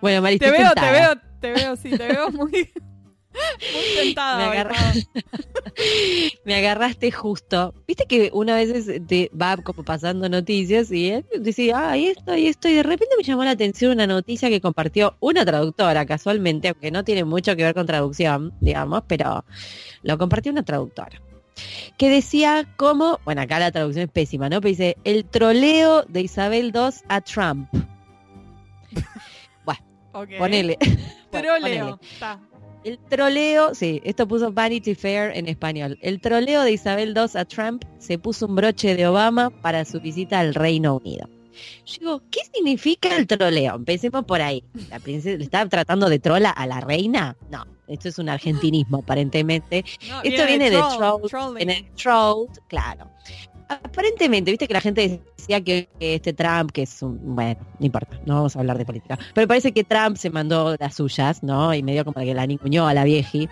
Bueno, 0.00 0.22
Mari, 0.22 0.38
Te 0.38 0.50
veo, 0.50 0.70
te 0.74 0.90
veo, 0.92 1.14
te 1.40 1.52
veo, 1.52 1.76
sí, 1.76 1.90
te 1.90 2.06
veo 2.08 2.30
muy, 2.30 2.50
muy 2.52 4.04
tentada. 4.04 4.38
Me 4.50 4.58
agarra- 4.58 4.76
agarraste 6.56 7.10
justo. 7.12 7.74
Viste 7.86 8.04
que 8.06 8.30
una 8.32 8.56
vez 8.56 8.86
te 9.06 9.30
va 9.40 9.56
como 9.56 9.82
pasando 9.84 10.28
noticias 10.28 10.90
y 10.90 11.10
él 11.10 11.26
decía, 11.40 11.90
ah, 11.90 11.96
y 11.96 12.06
esto, 12.08 12.36
y 12.36 12.46
esto, 12.46 12.68
y 12.68 12.74
de 12.74 12.82
repente 12.82 13.14
me 13.16 13.24
llamó 13.24 13.44
la 13.44 13.50
atención 13.52 13.92
una 13.92 14.06
noticia 14.06 14.48
que 14.48 14.60
compartió 14.60 15.16
una 15.20 15.44
traductora 15.44 16.06
casualmente, 16.06 16.68
aunque 16.68 16.90
no 16.90 17.04
tiene 17.04 17.24
mucho 17.24 17.54
que 17.56 17.64
ver 17.64 17.74
con 17.74 17.86
traducción, 17.86 18.52
digamos, 18.60 19.02
pero 19.06 19.44
lo 20.02 20.18
compartió 20.18 20.52
una 20.52 20.64
traductora. 20.64 21.20
Que 21.96 22.08
decía 22.08 22.68
como, 22.76 23.18
bueno, 23.24 23.42
acá 23.42 23.58
la 23.58 23.72
traducción 23.72 24.04
es 24.06 24.10
pésima, 24.12 24.48
¿no? 24.48 24.60
Pero 24.60 24.70
dice, 24.70 24.96
el 25.02 25.24
troleo 25.24 26.04
de 26.04 26.20
Isabel 26.22 26.70
II 26.72 26.90
a 27.08 27.20
Trump. 27.20 27.68
Ok. 30.22 30.30
Ponele. 30.38 30.78
Bueno, 31.30 31.48
Troleo. 31.58 31.60
ponele. 31.60 31.96
Está. 32.10 32.40
El 32.84 32.98
troleo, 32.98 33.74
sí, 33.74 34.00
esto 34.04 34.26
puso 34.26 34.50
Vanity 34.50 34.94
Fair 34.94 35.36
en 35.36 35.46
español. 35.46 35.98
El 36.00 36.20
troleo 36.20 36.62
de 36.62 36.72
Isabel 36.72 37.12
II 37.14 37.38
a 37.38 37.44
Trump 37.44 37.84
se 37.98 38.18
puso 38.18 38.46
un 38.46 38.54
broche 38.54 38.94
de 38.96 39.06
Obama 39.06 39.50
para 39.50 39.84
su 39.84 40.00
visita 40.00 40.40
al 40.40 40.54
Reino 40.54 40.96
Unido. 40.96 41.28
Yo 41.84 41.98
digo, 41.98 42.22
¿qué 42.30 42.40
significa 42.54 43.14
el 43.16 43.26
troleo? 43.26 43.74
Empecemos 43.74 44.24
por 44.24 44.40
ahí. 44.40 44.62
¿La 44.90 45.00
princesa 45.00 45.36
le 45.36 45.44
estaba 45.44 45.68
tratando 45.68 46.08
de 46.08 46.18
trola 46.18 46.50
a 46.50 46.66
la 46.66 46.80
reina? 46.80 47.36
No, 47.50 47.66
esto 47.88 48.08
es 48.08 48.18
un 48.18 48.28
argentinismo 48.28 48.98
aparentemente. 48.98 49.84
No, 50.08 50.22
Esto 50.22 50.46
viene 50.46 50.70
de 50.70 50.78
troll. 50.78 51.60
En 51.60 51.70
el 51.70 51.90
troll, 51.92 52.46
claro. 52.68 53.10
Aparentemente, 53.68 54.50
viste 54.50 54.66
que 54.66 54.72
la 54.74 54.80
gente 54.80 55.20
decía 55.36 55.60
que, 55.60 55.88
que 55.98 56.14
este 56.14 56.32
Trump, 56.32 56.70
que 56.72 56.82
es 56.82 57.02
un, 57.02 57.18
bueno, 57.36 57.60
no 57.78 57.86
importa, 57.86 58.18
no 58.24 58.36
vamos 58.36 58.56
a 58.56 58.60
hablar 58.60 58.78
de 58.78 58.86
política, 58.86 59.18
pero 59.34 59.46
parece 59.46 59.72
que 59.72 59.84
Trump 59.84 60.16
se 60.16 60.30
mandó 60.30 60.74
las 60.78 60.94
suyas, 60.94 61.42
¿no? 61.42 61.74
Y 61.74 61.82
medio 61.82 62.04
como 62.04 62.24
que 62.24 62.32
la 62.34 62.46
niñó 62.46 62.86
a 62.88 62.94
la 62.94 63.04
vieji. 63.04 63.48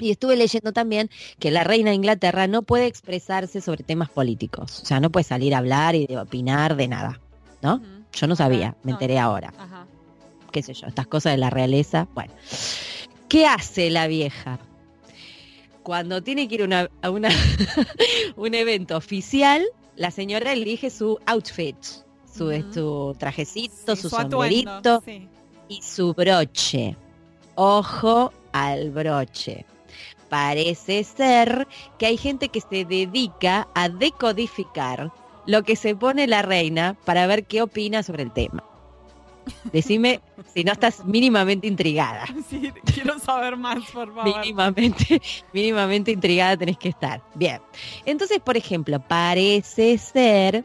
Y 0.00 0.10
estuve 0.12 0.36
leyendo 0.36 0.72
también 0.72 1.10
que 1.40 1.50
la 1.50 1.64
reina 1.64 1.90
de 1.90 1.96
Inglaterra 1.96 2.46
no 2.46 2.62
puede 2.62 2.86
expresarse 2.86 3.60
sobre 3.60 3.82
temas 3.84 4.08
políticos, 4.08 4.80
o 4.82 4.86
sea, 4.86 5.00
no 5.00 5.10
puede 5.10 5.24
salir 5.24 5.54
a 5.54 5.58
hablar 5.58 5.94
y 5.94 6.06
de 6.06 6.18
opinar 6.18 6.76
de 6.76 6.88
nada, 6.88 7.20
¿no? 7.62 7.82
Yo 8.12 8.26
no 8.28 8.36
sabía, 8.36 8.70
Ok, 8.70 8.76
me 8.84 8.92
no. 8.92 8.96
enteré 8.96 9.18
ahora, 9.18 9.52
Ajá. 9.58 9.86
qué 10.52 10.62
sé 10.62 10.72
yo, 10.72 10.86
estas 10.86 11.06
cosas 11.06 11.32
de 11.32 11.38
la 11.38 11.50
realeza, 11.50 12.08
bueno. 12.14 12.32
¿Qué 13.28 13.44
hace 13.46 13.90
la 13.90 14.06
vieja? 14.06 14.58
Cuando 15.88 16.22
tiene 16.22 16.46
que 16.48 16.56
ir 16.56 16.62
una- 16.64 16.90
a 17.00 17.08
una, 17.08 17.30
un 18.36 18.52
evento 18.52 18.94
oficial, 18.94 19.64
la 19.96 20.10
señora 20.10 20.52
elige 20.52 20.90
su 20.90 21.18
outfit, 21.24 21.76
su, 22.30 22.48
Ujú. 22.50 22.72
su 22.74 23.16
trajecito, 23.18 23.96
Sí, 23.96 24.02
su, 24.02 24.08
atuendo, 24.14 24.36
sombrerito 24.36 25.02
sí. 25.02 25.26
y 25.70 25.80
su 25.80 26.12
broche. 26.12 26.94
Ojo 27.54 28.34
al 28.52 28.90
broche. 28.90 29.64
Parece 30.28 31.04
ser 31.04 31.66
que 31.98 32.04
hay 32.04 32.18
gente 32.18 32.50
que 32.50 32.60
se 32.60 32.84
dedica 32.84 33.66
a 33.74 33.88
decodificar 33.88 35.10
lo 35.46 35.62
que 35.62 35.74
se 35.74 35.96
pone 35.96 36.26
la 36.26 36.42
reina 36.42 36.98
para 37.06 37.26
ver 37.26 37.46
qué 37.46 37.62
opina 37.62 38.02
sobre 38.02 38.24
el 38.24 38.30
tema. 38.34 38.62
Decime 39.72 40.20
si 40.54 40.64
no 40.64 40.72
estás 40.72 41.04
mínimamente 41.04 41.66
intrigada. 41.66 42.24
Sí, 42.48 42.72
quiero 42.94 43.18
saber 43.18 43.56
más, 43.56 43.78
por 43.90 44.14
favor. 44.14 44.40
Mínimamente, 44.40 45.20
mínimamente 45.52 46.12
intrigada 46.12 46.56
tenés 46.56 46.78
que 46.78 46.88
estar. 46.88 47.20
Bien. 47.34 47.60
Entonces, 48.06 48.38
por 48.40 48.56
ejemplo, 48.56 48.98
parece 49.00 49.98
ser 49.98 50.64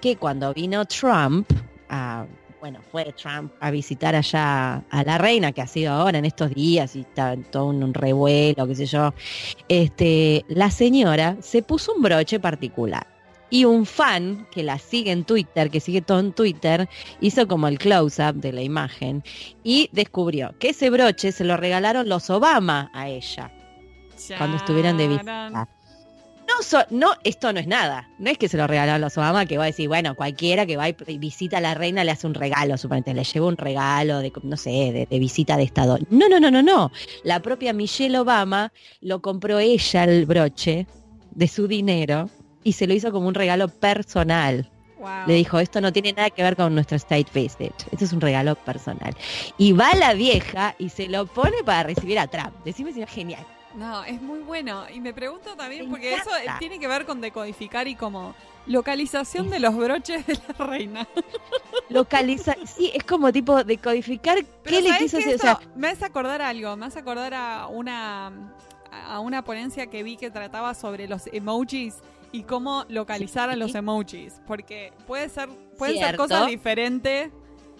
que 0.00 0.16
cuando 0.16 0.52
vino 0.52 0.84
Trump, 0.86 1.48
a, 1.88 2.26
bueno, 2.60 2.80
fue 2.90 3.12
Trump 3.12 3.52
a 3.60 3.70
visitar 3.70 4.16
allá 4.16 4.82
a 4.90 5.04
la 5.04 5.18
reina, 5.18 5.52
que 5.52 5.62
ha 5.62 5.66
sido 5.66 5.92
ahora 5.92 6.18
en 6.18 6.24
estos 6.24 6.50
días, 6.52 6.96
y 6.96 7.00
está 7.00 7.34
en 7.34 7.44
todo 7.44 7.66
un, 7.66 7.82
un 7.82 7.94
revuelo, 7.94 8.66
qué 8.66 8.74
sé 8.74 8.86
yo, 8.86 9.14
este, 9.68 10.44
la 10.48 10.70
señora 10.70 11.36
se 11.40 11.62
puso 11.62 11.94
un 11.94 12.02
broche 12.02 12.40
particular. 12.40 13.06
Y 13.50 13.64
un 13.64 13.84
fan 13.84 14.46
que 14.52 14.62
la 14.62 14.78
sigue 14.78 15.10
en 15.10 15.24
Twitter, 15.24 15.70
que 15.70 15.80
sigue 15.80 16.00
todo 16.02 16.20
en 16.20 16.32
Twitter, 16.32 16.88
hizo 17.20 17.48
como 17.48 17.66
el 17.68 17.78
close-up 17.78 18.34
de 18.36 18.52
la 18.52 18.62
imagen 18.62 19.24
y 19.64 19.90
descubrió 19.92 20.54
que 20.60 20.68
ese 20.70 20.88
broche 20.90 21.32
se 21.32 21.44
lo 21.44 21.56
regalaron 21.56 22.08
los 22.08 22.30
Obama 22.30 22.90
a 22.94 23.08
ella 23.08 23.50
cuando 24.38 24.56
estuvieran 24.58 24.96
de 24.98 25.08
visita. 25.08 25.50
No, 26.48 26.62
so- 26.64 26.84
no, 26.90 27.12
esto 27.22 27.52
no 27.52 27.60
es 27.60 27.66
nada. 27.68 28.08
No 28.18 28.28
es 28.30 28.36
que 28.36 28.48
se 28.48 28.56
lo 28.56 28.66
regalaron 28.66 29.00
los 29.00 29.16
Obama, 29.16 29.46
que 29.46 29.56
va 29.56 29.64
a 29.64 29.66
decir, 29.66 29.86
bueno, 29.88 30.14
cualquiera 30.16 30.66
que 30.66 30.76
va 30.76 30.88
y 30.88 30.94
visita 31.18 31.58
a 31.58 31.60
la 31.60 31.74
reina 31.74 32.02
le 32.02 32.10
hace 32.10 32.26
un 32.26 32.34
regalo, 32.34 32.76
suponete, 32.76 33.14
le 33.14 33.22
lleva 33.24 33.46
un 33.46 33.56
regalo 33.56 34.18
de, 34.18 34.32
no 34.42 34.56
sé, 34.56 34.70
de, 34.70 35.06
de 35.08 35.18
visita 35.20 35.56
de 35.56 35.62
Estado. 35.62 35.98
No, 36.10 36.28
no, 36.28 36.40
no, 36.40 36.50
no, 36.50 36.60
no. 36.62 36.90
La 37.22 37.40
propia 37.40 37.72
Michelle 37.72 38.18
Obama 38.18 38.72
lo 39.00 39.22
compró 39.22 39.58
ella 39.60 40.04
el 40.04 40.26
broche 40.26 40.86
de 41.32 41.46
su 41.48 41.68
dinero 41.68 42.28
y 42.64 42.72
se 42.72 42.86
lo 42.86 42.94
hizo 42.94 43.12
como 43.12 43.28
un 43.28 43.34
regalo 43.34 43.68
personal. 43.68 44.70
Wow. 44.98 45.26
Le 45.26 45.34
dijo, 45.34 45.58
esto 45.58 45.80
no 45.80 45.92
tiene 45.92 46.12
nada 46.12 46.28
que 46.28 46.42
ver 46.42 46.56
con 46.56 46.74
nuestro 46.74 46.96
state 46.98 47.28
visit. 47.32 47.72
Esto 47.90 48.04
es 48.04 48.12
un 48.12 48.20
regalo 48.20 48.54
personal. 48.54 49.16
Y 49.56 49.72
va 49.72 49.94
la 49.94 50.12
vieja 50.12 50.74
y 50.78 50.90
se 50.90 51.08
lo 51.08 51.26
pone 51.26 51.64
para 51.64 51.84
recibir 51.84 52.18
a 52.18 52.26
Trump. 52.26 52.52
Decime 52.66 52.92
si 52.92 52.98
no 52.98 53.06
es 53.06 53.10
genial. 53.10 53.46
No, 53.74 54.04
es 54.04 54.20
muy 54.20 54.40
bueno. 54.40 54.84
Y 54.92 55.00
me 55.00 55.14
pregunto 55.14 55.56
también, 55.56 55.84
Me 55.86 55.90
porque 55.92 56.12
eso 56.14 56.28
encanta. 56.30 56.54
eh, 56.54 56.56
tiene 56.58 56.78
que 56.78 56.86
ver 56.86 57.06
con 57.06 57.20
decodificar 57.22 57.88
y 57.88 57.94
como 57.94 58.34
localización 58.66 59.48
de 59.48 59.60
los 59.60 59.74
broches 59.74 60.26
de 60.26 60.38
la 60.58 60.66
reina. 60.66 61.08
Localiza, 61.88 62.54
sí, 62.66 62.90
es 62.94 63.02
como 63.04 63.32
tipo 63.32 63.64
de 63.64 63.78
codificar 63.78 64.38
Pero 64.62 64.76
qué 64.76 64.82
le 64.82 64.88
¿sabés 64.90 65.02
quiso 65.02 65.18
hacer. 65.18 65.34
O 65.36 65.38
sea, 65.38 65.60
me 65.76 65.88
hace 65.88 66.04
acordar 66.04 66.42
algo, 66.42 66.76
me 66.76 66.86
hace 66.86 66.98
acordar 66.98 67.32
a 67.34 67.66
una 67.68 68.52
a 68.92 69.20
una 69.20 69.42
ponencia 69.44 69.86
que 69.86 70.02
vi 70.02 70.16
que 70.16 70.30
trataba 70.30 70.74
sobre 70.74 71.06
los 71.08 71.28
emojis 71.32 71.94
y 72.32 72.42
cómo 72.44 72.84
localizar 72.88 73.50
a 73.50 73.56
los 73.56 73.74
emojis, 73.74 74.40
porque 74.46 74.92
puede 75.06 75.28
ser 75.28 75.48
pueden 75.78 75.96
ser 75.96 76.04
Cierto. 76.08 76.22
cosas 76.24 76.46
diferentes 76.48 77.30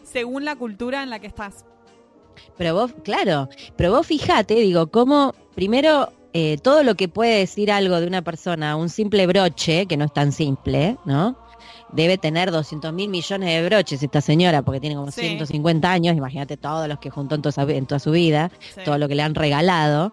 según 0.04 0.44
la 0.44 0.56
cultura 0.56 1.02
en 1.02 1.10
la 1.10 1.18
que 1.18 1.26
estás. 1.26 1.64
pero 2.56 2.74
vos, 2.74 2.92
claro, 3.04 3.48
pero 3.76 3.92
vos 3.92 4.06
fijate, 4.06 4.54
digo, 4.54 4.86
cómo 4.90 5.34
primero 5.54 6.10
eh, 6.32 6.56
todo 6.62 6.82
lo 6.82 6.94
que 6.94 7.08
puede 7.08 7.38
decir 7.38 7.70
algo 7.72 8.00
de 8.00 8.06
una 8.06 8.22
persona, 8.22 8.76
un 8.76 8.88
simple 8.88 9.26
broche, 9.26 9.86
que 9.86 9.96
no 9.96 10.04
es 10.06 10.12
tan 10.12 10.32
simple, 10.32 10.96
¿no? 11.04 11.36
Debe 11.92 12.18
tener 12.18 12.52
200 12.52 12.92
mil 12.92 13.08
millones 13.10 13.48
de 13.48 13.66
broches 13.68 14.00
esta 14.02 14.20
señora, 14.20 14.62
porque 14.62 14.78
tiene 14.80 14.94
como 14.94 15.10
Sí. 15.10 15.22
150 15.22 15.90
años, 15.90 16.16
imagínate 16.16 16.56
todos 16.56 16.86
los 16.88 16.98
que 17.00 17.10
juntó 17.10 17.34
en 17.34 17.42
toda, 17.42 17.52
su- 17.52 17.68
en 17.70 17.84
toda 17.86 17.98
su 17.98 18.12
vida. 18.12 18.50
Sí. 18.74 18.80
todo 18.84 18.96
lo 18.96 19.08
que 19.08 19.16
le 19.16 19.22
han 19.22 19.34
regalado. 19.34 20.12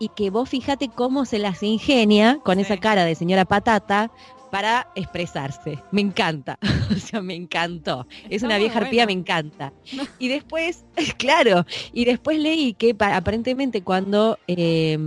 Y 0.00 0.08
que 0.08 0.30
vos 0.30 0.48
fíjate 0.48 0.88
cómo 0.88 1.24
se 1.26 1.38
las 1.38 1.62
ingenia 1.62 2.40
con 2.42 2.56
Sí. 2.56 2.62
esa 2.62 2.78
cara 2.78 3.04
de 3.04 3.14
señora 3.14 3.44
patata 3.44 4.10
para 4.50 4.88
expresarse. 4.96 5.78
Me 5.92 6.00
encanta. 6.00 6.58
o 6.90 6.98
sea, 6.98 7.20
me 7.20 7.34
encantó. 7.36 8.06
es 8.28 8.42
una 8.42 8.58
vieja 8.58 8.80
arpía, 8.80 9.06
me 9.06 9.12
encanta. 9.12 9.72
Y 10.18 10.26
después, 10.28 10.84
claro, 11.18 11.64
y 11.92 12.04
después 12.06 12.38
leí 12.40 12.72
que 12.74 12.94
pa- 12.94 13.14
aparentemente 13.14 13.82
cuando 13.82 14.38
eh, 14.48 14.98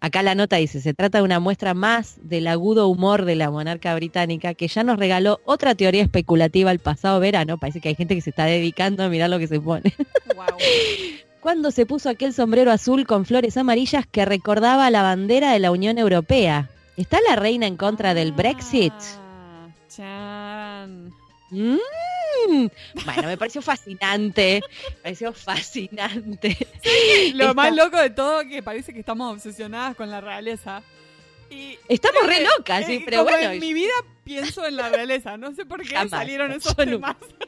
acá 0.00 0.22
la 0.22 0.34
nota 0.34 0.56
dice, 0.56 0.80
se 0.80 0.94
trata 0.94 1.18
de 1.18 1.24
una 1.24 1.38
muestra 1.40 1.74
más 1.74 2.16
del 2.22 2.46
agudo 2.46 2.88
humor 2.88 3.26
de 3.26 3.36
la 3.36 3.50
monarca 3.50 3.94
británica 3.94 4.54
que 4.54 4.68
ya 4.68 4.84
nos 4.84 4.98
regaló 4.98 5.40
otra 5.44 5.74
teoría 5.74 6.02
especulativa 6.02 6.70
el 6.70 6.78
pasado 6.78 7.20
verano. 7.20 7.58
Parece 7.58 7.80
que 7.82 7.90
hay 7.90 7.94
gente 7.96 8.14
que 8.14 8.22
se 8.22 8.30
está 8.30 8.44
dedicando 8.46 9.02
a 9.02 9.08
mirar 9.10 9.28
lo 9.28 9.38
que 9.38 9.48
se 9.48 9.60
pone. 9.60 9.92
cuando 11.40 11.70
se 11.70 11.86
puso 11.86 12.08
aquel 12.08 12.32
sombrero 12.34 12.70
azul 12.70 13.06
con 13.06 13.24
flores 13.24 13.56
amarillas 13.56 14.06
que 14.06 14.24
recordaba 14.24 14.90
la 14.90 15.02
bandera 15.02 15.52
de 15.52 15.58
la 15.58 15.70
Unión 15.70 15.98
Europea. 15.98 16.68
¿Está 16.96 17.18
la 17.28 17.36
reina 17.36 17.66
en 17.66 17.76
contra 17.76 18.14
del 18.14 18.32
Brexit? 18.32 18.92
Ah, 19.18 19.68
chan. 19.88 21.12
Mm. 21.50 21.76
Bueno, 23.04 23.22
me 23.28 23.36
pareció 23.36 23.60
fascinante. 23.62 24.60
Me 24.90 24.96
pareció 25.02 25.32
fascinante. 25.32 26.56
Lo 27.34 27.44
Esta- 27.44 27.54
más 27.54 27.74
loco 27.74 27.96
de 27.98 28.10
todo 28.10 28.42
que 28.48 28.62
parece 28.62 28.92
que 28.92 29.00
estamos 29.00 29.32
obsesionadas 29.34 29.96
con 29.96 30.10
la 30.10 30.20
realeza. 30.20 30.82
Y 31.50 31.76
Estamos 31.88 32.24
re 32.28 32.36
que, 32.38 32.44
locas, 32.44 32.86
sí, 32.86 32.92
eh, 32.94 33.02
pero 33.04 33.24
como 33.24 33.30
bueno. 33.36 33.50
en 33.50 33.58
mi 33.60 33.74
vida 33.74 33.92
pienso 34.22 34.64
en 34.64 34.76
la 34.76 34.88
realeza. 34.88 35.36
No 35.36 35.52
sé 35.52 35.66
por 35.66 35.82
qué 35.82 35.94
Jamás. 35.96 36.10
salieron 36.10 36.52
esos 36.52 36.76
Yo 36.76 36.84
temas. 36.84 37.16
No, 37.20 37.46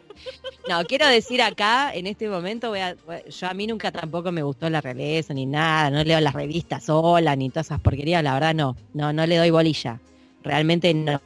quiero 0.86 1.06
decir 1.08 1.42
acá, 1.42 1.92
en 1.94 2.06
este 2.06 2.28
momento, 2.28 2.74
yo 2.74 3.48
a 3.48 3.54
mí 3.54 3.66
nunca 3.66 3.90
tampoco 3.90 4.32
me 4.32 4.42
gustó 4.42 4.70
la 4.70 4.80
realeza 4.80 5.34
ni 5.34 5.46
nada, 5.46 5.90
no 5.90 6.04
leo 6.04 6.20
las 6.20 6.34
revistas 6.34 6.84
sola 6.84 7.36
ni 7.36 7.50
todas 7.50 7.66
esas 7.66 7.80
porquerías, 7.80 8.22
la 8.22 8.34
verdad 8.34 8.54
no, 8.54 8.76
no, 8.94 9.12
no 9.12 9.26
le 9.26 9.36
doy 9.36 9.50
bolilla, 9.50 10.00
realmente 10.42 10.94
no. 10.94 11.20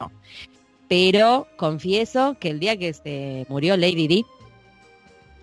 Pero 0.87 1.47
confieso 1.57 2.37
que 2.39 2.49
el 2.49 2.59
día 2.59 2.77
que 2.77 2.93
se 2.93 3.45
murió 3.49 3.75
Lady 3.77 4.07
Di, 4.07 4.25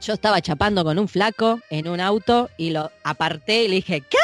yo 0.00 0.12
estaba 0.12 0.41
chapando 0.43 0.85
con 0.85 0.99
un 0.99 1.09
flaco 1.09 1.61
en 1.71 1.89
un 1.89 2.00
auto 2.00 2.50
y 2.59 2.71
lo 2.71 2.91
aparté 3.05 3.65
y 3.65 3.69
le 3.69 3.77
dije, 3.77 4.00
¿qué? 4.03 4.19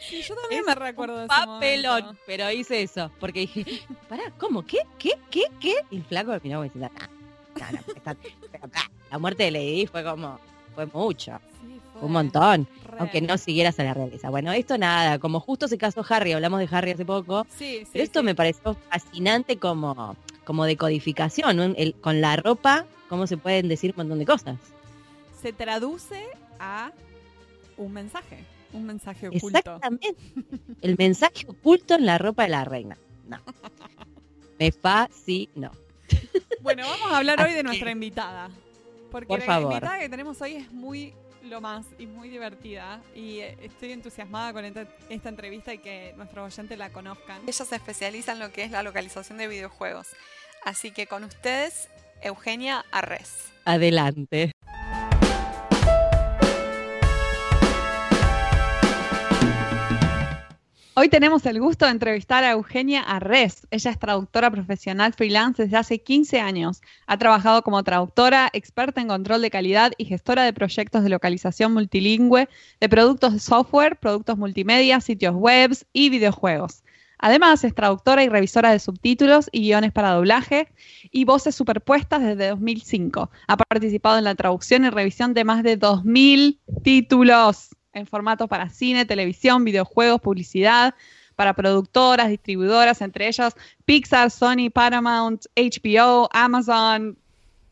Sí, 0.00 0.22
yo 0.22 0.34
también 0.36 0.60
Es 0.60 0.66
me 0.66 0.74
recuerdo 0.74 1.18
de 1.18 1.26
Papelón, 1.26 2.00
momento. 2.02 2.20
pero 2.26 2.50
hice 2.50 2.82
eso, 2.82 3.10
porque 3.20 3.40
dije, 3.40 3.64
pará, 4.08 4.24
¿cómo? 4.38 4.64
¿Qué? 4.64 4.78
¿Qué? 4.98 5.12
¿Qué? 5.30 5.44
¿Qué? 5.60 5.74
Y 5.90 5.96
el 5.96 6.04
flaco 6.04 6.30
me 6.32 6.40
miró 6.42 6.56
como 6.58 6.64
diciendo, 6.64 6.90
"Ah, 7.00 7.08
no, 7.60 7.66
no, 7.72 7.78
no, 7.86 7.94
está, 7.94 8.16
la 9.10 9.18
muerte 9.18 9.44
de 9.44 9.50
Lady 9.50 9.86
fue 9.86 10.04
como, 10.04 10.38
fue 10.74 10.86
mucho, 10.86 11.38
Sí, 11.60 11.80
fue 11.94 12.02
un 12.02 12.12
montón, 12.12 12.68
aunque 12.98 13.20
no 13.20 13.36
siguieras 13.38 13.78
a 13.80 13.84
la 13.84 13.94
realeza. 13.94 14.30
Bueno, 14.30 14.52
esto 14.52 14.78
nada, 14.78 15.18
como 15.18 15.40
justo 15.40 15.66
se 15.68 15.76
casó 15.78 16.04
Harry, 16.08 16.32
hablamos 16.32 16.60
de 16.60 16.68
Harry 16.70 16.92
hace 16.92 17.04
poco, 17.04 17.46
Sí, 17.56 17.84
pero 17.92 18.04
esto 18.04 18.22
me 18.22 18.34
pareció 18.34 18.76
fascinante 18.90 19.56
como, 19.58 20.16
como 20.44 20.64
de 20.66 20.76
codificación, 20.76 21.56
¿no? 21.56 21.64
El- 21.64 21.94
con 21.94 22.20
la 22.20 22.36
ropa, 22.36 22.86
cómo 23.08 23.26
se 23.26 23.36
pueden 23.36 23.68
decir 23.68 23.90
un 23.92 23.96
montón 23.98 24.18
de 24.20 24.26
cosas. 24.26 24.56
Se 25.42 25.52
traduce 25.52 26.26
a 26.60 26.92
un 27.76 27.92
mensaje, 27.92 28.44
un 28.72 28.84
mensaje 28.84 29.28
oculto. 29.28 29.58
Exactamente. 29.58 30.16
El 30.82 30.96
mensaje 30.96 31.46
oculto 31.48 31.94
en 31.94 32.06
la 32.06 32.18
ropa 32.18 32.44
de 32.44 32.48
la 32.50 32.64
reina. 32.64 32.98
No. 33.26 33.38
Me 34.58 34.72
fascinó. 34.72 35.70
Bueno, 36.60 36.84
vamos 36.86 37.12
a 37.12 37.18
hablar 37.18 37.40
hoy 37.40 37.52
de 37.52 37.62
nuestra 37.62 37.90
invitada. 37.90 38.50
Porque 39.10 39.26
Por 39.28 39.38
la 39.40 39.46
favor. 39.46 39.72
invitada 39.72 39.98
que 39.98 40.08
tenemos 40.08 40.40
hoy 40.42 40.56
es 40.56 40.72
muy 40.72 41.14
lo 41.44 41.60
más 41.60 41.86
y 41.98 42.06
muy 42.06 42.28
divertida. 42.28 43.00
Y 43.14 43.38
eh, 43.38 43.56
estoy 43.62 43.92
entusiasmada 43.92 44.52
con 44.52 44.64
esta, 44.64 44.86
esta 45.08 45.28
entrevista 45.28 45.72
y 45.72 45.78
que 45.78 46.12
nuestros 46.16 46.52
oyentes 46.52 46.76
la 46.78 46.90
conozcan. 46.90 47.40
Ella 47.46 47.64
se 47.64 47.76
especializa 47.76 48.32
en 48.32 48.40
lo 48.40 48.52
que 48.52 48.64
es 48.64 48.70
la 48.70 48.82
localización 48.82 49.38
de 49.38 49.48
videojuegos. 49.48 50.08
Así 50.64 50.90
que 50.90 51.06
con 51.06 51.24
ustedes, 51.24 51.88
Eugenia 52.22 52.84
Arres. 52.90 53.50
Adelante. 53.64 54.52
Hoy 61.00 61.08
tenemos 61.08 61.46
el 61.46 61.60
gusto 61.60 61.84
de 61.84 61.92
entrevistar 61.92 62.42
a 62.42 62.50
Eugenia 62.50 63.02
Arres. 63.02 63.68
Ella 63.70 63.92
es 63.92 64.00
traductora 64.00 64.50
profesional 64.50 65.12
freelance 65.12 65.62
desde 65.62 65.76
hace 65.76 65.98
15 66.00 66.40
años. 66.40 66.82
Ha 67.06 67.16
trabajado 67.16 67.62
como 67.62 67.84
traductora, 67.84 68.50
experta 68.52 69.00
en 69.00 69.06
control 69.06 69.40
de 69.40 69.48
calidad 69.52 69.92
y 69.96 70.06
gestora 70.06 70.42
de 70.42 70.52
proyectos 70.52 71.04
de 71.04 71.10
localización 71.10 71.72
multilingüe 71.72 72.48
de 72.80 72.88
productos 72.88 73.32
de 73.32 73.38
software, 73.38 73.94
productos 73.94 74.36
multimedia, 74.38 75.00
sitios 75.00 75.36
web 75.36 75.70
y 75.92 76.10
videojuegos. 76.10 76.82
Además, 77.16 77.62
es 77.62 77.76
traductora 77.76 78.24
y 78.24 78.28
revisora 78.28 78.72
de 78.72 78.80
subtítulos 78.80 79.48
y 79.52 79.60
guiones 79.60 79.92
para 79.92 80.10
doblaje 80.10 80.66
y 81.12 81.24
voces 81.24 81.54
superpuestas 81.54 82.24
desde 82.24 82.48
2005. 82.48 83.30
Ha 83.46 83.56
participado 83.56 84.18
en 84.18 84.24
la 84.24 84.34
traducción 84.34 84.84
y 84.84 84.90
revisión 84.90 85.32
de 85.32 85.44
más 85.44 85.62
de 85.62 85.78
2.000 85.78 86.58
títulos 86.82 87.70
en 87.98 88.06
formato 88.06 88.48
para 88.48 88.70
cine, 88.70 89.04
televisión, 89.04 89.64
videojuegos, 89.64 90.20
publicidad, 90.20 90.94
para 91.36 91.54
productoras, 91.54 92.28
distribuidoras, 92.28 93.00
entre 93.00 93.28
ellas 93.28 93.54
Pixar, 93.84 94.30
Sony, 94.30 94.70
Paramount, 94.72 95.44
HBO, 95.54 96.28
Amazon, 96.32 97.16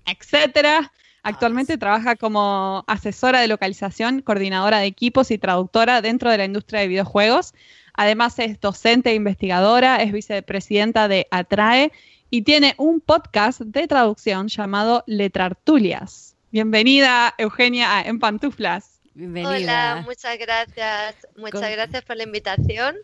etcétera. 0.05 0.93
Actualmente 1.25 1.77
trabaja 1.77 2.15
como 2.15 2.85
asesora 2.87 3.41
de 3.41 3.49
localización, 3.49 4.23
coordinadora 4.23 4.79
de 4.79 4.87
equipos 4.87 5.33
y 5.33 5.39
traductora 5.39 6.01
dentro 6.01 6.31
de 6.31 6.39
la 6.39 6.45
industria 6.45 6.81
de 6.81 6.87
videojuegos. 6.87 7.55
Además 7.95 8.39
es 8.39 8.61
docente 8.61 9.11
e 9.11 9.15
investigadora, 9.15 9.97
es 9.97 10.13
vicepresidenta 10.13 11.09
de 11.09 11.27
Atrae 11.33 11.91
y 12.31 12.43
tiene 12.43 12.75
un 12.79 13.01
podcast 13.01 13.61
de 13.63 13.89
traducción 13.89 14.47
llamado 14.47 15.03
Letrartulias. 15.09 16.37
Bienvenida, 16.53 17.35
Eugenia, 17.39 17.99
a 17.99 18.03
En 18.03 18.21
Pantuflas. 18.21 18.96
Bienvenida. 19.17 19.95
Hola, 19.95 20.03
muchas 20.05 20.39
gracias. 20.39 21.15
Muchas 21.39 21.61
Con- 21.63 21.73
gracias 21.73 22.05
por 22.05 22.17
la 22.19 22.25
invitación 22.25 22.97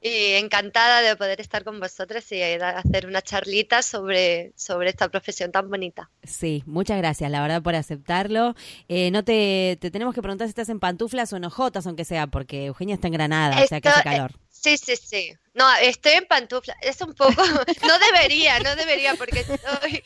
y 0.00 0.32
encantada 0.32 1.02
de 1.02 1.14
poder 1.14 1.42
estar 1.42 1.62
con 1.62 1.78
vosotros 1.78 2.24
y 2.32 2.40
hacer 2.40 3.06
una 3.06 3.20
charlita 3.20 3.82
sobre, 3.82 4.52
sobre 4.56 4.88
esta 4.88 5.10
profesión 5.10 5.52
tan 5.52 5.68
bonita. 5.68 6.10
Sí, 6.24 6.62
muchas 6.64 6.96
gracias, 6.96 7.30
la 7.30 7.42
verdad, 7.42 7.62
por 7.62 7.74
aceptarlo. 7.74 8.54
Eh, 8.88 9.10
no 9.10 9.24
te, 9.24 9.76
te 9.78 9.90
tenemos 9.90 10.14
que 10.14 10.22
preguntar 10.22 10.46
si 10.48 10.52
estás 10.52 10.70
en 10.70 10.80
pantuflas 10.80 11.30
o 11.34 11.36
en 11.36 11.44
ojotas, 11.44 11.86
aunque 11.86 12.06
sea, 12.06 12.26
porque 12.26 12.64
Eugenia 12.64 12.94
está 12.94 13.08
en 13.08 13.12
Granada, 13.12 13.62
o 13.62 13.66
sea 13.66 13.80
que 13.82 13.90
hace 13.90 14.00
eh, 14.00 14.04
calor. 14.04 14.32
Sí, 14.48 14.78
sí, 14.78 14.96
sí. 14.96 15.32
No, 15.54 15.70
estoy 15.82 16.12
en 16.12 16.24
pantufla. 16.26 16.74
Es 16.80 17.00
un 17.02 17.12
poco, 17.14 17.34
no 17.86 17.98
debería, 17.98 18.58
no 18.60 18.74
debería 18.74 19.14
porque 19.14 19.40
estoy, 19.40 20.02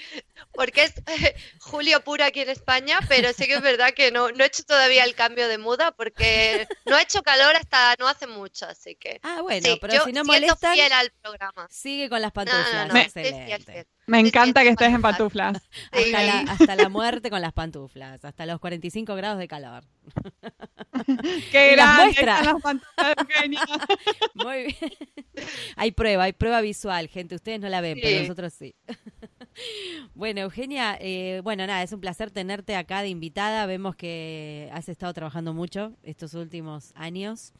porque 0.54 0.84
es 0.84 0.94
julio 1.60 2.00
puro 2.02 2.24
aquí 2.24 2.40
en 2.40 2.48
España, 2.50 2.98
pero 3.08 3.32
sí 3.32 3.46
que 3.46 3.54
es 3.54 3.62
verdad 3.62 3.92
que 3.94 4.10
no, 4.10 4.30
no 4.32 4.42
he 4.42 4.46
hecho 4.48 4.64
todavía 4.64 5.04
el 5.04 5.14
cambio 5.14 5.46
de 5.48 5.58
muda 5.58 5.92
porque 5.92 6.66
no 6.86 6.96
ha 6.96 7.02
hecho 7.02 7.22
calor 7.22 7.54
hasta 7.54 7.94
no 7.98 8.08
hace 8.08 8.26
mucho, 8.26 8.66
así 8.66 8.96
que. 8.96 9.20
Ah, 9.22 9.40
bueno, 9.42 9.68
sí, 9.68 9.78
pero 9.80 9.94
yo 9.94 10.04
si 10.04 10.12
no 10.12 10.24
fiel 10.24 10.92
al 10.92 11.12
programa. 11.22 11.68
sigue 11.70 12.08
con 12.08 12.20
las 12.20 12.32
No, 12.34 12.44
no, 12.44 12.50
pantuflas. 12.52 12.88
no, 12.88 12.94
Me- 12.94 13.02
Excelente. 13.02 13.86
Me 14.08 14.20
Sí, 14.20 14.28
encanta 14.28 14.62
que 14.62 14.68
estés 14.68 14.94
en 14.94 15.02
pantuflas. 15.02 15.60
Hasta, 15.92 16.22
la, 16.22 16.38
hasta 16.40 16.76
la 16.76 16.88
muerte 16.88 17.28
con 17.28 17.40
las 17.40 17.52
pantuflas, 17.52 18.24
hasta 18.24 18.46
los 18.46 18.60
45 18.60 19.14
grados 19.16 19.38
de 19.38 19.48
calor. 19.48 19.82
¡Qué 21.50 21.72
Y 21.72 21.76
las 21.76 22.14
grande 22.14 22.44
las 22.44 22.62
pantuflas, 22.62 23.14
Eugenia! 23.18 23.60
Muy 24.34 24.62
bien. 24.64 24.92
Hay 25.76 25.92
prueba, 25.92 26.24
hay 26.24 26.32
prueba 26.32 26.60
visual, 26.60 27.08
gente. 27.08 27.34
Ustedes 27.34 27.60
no 27.60 27.68
la 27.68 27.80
ven, 27.80 27.98
pero 28.02 28.20
nosotros 28.20 28.52
sí. 28.52 28.74
Bueno, 30.14 30.40
Eugenia, 30.40 30.98
eh, 31.00 31.40
bueno, 31.42 31.66
nada, 31.66 31.82
es 31.82 31.92
un 31.92 32.00
placer 32.00 32.30
tenerte 32.30 32.76
acá 32.76 33.02
de 33.02 33.08
invitada. 33.08 33.66
Vemos 33.66 33.96
que 33.96 34.70
has 34.72 34.88
estado 34.88 35.12
trabajando 35.14 35.54
mucho 35.54 35.92
estos 36.02 36.34
últimos 36.34 36.92
años. 36.94 37.52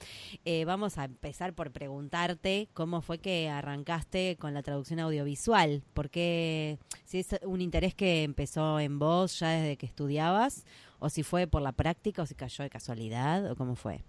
Eh, 0.44 0.64
vamos 0.64 0.98
a 0.98 1.04
empezar 1.04 1.54
por 1.54 1.72
preguntarte 1.72 2.68
cómo 2.74 3.00
fue 3.00 3.18
que 3.18 3.48
arrancaste 3.48 4.36
con 4.38 4.54
la 4.54 4.62
traducción 4.62 5.00
audiovisual. 5.00 5.82
¿Por 5.94 6.10
qué? 6.10 6.78
Si 7.04 7.18
es 7.18 7.28
un 7.42 7.60
interés 7.60 7.94
que 7.94 8.24
empezó 8.24 8.78
en 8.80 8.98
vos 8.98 9.38
ya 9.38 9.50
desde 9.50 9.76
que 9.76 9.86
estudiabas, 9.86 10.64
o 10.98 11.08
si 11.08 11.22
fue 11.22 11.46
por 11.46 11.62
la 11.62 11.72
práctica, 11.72 12.22
o 12.22 12.26
si 12.26 12.34
cayó 12.34 12.64
de 12.64 12.70
casualidad, 12.70 13.50
o 13.50 13.56
cómo 13.56 13.74
fue. 13.74 14.04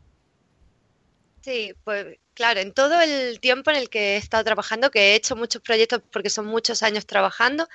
Sí, 1.48 1.74
pues 1.86 2.18
claro, 2.34 2.60
en 2.60 2.74
todo 2.74 3.00
el 3.00 3.40
tiempo 3.40 3.70
en 3.72 3.78
el 3.78 3.90
que 3.90 4.16
he 4.16 4.18
estado 4.18 4.44
trabajando, 4.44 4.92
que 4.92 5.14
he 5.14 5.16
hecho 5.16 5.38
muchos 5.38 5.62
proyectos 5.62 6.02
porque 6.12 6.30
son 6.30 6.46
muchos 6.46 6.84
años 6.84 7.06
trabajando, 7.06 7.70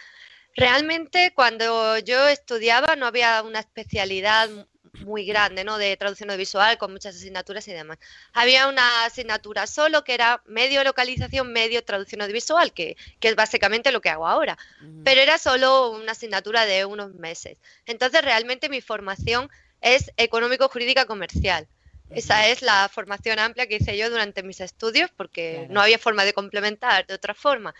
realmente 0.54 1.32
cuando 1.34 1.98
yo 1.98 2.28
estudiaba 2.28 2.96
no 2.96 3.06
había 3.06 3.42
una 3.42 3.60
especialidad 3.60 4.50
mu- 4.50 4.66
muy 5.00 5.24
grande, 5.24 5.64
¿no? 5.64 5.78
De 5.78 5.96
traducción 5.96 6.28
audiovisual 6.30 6.76
con 6.76 6.92
muchas 6.92 7.16
asignaturas 7.16 7.66
y 7.68 7.72
demás. 7.72 7.98
Había 8.34 8.68
una 8.68 9.06
asignatura 9.06 9.66
solo 9.66 10.04
que 10.04 10.12
era 10.14 10.42
medio 10.44 10.84
localización, 10.84 11.50
medio 11.52 11.82
traducción 11.82 12.20
audiovisual, 12.20 12.74
que, 12.74 12.96
que 13.20 13.28
es 13.28 13.36
básicamente 13.36 13.90
lo 13.92 14.02
que 14.02 14.10
hago 14.10 14.26
ahora 14.28 14.58
pero 15.04 15.20
era 15.20 15.38
solo 15.38 15.90
una 15.92 16.12
asignatura 16.12 16.66
de 16.66 16.84
unos 16.84 17.14
meses. 17.14 17.56
Entonces, 17.86 18.22
realmente 18.22 18.68
mi 18.68 18.80
formación 18.80 19.50
es 19.80 20.12
económico-jurídica 20.16 21.06
comercial. 21.06 21.66
Esa 22.14 22.48
es 22.48 22.62
la 22.62 22.88
formación 22.92 23.38
amplia 23.38 23.66
que 23.66 23.76
hice 23.76 23.96
yo 23.96 24.10
durante 24.10 24.42
mis 24.42 24.60
estudios 24.60 25.10
porque 25.16 25.54
Claro. 25.58 25.72
no 25.74 25.80
había 25.80 25.98
forma 25.98 26.24
de 26.24 26.32
complementar 26.32 27.06
de 27.06 27.14
otra 27.14 27.34
forma. 27.34 27.74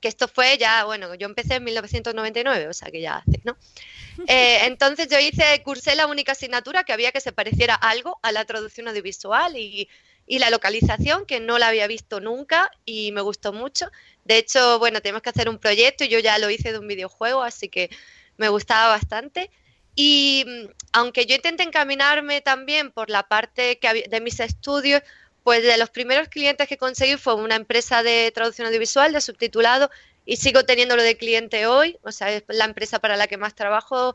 Que 0.00 0.08
esto 0.08 0.28
fue 0.28 0.58
ya, 0.58 0.84
bueno, 0.84 1.14
yo 1.16 1.26
empecé 1.26 1.54
en 1.56 1.64
1999, 1.64 2.68
o 2.68 2.72
sea 2.72 2.90
que 2.90 3.00
ya 3.00 3.16
hace, 3.16 3.40
¿no? 3.44 3.56
Eh, 4.28 4.66
entonces 4.66 5.08
yo 5.08 5.18
hice, 5.18 5.62
cursé 5.62 5.94
la 5.94 6.06
única 6.06 6.32
asignatura 6.32 6.84
que 6.84 6.92
había 6.92 7.12
que 7.12 7.20
se 7.20 7.32
pareciera 7.32 7.74
algo 7.74 8.18
a 8.22 8.32
la 8.32 8.44
traducción 8.44 8.88
audiovisual 8.88 9.56
y, 9.56 9.88
y 10.26 10.38
la 10.40 10.50
localización, 10.50 11.24
que 11.24 11.40
no 11.40 11.58
la 11.58 11.68
había 11.68 11.86
visto 11.86 12.20
nunca 12.20 12.70
y 12.84 13.12
me 13.12 13.20
gustó 13.20 13.52
mucho. 13.52 13.90
De 14.24 14.36
hecho, 14.38 14.78
bueno, 14.78 15.00
tenemos 15.00 15.22
que 15.22 15.30
hacer 15.30 15.48
un 15.48 15.58
proyecto 15.58 16.04
y 16.04 16.08
yo 16.08 16.18
ya 16.18 16.38
lo 16.38 16.50
hice 16.50 16.72
de 16.72 16.78
un 16.78 16.88
videojuego, 16.88 17.42
así 17.42 17.68
que 17.68 17.90
me 18.36 18.48
gustaba 18.48 18.88
bastante. 18.88 19.50
Y 20.00 20.44
mm, 20.46 20.70
aunque 20.92 21.26
yo 21.26 21.34
intenté 21.34 21.64
encaminarme 21.64 22.40
también 22.40 22.92
por 22.92 23.10
la 23.10 23.24
parte 23.24 23.80
que 23.80 24.06
de 24.08 24.20
mis 24.20 24.38
estudios, 24.38 25.02
pues 25.42 25.64
de 25.64 25.76
los 25.76 25.90
primeros 25.90 26.28
clientes 26.28 26.68
que 26.68 26.76
conseguí 26.76 27.16
fue 27.16 27.34
una 27.34 27.56
empresa 27.56 28.04
de 28.04 28.30
traducción 28.32 28.68
audiovisual, 28.68 29.12
de 29.12 29.20
subtitulado, 29.20 29.90
y 30.24 30.36
sigo 30.36 30.62
teniéndolo 30.62 31.02
de 31.02 31.16
cliente 31.16 31.66
hoy, 31.66 31.98
o 32.04 32.12
sea, 32.12 32.30
es 32.32 32.44
la 32.46 32.66
empresa 32.66 33.00
para 33.00 33.16
la 33.16 33.26
que 33.26 33.38
más 33.38 33.56
trabajo 33.56 34.14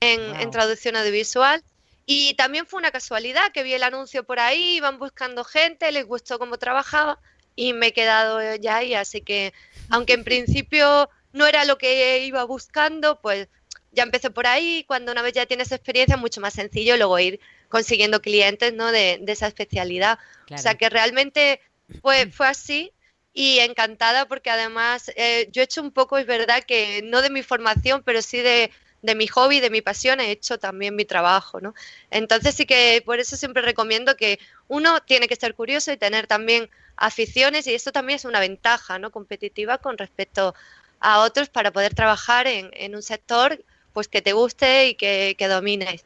en, 0.00 0.34
en 0.40 0.50
traducción 0.50 0.96
audiovisual. 0.96 1.62
Y 2.06 2.34
también 2.34 2.66
fue 2.66 2.78
una 2.78 2.90
casualidad 2.90 3.52
que 3.52 3.62
vi 3.62 3.74
el 3.74 3.84
anuncio 3.84 4.24
por 4.24 4.40
ahí, 4.40 4.78
iban 4.78 4.98
buscando 4.98 5.44
gente, 5.44 5.92
les 5.92 6.06
gustó 6.06 6.40
cómo 6.40 6.58
trabajaba 6.58 7.20
y 7.54 7.72
me 7.72 7.88
he 7.88 7.92
quedado 7.92 8.56
ya 8.56 8.78
ahí. 8.78 8.94
Así 8.94 9.20
que, 9.20 9.52
aunque 9.90 10.14
en 10.14 10.24
principio 10.24 11.08
no 11.32 11.46
era 11.46 11.64
lo 11.64 11.78
que 11.78 12.18
iba 12.24 12.42
buscando, 12.42 13.20
pues 13.20 13.46
ya 13.92 14.02
empecé 14.02 14.30
por 14.30 14.46
ahí. 14.46 14.84
Cuando 14.86 15.12
una 15.12 15.22
vez 15.22 15.32
ya 15.32 15.46
tienes 15.46 15.72
experiencia, 15.72 16.14
es 16.16 16.20
mucho 16.20 16.40
más 16.40 16.54
sencillo 16.54 16.96
luego 16.96 17.18
ir 17.18 17.40
consiguiendo 17.68 18.20
clientes 18.20 18.72
¿no? 18.72 18.92
de, 18.92 19.18
de 19.20 19.32
esa 19.32 19.46
especialidad. 19.46 20.18
O 20.52 20.58
sea 20.58 20.74
que 20.74 20.88
realmente 20.88 21.60
fue, 22.02 22.30
fue 22.30 22.48
así 22.48 22.92
y 23.32 23.60
encantada 23.60 24.26
porque 24.26 24.50
además 24.50 25.10
eh, 25.16 25.48
yo 25.52 25.62
he 25.62 25.64
hecho 25.64 25.82
un 25.82 25.92
poco, 25.92 26.18
es 26.18 26.26
verdad 26.26 26.64
que 26.64 27.02
no 27.04 27.22
de 27.22 27.30
mi 27.30 27.42
formación, 27.42 28.02
pero 28.04 28.22
sí 28.22 28.38
de, 28.38 28.72
de 29.02 29.14
mi 29.14 29.28
hobby, 29.28 29.60
de 29.60 29.70
mi 29.70 29.82
pasión, 29.82 30.20
he 30.20 30.30
hecho 30.32 30.58
también 30.58 30.96
mi 30.96 31.04
trabajo, 31.04 31.60
¿no? 31.60 31.74
Entonces 32.10 32.54
sí 32.54 32.66
que 32.66 33.02
por 33.04 33.20
eso 33.20 33.36
siempre 33.36 33.62
recomiendo 33.62 34.16
que 34.16 34.40
uno 34.66 35.00
tiene 35.00 35.28
que 35.28 35.36
ser 35.36 35.54
curioso 35.54 35.92
y 35.92 35.96
tener 35.96 36.26
también 36.26 36.68
aficiones 36.96 37.66
y 37.66 37.74
eso 37.74 37.92
también 37.92 38.16
es 38.16 38.24
una 38.24 38.40
ventaja, 38.40 38.98
¿no? 38.98 39.10
Competitiva 39.10 39.78
con 39.78 39.96
respecto 39.96 40.54
a 40.98 41.20
otros 41.20 41.48
para 41.48 41.70
poder 41.70 41.94
trabajar 41.94 42.46
en, 42.46 42.70
en 42.74 42.94
un 42.94 43.02
sector 43.02 43.64
pues 43.92 44.08
que 44.08 44.22
te 44.22 44.32
guste 44.32 44.88
y 44.88 44.94
que, 44.94 45.34
que 45.38 45.48
domines. 45.48 46.04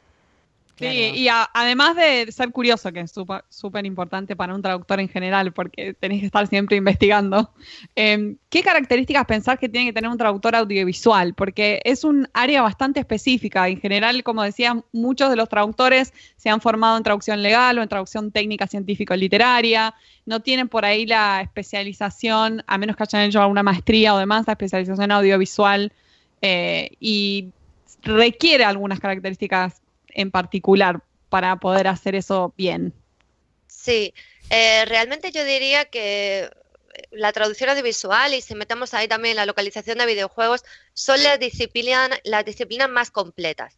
Sí, 0.77 0.87
Claro. 0.87 1.15
y 1.15 1.27
a- 1.29 1.49
además 1.53 1.95
de 1.95 2.29
ser 2.33 2.51
curioso, 2.51 2.91
que 2.91 2.99
es 2.99 3.13
súper 3.49 3.85
importante 3.85 4.35
para 4.35 4.53
un 4.53 4.61
traductor 4.61 4.99
en 4.99 5.07
general, 5.07 5.53
porque 5.53 5.93
tenés 5.93 6.19
que 6.19 6.25
estar 6.25 6.45
siempre 6.47 6.75
investigando, 6.75 7.49
eh, 7.95 8.35
¿qué 8.49 8.61
características 8.61 9.23
pensás 9.25 9.57
que 9.57 9.69
tiene 9.69 9.85
que 9.87 9.93
tener 9.93 10.11
un 10.11 10.17
traductor 10.17 10.53
audiovisual? 10.53 11.33
Porque 11.33 11.79
es 11.85 12.03
un 12.03 12.27
área 12.33 12.61
bastante 12.61 12.99
específica. 12.99 13.69
En 13.69 13.79
general, 13.79 14.21
como 14.23 14.43
decía, 14.43 14.77
muchos 14.91 15.29
de 15.29 15.37
los 15.37 15.47
traductores 15.47 16.11
se 16.35 16.49
han 16.49 16.59
formado 16.59 16.97
en 16.97 17.03
traducción 17.03 17.41
legal 17.41 17.79
o 17.79 17.81
en 17.81 17.87
traducción 17.87 18.31
técnica 18.31 18.67
científico-literaria, 18.67 19.93
no 20.25 20.41
tienen 20.41 20.67
por 20.67 20.83
ahí 20.83 21.05
la 21.05 21.39
especialización, 21.41 22.63
a 22.67 22.77
menos 22.77 22.97
que 22.97 23.03
hayan 23.03 23.21
hecho 23.21 23.41
alguna 23.41 23.63
maestría 23.63 24.13
o 24.13 24.17
demás, 24.17 24.45
la 24.45 24.53
especialización 24.53 25.09
audiovisual, 25.11 25.93
eh, 26.41 26.89
y 26.99 27.47
requiere 28.05 28.63
algunas 28.63 28.99
características 28.99 29.81
en 30.07 30.31
particular 30.31 31.01
para 31.29 31.57
poder 31.57 31.87
hacer 31.87 32.15
eso 32.15 32.53
bien. 32.57 32.93
Sí, 33.67 34.13
eh, 34.49 34.85
realmente 34.85 35.31
yo 35.31 35.43
diría 35.43 35.85
que 35.85 36.49
la 37.11 37.33
traducción 37.33 37.69
audiovisual 37.69 38.33
y 38.33 38.41
si 38.41 38.55
metemos 38.55 38.93
ahí 38.93 39.07
también 39.07 39.35
la 39.35 39.45
localización 39.45 39.97
de 39.97 40.05
videojuegos 40.05 40.63
son 40.93 41.21
las 41.23 41.39
disciplinas, 41.39 42.09
las 42.23 42.45
disciplinas 42.45 42.89
más 42.89 43.11
completas 43.11 43.77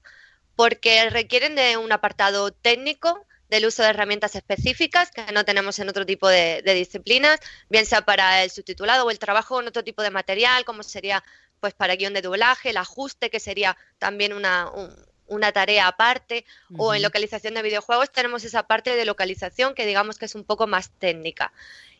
porque 0.57 1.09
requieren 1.11 1.55
de 1.55 1.77
un 1.77 1.91
apartado 1.93 2.51
técnico 2.51 3.25
del 3.47 3.67
uso 3.67 3.83
de 3.83 3.89
herramientas 3.89 4.35
específicas 4.35 5.11
que 5.11 5.31
no 5.31 5.45
tenemos 5.45 5.79
en 5.79 5.87
otro 5.87 6.05
tipo 6.05 6.27
de, 6.27 6.61
de 6.65 6.73
disciplinas, 6.73 7.39
bien 7.69 7.85
sea 7.85 8.01
para 8.01 8.43
el 8.43 8.49
subtitulado 8.49 9.05
o 9.05 9.11
el 9.11 9.19
trabajo 9.19 9.61
en 9.61 9.67
otro 9.67 9.83
tipo 9.83 10.01
de 10.01 10.09
material, 10.09 10.65
como 10.65 10.83
sería 10.83 11.23
pues 11.59 11.73
para 11.73 11.95
guion 11.95 12.13
de 12.13 12.21
doblaje, 12.21 12.69
el 12.71 12.77
ajuste, 12.77 13.29
que 13.29 13.39
sería 13.39 13.77
también 13.99 14.33
una, 14.33 14.69
un- 14.71 14.95
una 15.29 15.51
tarea 15.51 15.87
aparte, 15.87 16.45
o 16.77 16.93
en 16.93 17.01
localización 17.01 17.53
de 17.53 17.61
videojuegos 17.61 18.11
tenemos 18.11 18.43
esa 18.45 18.63
parte 18.63 18.95
de 18.95 19.03
localización 19.05 19.75
que 19.75 19.85
digamos 19.85 20.17
que 20.17 20.25
es 20.25 20.35
un 20.35 20.45
poco 20.45 20.67
más 20.67 20.91
técnica. 20.99 21.51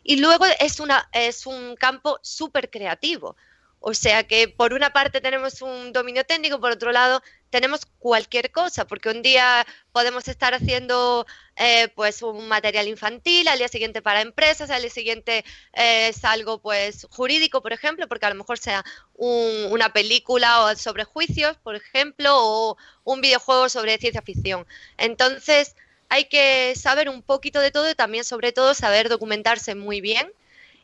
Y 0.02 0.16
luego 0.16 0.46
es, 0.60 0.80
una, 0.80 1.08
es 1.12 1.44
un 1.46 1.76
campo 1.76 2.18
súper 2.22 2.70
creativo. 2.70 3.36
O 3.80 3.94
sea 3.94 4.24
que 4.24 4.48
por 4.48 4.72
una 4.74 4.90
parte 4.92 5.20
tenemos 5.20 5.62
un 5.62 5.92
dominio 5.92 6.24
técnico, 6.24 6.60
por 6.60 6.72
otro 6.72 6.90
lado 6.92 7.22
tenemos 7.50 7.86
cualquier 7.98 8.50
cosa, 8.50 8.86
porque 8.86 9.08
un 9.08 9.22
día 9.22 9.64
podemos 9.92 10.28
estar 10.28 10.52
haciendo 10.52 11.26
eh, 11.56 11.88
pues 11.94 12.22
un 12.22 12.48
material 12.48 12.88
infantil, 12.88 13.48
al 13.48 13.58
día 13.58 13.68
siguiente 13.68 14.02
para 14.02 14.20
empresas, 14.20 14.70
al 14.70 14.82
día 14.82 14.90
siguiente 14.90 15.44
eh, 15.72 16.08
es 16.08 16.24
algo 16.24 16.58
pues 16.60 17.06
jurídico, 17.10 17.62
por 17.62 17.72
ejemplo, 17.72 18.06
porque 18.08 18.26
a 18.26 18.30
lo 18.30 18.34
mejor 18.36 18.58
sea 18.58 18.84
un- 19.14 19.68
una 19.70 19.92
película 19.92 20.64
o 20.64 20.76
sobre 20.76 21.04
juicios, 21.04 21.56
por 21.58 21.74
ejemplo, 21.76 22.30
o 22.36 22.76
un 23.04 23.20
videojuego 23.20 23.68
sobre 23.68 23.98
ciencia 23.98 24.22
ficción. 24.22 24.66
Entonces 24.96 25.74
hay 26.08 26.24
que 26.24 26.74
saber 26.76 27.08
un 27.08 27.22
poquito 27.22 27.60
de 27.60 27.70
todo 27.70 27.88
y 27.90 27.94
también 27.94 28.24
sobre 28.24 28.52
todo 28.52 28.74
saber 28.74 29.08
documentarse 29.08 29.74
muy 29.74 30.00
bien. 30.00 30.32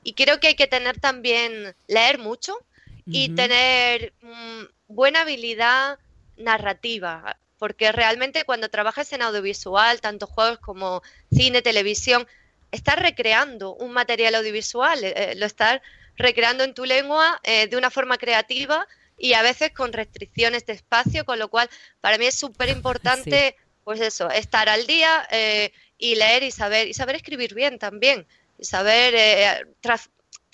Y 0.02 0.14
creo 0.14 0.38
que 0.40 0.48
hay 0.48 0.54
que 0.54 0.66
tener 0.66 1.00
también, 1.00 1.74
leer 1.88 2.18
mucho 2.18 2.58
y 3.06 3.34
tener 3.34 4.12
mm, 4.22 4.62
buena 4.88 5.22
habilidad 5.22 5.98
narrativa, 6.36 7.38
porque 7.58 7.92
realmente 7.92 8.44
cuando 8.44 8.68
trabajas 8.68 9.12
en 9.12 9.22
audiovisual, 9.22 10.00
tanto 10.00 10.26
juegos 10.26 10.58
como 10.58 11.02
cine, 11.32 11.62
televisión, 11.62 12.26
estás 12.72 12.96
recreando 12.96 13.74
un 13.74 13.92
material 13.92 14.34
audiovisual, 14.34 15.04
eh, 15.04 15.14
eh, 15.16 15.34
lo 15.36 15.46
estás 15.46 15.80
recreando 16.16 16.64
en 16.64 16.74
tu 16.74 16.84
lengua 16.84 17.40
eh, 17.42 17.66
de 17.68 17.76
una 17.76 17.90
forma 17.90 18.18
creativa 18.18 18.86
y 19.18 19.34
a 19.34 19.42
veces 19.42 19.72
con 19.72 19.92
restricciones 19.92 20.66
de 20.66 20.72
espacio, 20.72 21.24
con 21.24 21.38
lo 21.38 21.48
cual 21.48 21.68
para 22.00 22.18
mí 22.18 22.26
es 22.26 22.34
súper 22.34 22.68
importante, 22.68 23.56
pues 23.84 24.00
eso, 24.00 24.30
estar 24.30 24.68
al 24.68 24.86
día 24.86 25.26
eh, 25.30 25.72
y 25.98 26.16
leer 26.16 26.42
y 26.42 26.50
saber, 26.50 26.88
y 26.88 26.94
saber 26.94 27.16
escribir 27.16 27.54
bien 27.54 27.78
también, 27.78 28.26
y 28.58 28.64
saber 28.64 29.14
eh, 29.16 29.66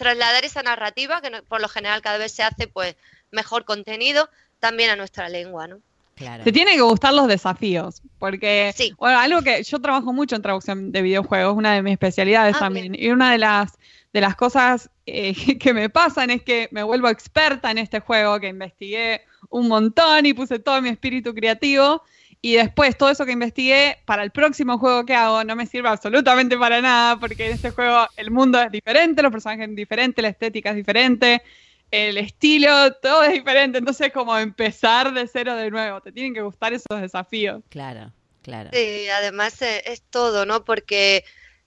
trasladar 0.01 0.45
esa 0.45 0.63
narrativa, 0.63 1.21
que 1.23 1.31
por 1.43 1.61
lo 1.61 1.69
general 1.69 2.03
cada 2.03 2.19
vez 2.19 2.33
se 2.33 2.43
hace 2.43 2.67
pues 2.67 2.97
mejor 3.31 3.65
contenido, 3.65 4.29
también 4.59 4.91
a 4.91 4.97
nuestra 4.97 5.29
lengua, 5.29 5.69
¿no? 5.69 5.79
Claro. 6.17 6.43
Te 6.45 6.53
tienen 6.53 6.75
que 6.75 6.83
gustar 6.83 7.15
los 7.15 7.29
desafíos, 7.29 8.03
porque, 8.19 8.75
Sí. 8.77 8.93
bueno, 8.99 9.19
algo 9.19 9.41
que 9.43 9.63
yo 9.63 9.81
trabajo 9.81 10.13
mucho 10.13 10.37
en 10.37 10.43
traducción 10.43 10.93
de 10.93 11.01
videojuegos, 11.03 11.57
una 11.57 11.75
de 11.75 11.83
mis 11.83 11.93
especialidades 11.93 12.57
Ah, 12.57 12.61
también, 12.61 12.95
y 12.95 13.09
una 13.09 13.33
de 13.33 13.39
las, 13.39 13.79
de 14.13 14.21
las 14.21 14.37
cosas 14.37 14.91
eh, 15.07 15.33
que 15.59 15.73
me 15.73 15.89
pasan 15.89 16.31
es 16.31 16.43
que 16.43 16.69
me 16.73 16.83
vuelvo 16.83 17.09
experta 17.09 17.71
en 17.71 17.79
este 17.79 18.01
juego, 18.01 18.39
que 18.41 18.49
investigué 18.49 19.23
un 19.49 19.69
montón 19.69 20.27
y 20.27 20.35
puse 20.35 20.59
todo 20.59 20.83
mi 20.83 20.91
espíritu 20.91 21.35
creativo, 21.35 22.03
y 22.43 22.55
después 22.55 22.97
todo 22.97 23.11
eso 23.11 23.27
que 23.27 23.33
investigué 23.33 23.99
para 24.07 24.23
el 24.23 24.31
próximo 24.31 24.79
juego 24.79 25.05
que 25.05 25.15
hago 25.15 25.45
no 25.45 25.57
me 25.57 25.67
sirve 25.67 25.89
absolutamente 25.89 26.57
para 26.57 26.81
nada, 26.81 27.21
porque 27.21 27.47
en 27.47 27.53
este 27.53 27.71
juego 27.71 28.09
el 28.17 28.31
mundo 28.31 28.61
es 28.61 28.71
diferente, 28.71 29.23
los 29.23 29.31
personajes 29.31 29.67
son 29.67 29.77
diferentes, 29.77 30.23
la 30.23 30.31
estética 30.31 30.71
es 30.71 30.77
diferente, 30.77 31.43
el 31.91 32.17
estilo, 32.17 32.95
todo 32.95 33.25
es 33.25 33.33
diferente, 33.33 33.79
entonces 33.79 34.13
como 34.13 34.39
empezar 34.39 35.13
de 35.13 35.27
cero 35.27 35.55
de 35.55 35.71
nuevo, 35.71 36.01
te 36.01 36.13
tienen 36.13 36.33
que 36.33 36.41
gustar 36.41 36.73
esos 36.73 37.01
desafíos. 37.01 37.63
Claro, 37.69 38.13
claro. 38.43 38.71
Sí, 38.73 39.09
además 39.09 39.61
eh, 39.61 39.83
es 39.85 40.03
todo, 40.03 40.47
¿no? 40.47 40.65
Porque 40.65 41.25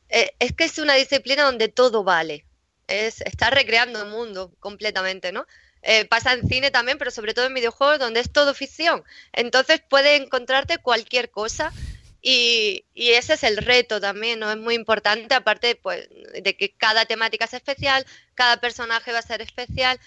eh, 0.10 0.32
es 0.40 0.54
que 0.54 0.64
es 0.64 0.80
una 0.80 0.96
disciplina 0.96 1.44
donde 1.44 1.68
todo 1.68 2.04
vale. 2.04 2.46
Es 2.88 3.22
estar 3.22 3.54
recreando 3.54 4.02
el 4.02 4.10
mundo 4.10 4.52
completamente, 4.60 5.32
¿no? 5.32 5.46
Eh, 5.84 6.06
pasa 6.06 6.34
en 6.34 6.48
cine 6.48 6.72
también, 6.72 6.98
pero 6.98 7.12
sobre 7.12 7.34
todo 7.34 7.46
en 7.46 7.54
videojuegos 7.54 8.00
donde 8.00 8.22
es 8.22 8.32
todo 8.32 8.54
ficción. 8.54 9.04
Entonces 9.34 9.82
puedes 9.88 10.22
encontrarte 10.22 10.78
cualquier 10.78 11.30
cosa 11.30 11.74
y, 12.22 12.86
y 12.94 13.10
ese 13.12 13.34
es 13.34 13.44
el 13.44 13.58
reto 13.58 14.00
también, 14.00 14.40
¿no? 14.40 14.50
Es 14.50 14.58
muy 14.58 14.76
importante, 14.76 15.36
aparte 15.36 15.76
pues, 15.76 16.08
de 16.42 16.56
que 16.56 16.72
cada 16.72 17.06
temática 17.06 17.46
es 17.46 17.54
especial, 17.54 18.06
cada 18.34 18.58
personaje 18.58 19.12
va 19.12 19.20
a 19.20 19.24
ser 19.24 19.42
especial, 19.42 20.00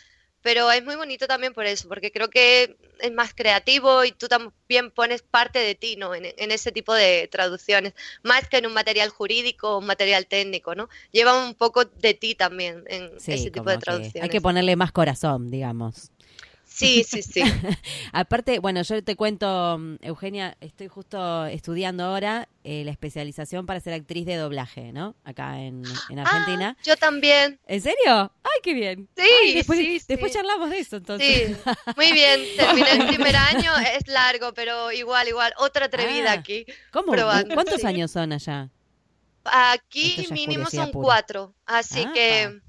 pero 0.47 0.71
es 0.71 0.85
muy 0.85 0.95
bonito 0.95 1.27
también 1.27 1.53
por 1.53 1.67
eso, 1.67 1.89
porque 1.89 2.13
creo 2.13 2.31
que 2.31 2.77
es 3.01 3.13
más 3.13 3.35
creativo 3.35 4.05
y 4.05 4.13
tú 4.13 4.29
también 4.29 4.93
pones 4.95 5.23
parte 5.23 5.59
de 5.59 5.75
ti, 5.75 5.97
¿no? 5.97 6.15
En, 6.15 6.25
en 6.25 6.53
ese 6.53 6.71
tipo 6.71 6.95
de 6.95 7.27
traducciones, 7.33 7.95
más 8.23 8.47
que 8.49 8.59
en 8.59 8.67
un 8.67 8.73
material 8.73 9.09
jurídico 9.09 9.71
o 9.75 9.79
un 9.81 9.87
material 9.87 10.29
técnico, 10.29 10.77
¿no? 10.77 10.89
Lleva 11.11 11.45
un 11.45 11.55
poco 11.57 11.85
de 11.85 12.15
ti 12.15 12.37
también 12.37 12.85
en 12.87 13.19
Sí, 13.19 13.33
ese 13.33 13.51
tipo 13.51 13.69
de 13.69 13.79
traducciones. 13.79 14.23
hay 14.23 14.29
que 14.29 14.41
ponerle 14.41 14.77
más 14.77 14.93
corazón, 14.93 15.51
digamos. 15.51 16.13
Sí, 16.77 17.05
sí, 17.05 17.23
sí. 17.23 17.41
Aparte, 18.13 18.59
bueno, 18.59 18.83
yo 18.83 19.03
te 19.03 19.17
cuento, 19.17 19.79
mm, 19.79 19.97
Eugenia, 20.03 20.57
estoy 20.61 20.89
justo 20.89 21.47
estudiando 21.47 22.05
ahora 22.05 22.49
eh, 22.65 22.83
la 22.85 22.91
especialización 22.91 23.65
para 23.65 23.81
ser 23.81 23.95
actriz 23.95 24.27
de 24.27 24.37
doblaje, 24.37 24.93
¿no? 24.93 25.15
Acá 25.25 25.59
en, 25.61 25.83
en 26.11 26.19
Argentina. 26.19 26.77
Ah, 26.79 26.83
yo 26.85 26.97
también. 26.97 27.59
¿En 27.67 27.81
serio? 27.81 28.31
¡Ay, 28.43 28.61
qué 28.63 28.75
bien! 28.75 29.09
Sí, 29.17 29.23
Ay, 29.43 29.55
después, 29.55 29.79
sí, 29.79 29.99
sí. 30.01 30.05
después 30.09 30.33
charlamos 30.33 30.69
de 30.69 30.79
eso, 30.81 30.97
entonces. 30.97 31.57
Sí, 31.57 31.71
muy 31.97 32.13
bien. 32.13 32.41
Terminé 32.57 32.91
el 32.93 33.07
primer 33.07 33.37
año, 33.37 33.73
es 33.97 34.07
largo, 34.09 34.53
pero 34.53 34.93
igual, 34.93 35.29
igual. 35.29 35.55
Otra 35.59 35.87
atrevida 35.87 36.33
Ah, 36.33 36.35
aquí. 36.35 36.67
¿Cómo? 36.93 37.13
probando, 37.13 37.55
¿Cuántos 37.55 37.81
sí. 37.81 37.87
años 37.87 38.11
son 38.11 38.33
allá? 38.33 38.69
Aquí 39.45 40.27
mínimo 40.31 40.69
son 40.69 40.91
pura. 40.91 41.05
cuatro, 41.05 41.55
así 41.65 42.05
Ah, 42.07 42.13
que... 42.13 42.61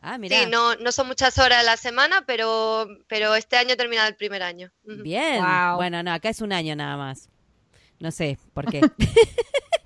Ah, 0.00 0.18
mira. 0.18 0.38
Sí, 0.38 0.50
no, 0.50 0.76
no 0.76 0.92
son 0.92 1.06
muchas 1.06 1.38
horas 1.38 1.60
a 1.60 1.62
la 1.62 1.76
semana, 1.76 2.24
pero, 2.26 2.86
pero 3.08 3.34
este 3.34 3.56
año 3.56 3.72
he 3.72 3.76
terminado 3.76 4.08
el 4.08 4.16
primer 4.16 4.42
año. 4.42 4.70
Bien. 4.84 5.42
Wow. 5.42 5.76
Bueno, 5.76 6.02
no, 6.02 6.12
acá 6.12 6.28
es 6.28 6.40
un 6.40 6.52
año 6.52 6.76
nada 6.76 6.96
más. 6.96 7.28
No 7.98 8.10
sé 8.10 8.38
por 8.54 8.66
qué. 8.70 8.80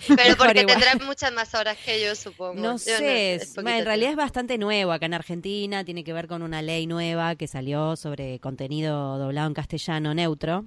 Pero 0.08 0.36
porque 0.36 0.60
igual. 0.60 0.66
tendrás 0.66 1.00
muchas 1.02 1.32
más 1.32 1.54
horas 1.54 1.76
que 1.84 2.02
yo, 2.04 2.14
supongo. 2.14 2.60
No 2.60 2.72
Yo 2.72 2.78
sé, 2.78 3.34
en 3.34 3.84
realidad 3.84 4.10
es 4.10 4.16
bastante 4.16 4.58
nuevo 4.58 4.92
acá 4.92 5.06
en 5.06 5.14
Argentina, 5.14 5.84
tiene 5.84 6.04
que 6.04 6.12
ver 6.12 6.26
con 6.26 6.42
una 6.42 6.62
ley 6.62 6.86
nueva 6.86 7.36
que 7.36 7.46
salió 7.46 7.96
sobre 7.96 8.38
contenido 8.40 9.18
doblado 9.18 9.48
en 9.48 9.54
castellano 9.54 10.14
neutro. 10.14 10.66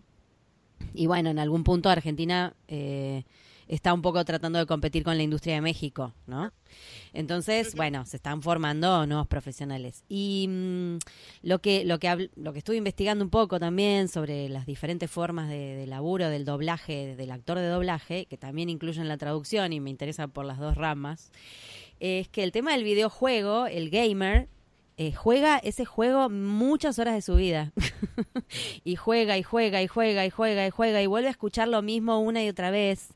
Y 0.93 1.07
bueno, 1.07 1.29
en 1.29 1.39
algún 1.39 1.63
punto 1.63 1.89
Argentina 1.89 2.53
eh, 2.67 3.24
está 3.67 3.93
un 3.93 4.01
poco 4.01 4.24
tratando 4.25 4.60
de 4.60 4.65
competir 4.65 5.03
con 5.03 5.17
la 5.17 5.24
industria 5.24 5.55
de 5.55 5.62
México, 5.62 6.13
¿no? 6.27 6.51
Entonces, 7.13 7.75
bueno, 7.75 8.05
se 8.05 8.17
están 8.17 8.41
formando 8.41 9.05
nuevos 9.07 9.27
profesionales. 9.27 10.03
Y 10.10 10.48
mm, 10.50 10.98
lo 11.43 11.60
que 11.60 11.86
lo 11.86 12.00
que 12.00 12.29
lo 12.36 12.53
que 12.53 12.60
estuve 12.60 12.77
investigando 12.77 13.24
un 13.24 13.29
poco 13.29 13.60
también 13.60 14.07
sobre 14.07 14.50
las 14.50 14.65
diferentes 14.65 15.10
formas 15.10 15.50
de, 15.50 15.75
de 15.75 15.88
laburo 15.88 16.29
del 16.29 16.45
doblaje, 16.45 17.15
del 17.15 17.31
actor 17.31 17.57
de 17.57 17.67
doblaje, 17.67 18.25
que 18.25 18.38
también 18.38 18.69
incluyen 18.69 19.07
la 19.07 19.17
traducción 19.17 19.74
y 19.74 19.79
me 19.79 19.89
interesa 19.89 20.27
por 20.27 20.45
las 20.45 20.60
dos 20.60 20.75
ramas, 20.75 21.31
es 22.00 22.27
que 22.27 22.43
el 22.43 22.51
tema 22.51 22.74
del 22.74 22.84
videojuego, 22.84 23.67
el 23.67 23.89
gamer, 23.89 24.50
eh, 24.98 25.12
juega 25.12 25.57
ese 25.57 25.84
juego 25.84 26.29
muchas 26.29 27.00
horas 27.00 27.15
de 27.15 27.22
su 27.22 27.36
vida. 27.36 27.74
y 28.84 28.95
juega 28.95 29.38
y 29.38 29.43
juega 29.43 29.81
y 29.81 29.88
juega 29.88 30.25
y 30.25 30.29
juega 30.29 30.67
y 30.67 30.69
juega 30.69 31.01
y 31.01 31.07
vuelve 31.07 31.27
a 31.27 31.31
escuchar 31.31 31.67
lo 31.67 31.81
mismo 31.81 32.19
una 32.19 32.43
y 32.43 32.50
otra 32.50 32.72
vez. 32.72 33.10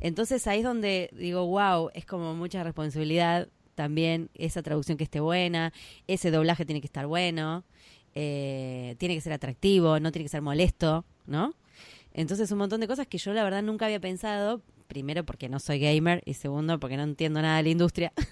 Entonces 0.00 0.46
ahí 0.46 0.58
es 0.58 0.64
donde 0.64 1.10
digo, 1.12 1.46
wow, 1.46 1.90
es 1.94 2.04
como 2.04 2.34
mucha 2.34 2.62
responsabilidad 2.64 3.48
también 3.74 4.28
esa 4.34 4.62
traducción 4.62 4.98
que 4.98 5.04
esté 5.04 5.20
buena, 5.20 5.72
ese 6.08 6.30
doblaje 6.30 6.64
tiene 6.64 6.80
que 6.80 6.86
estar 6.86 7.06
bueno. 7.06 7.64
eh, 8.14 8.96
tiene 8.98 9.14
que 9.14 9.20
ser 9.20 9.32
atractivo, 9.32 10.00
no 10.00 10.10
tiene 10.12 10.24
que 10.24 10.28
ser 10.30 10.42
molesto, 10.42 11.04
¿no? 11.26 11.54
Entonces 12.12 12.50
un 12.50 12.58
montón 12.58 12.80
de 12.80 12.88
cosas 12.88 13.06
que 13.06 13.18
yo 13.18 13.32
la 13.32 13.44
verdad 13.44 13.62
nunca 13.62 13.86
había 13.86 14.00
pensado, 14.00 14.62
primero 14.88 15.24
porque 15.24 15.48
no 15.48 15.60
soy 15.60 15.78
gamer 15.78 16.22
y 16.24 16.34
segundo 16.34 16.80
porque 16.80 16.96
no 16.96 17.04
entiendo 17.04 17.40
nada 17.42 17.58
de 17.58 17.62
la 17.64 17.68
industria. 17.70 18.12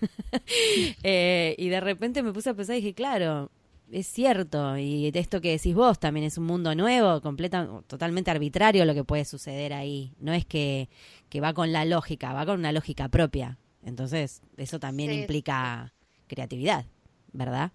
Eh, 1.03 1.55
y 1.59 1.69
de 1.69 1.81
repente 1.81 2.23
me 2.23 2.33
puse 2.33 2.51
a 2.51 2.55
pensar 2.55 2.77
y 2.77 2.81
dije, 2.81 2.95
claro, 2.95 3.51
es 3.93 4.07
cierto, 4.09 4.77
y 4.77 5.11
esto 5.15 5.41
que 5.41 5.53
decís 5.53 5.75
vos 5.75 5.99
también 6.01 6.27
es 6.27 6.39
un 6.39 6.45
mundo 6.45 6.75
nuevo, 6.75 7.21
completa, 7.21 7.69
totalmente 7.87 8.31
arbitrario 8.31 8.85
lo 8.85 8.95
que 8.95 9.05
puede 9.05 9.25
suceder 9.25 9.73
ahí. 9.73 10.13
No 10.19 10.33
es 10.33 10.45
que, 10.45 10.89
que 11.37 11.41
va 11.43 11.53
con 11.53 11.71
la 11.71 11.85
lógica, 11.85 12.33
va 12.33 12.47
con 12.47 12.59
una 12.61 12.73
lógica 12.73 13.11
propia. 13.11 13.59
Entonces, 13.85 14.41
eso 14.57 14.81
también 14.81 15.11
Sí. 15.11 15.19
implica 15.19 15.93
creatividad, 16.29 16.87
¿verdad? 17.33 17.73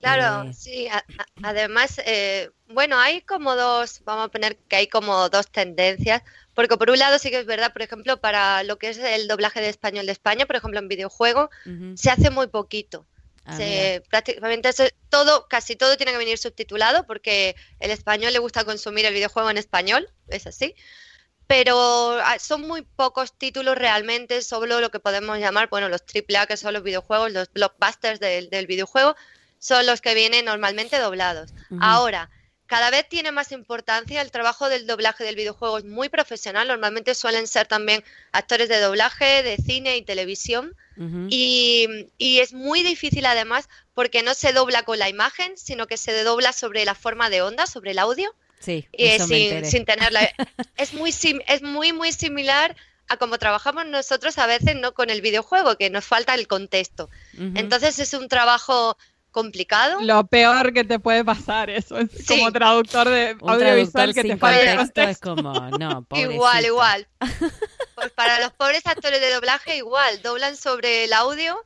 Claro, 0.00 0.50
Eh, 0.50 0.52
sí. 0.52 0.86
a- 0.88 0.98
a- 0.98 1.26
además, 1.48 1.98
eh, 2.04 2.50
bueno, 2.68 2.98
hay 2.98 3.22
como 3.22 3.56
dos, 3.56 4.02
vamos 4.04 4.26
a 4.26 4.28
poner 4.28 4.58
que 4.68 4.76
hay 4.76 4.86
como 4.86 5.30
dos 5.30 5.50
tendencias, 5.50 6.22
porque 6.54 6.76
por 6.76 6.90
un 6.90 6.98
lado 6.98 7.18
sí 7.18 7.30
que 7.30 7.38
es 7.38 7.46
verdad, 7.46 7.72
por 7.72 7.80
ejemplo, 7.80 8.20
para 8.20 8.64
lo 8.64 8.76
que 8.78 8.90
es 8.90 8.98
el 8.98 9.28
doblaje 9.28 9.62
de 9.62 9.70
español 9.70 10.04
de 10.04 10.12
España, 10.12 10.44
por 10.44 10.56
ejemplo, 10.56 10.78
en 10.78 10.88
videojuego, 10.88 11.48
se 11.94 12.10
hace 12.10 12.28
muy 12.28 12.48
poquito. 12.48 13.06
Ah, 13.46 13.56
Se- 13.56 14.02
prácticamente 14.10 14.70
se- 14.74 14.94
todo, 15.08 15.48
casi 15.48 15.74
todo 15.74 15.96
tiene 15.96 16.12
que 16.12 16.18
venir 16.18 16.36
subtitulado 16.36 17.06
porque 17.06 17.56
el 17.78 17.90
español 17.92 18.34
le 18.34 18.38
gusta 18.40 18.64
consumir 18.64 19.06
el 19.06 19.14
videojuego 19.14 19.48
en 19.48 19.56
español, 19.56 20.06
es 20.28 20.46
así. 20.46 20.74
Pero 21.50 22.12
ah, 22.22 22.38
son 22.38 22.60
muy 22.60 22.82
pocos 22.82 23.32
títulos 23.36 23.76
realmente, 23.76 24.40
solo 24.40 24.80
lo 24.80 24.92
que 24.92 25.00
podemos 25.00 25.36
llamar, 25.40 25.68
bueno, 25.68 25.88
los 25.88 26.02
AAA, 26.02 26.46
que 26.46 26.56
son 26.56 26.72
los 26.72 26.84
videojuegos, 26.84 27.32
los 27.32 27.52
blockbusters 27.52 28.20
del, 28.20 28.50
del 28.50 28.68
videojuego, 28.68 29.16
son 29.58 29.84
los 29.84 30.00
que 30.00 30.14
vienen 30.14 30.44
normalmente 30.44 31.00
doblados. 31.00 31.52
Ahora, 31.80 32.30
cada 32.66 32.92
vez 32.92 33.08
tiene 33.08 33.32
más 33.32 33.50
importancia 33.50 34.22
el 34.22 34.30
trabajo 34.30 34.68
del 34.68 34.86
doblaje 34.86 35.24
del 35.24 35.34
videojuego, 35.34 35.78
es 35.78 35.84
muy 35.84 36.08
profesional, 36.08 36.68
normalmente 36.68 37.16
suelen 37.16 37.48
ser 37.48 37.66
también 37.66 38.04
actores 38.30 38.68
de 38.68 38.78
doblaje, 38.78 39.42
de 39.42 39.56
cine 39.56 39.96
y 39.96 40.02
televisión. 40.02 40.76
Y 41.30 42.38
es 42.38 42.52
muy 42.52 42.84
difícil 42.84 43.26
además 43.26 43.68
porque 43.92 44.22
no 44.22 44.34
se 44.34 44.52
dobla 44.52 44.84
con 44.84 45.00
la 45.00 45.08
imagen, 45.08 45.58
sino 45.58 45.88
que 45.88 45.96
se 45.96 46.22
dobla 46.22 46.52
sobre 46.52 46.84
la 46.84 46.94
forma 46.94 47.28
de 47.28 47.42
onda, 47.42 47.66
sobre 47.66 47.90
el 47.90 47.98
audio, 47.98 48.32
Sí, 48.60 48.86
y 48.92 49.06
eso 49.06 49.26
me 49.26 49.36
sin, 49.36 49.44
enteré. 49.48 49.70
sin 49.70 49.84
tenerla. 49.84 50.20
es 50.76 50.92
muy 50.94 51.10
sim- 51.12 51.40
es 51.48 51.62
muy 51.62 51.92
muy 51.92 52.12
similar 52.12 52.76
a 53.08 53.16
como 53.16 53.38
trabajamos 53.38 53.86
nosotros 53.86 54.38
a 54.38 54.46
veces 54.46 54.76
no 54.76 54.92
con 54.94 55.10
el 55.10 55.20
videojuego, 55.20 55.76
que 55.76 55.90
nos 55.90 56.04
falta 56.04 56.34
el 56.34 56.46
contexto. 56.46 57.08
Entonces 57.36 57.98
es 57.98 58.14
un 58.14 58.28
trabajo 58.28 58.96
complicado. 59.32 60.00
Lo 60.02 60.26
peor 60.26 60.72
que 60.72 60.84
te 60.84 60.98
puede 60.98 61.24
pasar 61.24 61.70
eso 61.70 61.98
es 61.98 62.10
Sí. 62.10 62.24
como 62.38 62.52
traductor 62.52 63.08
de 63.08 63.36
un 63.40 63.50
audiovisual 63.50 64.12
traductor 64.12 64.14
que 64.14 64.22
sin 64.22 64.30
te 64.32 64.36
falta 64.36 64.60
el 64.72 64.76
contexto 64.78 65.02
es 65.02 65.18
como, 65.18 65.52
no. 65.70 66.06
Igual, 66.14 66.64
igual. 66.66 67.06
Pues 67.96 68.12
para 68.12 68.40
los 68.40 68.52
pobres 68.54 68.86
actores 68.86 69.20
de 69.20 69.30
doblaje 69.30 69.76
igual, 69.76 70.22
doblan 70.22 70.56
sobre 70.56 71.04
el 71.04 71.12
audio, 71.12 71.60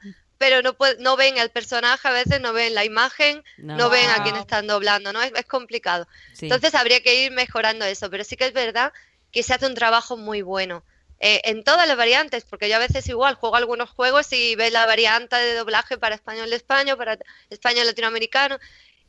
pero 0.44 0.62
no 0.62 0.72
pue- 0.76 0.96
no 0.98 1.16
ven 1.16 1.38
al 1.38 1.50
personaje, 1.50 2.06
a 2.08 2.12
veces 2.12 2.40
no 2.40 2.52
ven 2.52 2.74
la 2.74 2.84
imagen, 2.84 3.42
no, 3.56 3.88
ven 3.90 4.10
a 4.10 4.22
quién 4.22 4.36
están 4.36 4.66
doblando, 4.66 5.12
¿no? 5.12 5.22
Es, 5.22 5.32
es 5.34 5.46
complicado. 5.46 6.06
Sí. 6.32 6.46
Entonces 6.46 6.74
habría 6.74 7.00
que 7.00 7.14
ir 7.24 7.32
mejorando 7.32 7.84
eso, 7.84 8.10
pero 8.10 8.24
sí 8.24 8.36
que 8.36 8.46
es 8.46 8.52
verdad 8.52 8.92
que 9.32 9.42
se 9.42 9.54
hace 9.54 9.66
un 9.66 9.74
trabajo 9.74 10.16
muy 10.16 10.42
bueno. 10.42 10.82
eh, 11.20 11.40
en 11.44 11.64
todas 11.64 11.86
las 11.88 11.96
variantes, 11.96 12.44
porque 12.44 12.68
yo 12.68 12.76
a 12.76 12.78
veces 12.80 13.08
igual 13.08 13.34
juego 13.36 13.56
algunos 13.56 13.88
juegos 13.88 14.30
y 14.32 14.56
ves 14.56 14.72
la 14.72 14.84
variante 14.84 15.36
de 15.36 15.54
doblaje 15.54 15.96
para 15.96 16.14
español 16.16 16.50
de 16.50 16.56
España, 16.56 16.96
para 16.96 17.16
español 17.50 17.86
latinoamericano, 17.86 18.58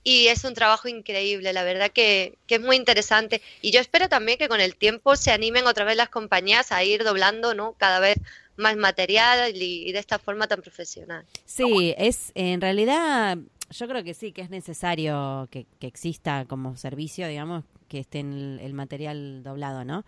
y 0.04 0.28
es 0.28 0.44
un 0.44 0.54
trabajo 0.54 0.88
increíble, 0.88 1.52
la 1.52 1.64
verdad 1.64 1.92
que, 1.92 2.38
que 2.48 2.56
es 2.56 2.62
muy 2.62 2.76
interesante. 2.76 3.42
Y 3.62 3.72
yo 3.72 3.80
espero 3.82 4.08
también 4.08 4.38
que 4.38 4.48
con 4.48 4.62
el 4.62 4.76
tiempo 4.76 5.16
se 5.16 5.32
animen 5.32 5.66
otra 5.68 5.84
vez 5.84 5.98
las 5.98 6.10
compañías 6.10 6.72
a 6.72 6.84
ir 6.84 7.04
doblando 7.04 7.54
¿no? 7.56 7.74
cada 7.80 8.00
vez 8.00 8.18
más 8.58 8.76
material 8.78 9.56
y, 9.56 9.88
y 9.88 9.92
de 9.92 10.00
esta 10.00 10.20
forma 10.20 10.48
tan 10.48 10.62
profesional. 10.62 11.26
Sí, 11.46 11.94
es 11.98 12.32
en 12.36 12.62
realidad 12.62 13.38
yo 13.72 13.88
creo 13.88 14.04
que 14.04 14.14
sí, 14.14 14.32
que 14.32 14.42
es 14.42 14.52
necesario 14.52 15.48
que, 15.50 15.66
que 15.80 15.88
exista 15.88 16.46
como 16.46 16.78
servicio, 16.78 17.28
digamos, 17.28 17.64
que 17.88 18.00
esté 18.00 18.20
en 18.20 18.32
el, 18.34 18.60
el 18.62 18.74
material 18.74 19.42
doblado, 19.44 19.84
¿no? 19.84 20.06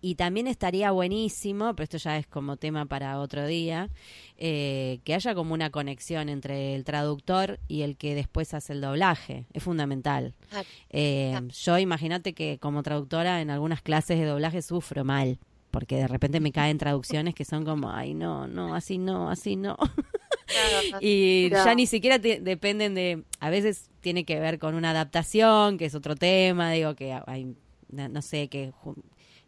Y 0.00 0.14
también 0.14 0.46
estaría 0.46 0.90
buenísimo, 0.90 1.74
pero 1.74 1.84
esto 1.84 1.98
ya 1.98 2.16
es 2.16 2.26
como 2.26 2.56
tema 2.56 2.86
para 2.86 3.20
otro 3.20 3.46
día, 3.46 3.90
eh, 4.38 5.00
que 5.04 5.14
haya 5.14 5.34
como 5.34 5.52
una 5.52 5.68
conexión 5.70 6.30
entre 6.30 6.74
el 6.74 6.84
traductor 6.84 7.60
y 7.68 7.82
el 7.82 7.96
que 7.96 8.14
después 8.14 8.54
hace 8.54 8.72
el 8.72 8.80
doblaje. 8.80 9.44
Es 9.52 9.62
fundamental. 9.62 10.32
Claro. 10.48 10.68
Eh, 10.90 11.28
Claro. 11.32 11.48
yo 11.48 11.78
imagínate 11.78 12.32
que 12.32 12.58
como 12.58 12.82
traductora 12.82 13.42
en 13.42 13.50
algunas 13.50 13.82
clases 13.82 14.18
de 14.18 14.24
doblaje 14.24 14.62
sufro 14.62 15.04
mal. 15.04 15.38
Porque 15.74 15.96
de 15.96 16.06
repente 16.08 16.38
me 16.40 16.52
caen 16.52 16.78
traducciones 16.78 17.34
que 17.34 17.44
son 17.44 17.64
como, 17.64 17.90
ay, 17.90 18.14
no, 18.14 18.46
no, 18.46 18.74
así 18.76 18.96
no, 18.96 19.28
así 19.28 19.56
no. 19.56 19.76
Y 21.00 21.50
Ya. 21.50 21.64
ya 21.64 21.74
ni 21.74 21.86
siquiera 21.86 22.18
te- 22.20 22.40
dependen 22.40 22.94
de, 22.94 23.24
a 23.40 23.50
veces 23.50 23.90
tiene 24.00 24.24
que 24.24 24.38
ver 24.38 24.58
con 24.60 24.74
una 24.76 24.90
adaptación, 24.90 25.78
que 25.78 25.86
es 25.86 25.94
otro 25.96 26.14
tema, 26.14 26.70
digo 26.70 26.94
que 26.94 27.12
hay, 27.26 27.56
no 27.90 28.22
sé, 28.22 28.48
que 28.48 28.72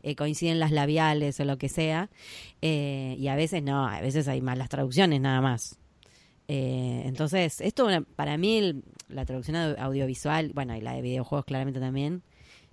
eh, 0.02 0.16
coinciden 0.16 0.58
las 0.58 0.72
labiales 0.72 1.38
o 1.38 1.44
lo 1.44 1.58
que 1.58 1.68
sea, 1.68 2.10
eh, 2.60 3.14
y 3.18 3.28
a 3.28 3.36
veces 3.36 3.62
no, 3.62 3.86
a 3.86 4.00
veces 4.00 4.26
hay 4.26 4.40
malas 4.40 4.68
traducciones 4.68 5.20
nada 5.20 5.40
más. 5.40 5.78
Eh, 6.48 7.02
entonces, 7.04 7.60
esto 7.60 7.88
para 8.16 8.36
mí, 8.36 8.82
la 9.08 9.24
traducción 9.24 9.56
au- 9.56 9.78
audiovisual, 9.78 10.50
bueno, 10.54 10.74
y 10.76 10.80
la 10.80 10.92
de 10.94 11.02
videojuegos 11.02 11.44
claramente 11.44 11.78
también, 11.78 12.22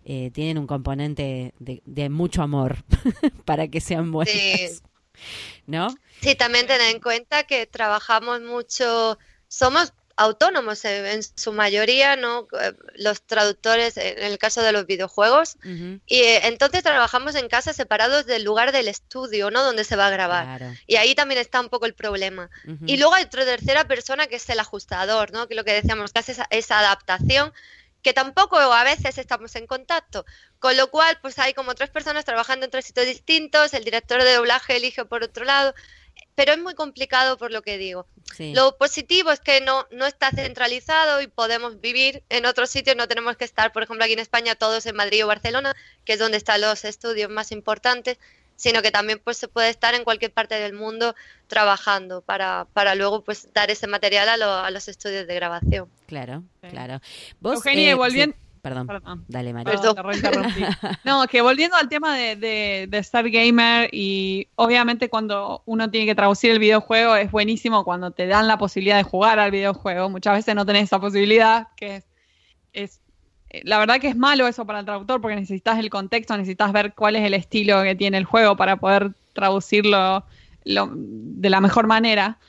eh, 0.05 0.31
tienen 0.33 0.57
un 0.57 0.67
componente 0.67 1.53
de, 1.59 1.81
de 1.85 2.09
mucho 2.09 2.41
amor 2.41 2.77
para 3.45 3.67
que 3.67 3.81
sean 3.81 4.11
buenas, 4.11 4.33
Sí. 4.33 4.79
¿no? 5.67 5.95
Sí, 6.21 6.35
también 6.35 6.67
tener 6.67 6.93
en 6.93 6.99
cuenta 7.01 7.43
que 7.43 7.65
trabajamos 7.67 8.41
mucho, 8.41 9.17
somos 9.47 9.93
autónomos 10.15 10.85
en, 10.85 11.21
su 11.23 11.53
mayoría, 11.53 12.15
¿no? 12.15 12.47
Eh, 12.61 12.73
Los 12.95 13.23
traductores, 13.23 13.97
en 13.97 14.19
el 14.23 14.37
caso 14.37 14.61
de 14.61 14.71
los 14.71 14.85
videojuegos, 14.85 15.57
y 16.05 16.17
eh, 16.19 16.47
entonces 16.47 16.83
trabajamos 16.83 17.33
en 17.35 17.47
casa 17.47 17.73
separados 17.73 18.25
del 18.25 18.43
lugar 18.43 18.71
del 18.71 18.87
estudio, 18.87 19.49
¿no? 19.49 19.63
Donde 19.63 19.83
se 19.83 19.95
va 19.95 20.07
a 20.07 20.11
grabar. 20.11 20.57
Claro. 20.57 20.73
Y 20.85 20.97
ahí 20.97 21.15
también 21.15 21.41
está 21.41 21.59
un 21.61 21.69
poco 21.69 21.85
el 21.87 21.95
problema. 21.95 22.49
Y 22.85 22.97
luego 22.97 23.15
hay 23.15 23.23
otra 23.23 23.43
tercera 23.43 23.87
persona 23.87 24.27
que 24.27 24.35
es 24.35 24.47
el 24.49 24.59
ajustador, 24.59 25.31
¿no? 25.31 25.47
Que 25.47 25.55
lo 25.55 25.63
que 25.63 25.73
decíamos, 25.73 26.13
que 26.13 26.19
hace 26.19 26.33
esa, 26.33 26.47
esa 26.51 26.79
adaptación, 26.79 27.51
que 28.03 28.13
tampoco 28.13 28.57
a 28.57 28.83
veces 28.83 29.17
estamos 29.17 29.55
en 29.55 29.65
contacto. 29.65 30.25
Con 30.59 30.77
lo 30.77 30.91
cual, 30.91 31.17
pues 31.21 31.39
hay 31.39 31.53
como 31.53 31.73
tres 31.73 31.89
personas 31.89 32.25
trabajando 32.25 32.65
en 32.65 32.71
tres 32.71 32.85
sitios 32.85 33.07
distintos, 33.07 33.73
el 33.73 33.83
director 33.83 34.21
de 34.21 34.35
doblaje 34.35 34.75
elige 34.75 35.05
por 35.05 35.23
otro 35.23 35.45
lado, 35.45 35.73
pero 36.35 36.51
es 36.51 36.59
muy 36.59 36.75
complicado 36.75 37.37
por 37.37 37.51
lo 37.51 37.61
que 37.61 37.77
digo. 37.77 38.05
Sí. 38.35 38.53
Lo 38.53 38.77
positivo 38.77 39.31
es 39.31 39.39
que 39.39 39.61
no, 39.61 39.87
no 39.91 40.05
está 40.05 40.31
centralizado 40.31 41.21
y 41.21 41.27
podemos 41.27 41.79
vivir 41.79 42.23
en 42.29 42.45
otros 42.45 42.69
sitios, 42.69 42.95
no 42.95 43.07
tenemos 43.07 43.37
que 43.37 43.45
estar, 43.45 43.71
por 43.71 43.83
ejemplo, 43.83 44.03
aquí 44.03 44.13
en 44.13 44.19
España, 44.19 44.55
todos 44.55 44.85
en 44.85 44.95
Madrid 44.95 45.23
o 45.23 45.27
Barcelona, 45.27 45.75
que 46.05 46.13
es 46.13 46.19
donde 46.19 46.37
están 46.37 46.61
los 46.61 46.85
estudios 46.85 47.29
más 47.29 47.51
importantes, 47.51 48.19
sino 48.55 48.81
que 48.81 48.91
también 48.91 49.19
pues 49.23 49.37
se 49.37 49.47
puede 49.47 49.69
estar 49.69 49.93
en 49.95 50.03
cualquier 50.03 50.31
parte 50.31 50.55
del 50.55 50.73
mundo 50.73 51.15
trabajando 51.47 52.21
para, 52.21 52.67
para 52.73 52.95
luego 52.95 53.23
pues 53.23 53.47
dar 53.53 53.69
ese 53.71 53.87
material 53.87 54.29
a, 54.29 54.37
lo- 54.37 54.51
a 54.53 54.71
los 54.71 54.87
estudios 54.87 55.27
de 55.27 55.35
grabación. 55.35 55.89
Claro, 56.07 56.43
Sí. 56.61 56.67
claro. 56.69 56.99
Vos, 57.39 57.55
Eugenia, 57.55 57.91
eh, 57.91 57.95
volviendo- 57.95 58.35
sí, 58.35 58.41
perdón, 58.61 58.87
Perdón. 58.87 59.25
dale, 59.27 59.51
María. 59.53 59.73
No, 61.03 61.27
que 61.27 61.41
volviendo 61.41 61.75
al 61.75 61.89
tema 61.89 62.15
de, 62.15 62.35
de, 62.37 62.87
de 62.89 63.03
ser 63.03 63.29
gamer 63.29 63.89
y 63.91 64.47
obviamente 64.55 65.09
cuando 65.09 65.61
uno 65.65 65.89
tiene 65.91 66.05
que 66.05 66.15
traducir 66.15 66.51
el 66.51 66.59
videojuego 66.59 67.15
es 67.17 67.29
buenísimo 67.31 67.83
cuando 67.83 68.11
te 68.11 68.25
dan 68.27 68.47
la 68.47 68.57
posibilidad 68.57 68.97
de 68.97 69.03
jugar 69.03 69.39
al 69.39 69.51
videojuego. 69.51 70.09
Muchas 70.09 70.35
veces 70.35 70.55
no 70.55 70.65
tenés 70.65 70.83
esa 70.83 70.99
posibilidad, 70.99 71.67
que 71.75 71.97
es, 71.97 72.05
es 72.71 73.01
la 73.63 73.77
verdad 73.79 73.99
que 73.99 74.07
es 74.07 74.15
malo 74.17 74.47
eso 74.47 74.65
para 74.65 74.79
el 74.79 74.85
traductor 74.85 75.21
porque 75.21 75.35
necesitas 75.35 75.79
el 75.79 75.89
contexto, 75.89 76.35
necesitas 76.37 76.71
ver 76.73 76.93
cuál 76.95 77.15
es 77.15 77.23
el 77.25 77.33
estilo 77.33 77.83
que 77.83 77.95
tiene 77.95 78.17
el 78.17 78.25
juego 78.25 78.55
para 78.55 78.77
poder 78.77 79.13
traducirlo 79.33 80.23
lo- 80.65 80.89
de 80.93 81.49
la 81.49 81.61
mejor 81.61 81.87
manera. 81.87 82.39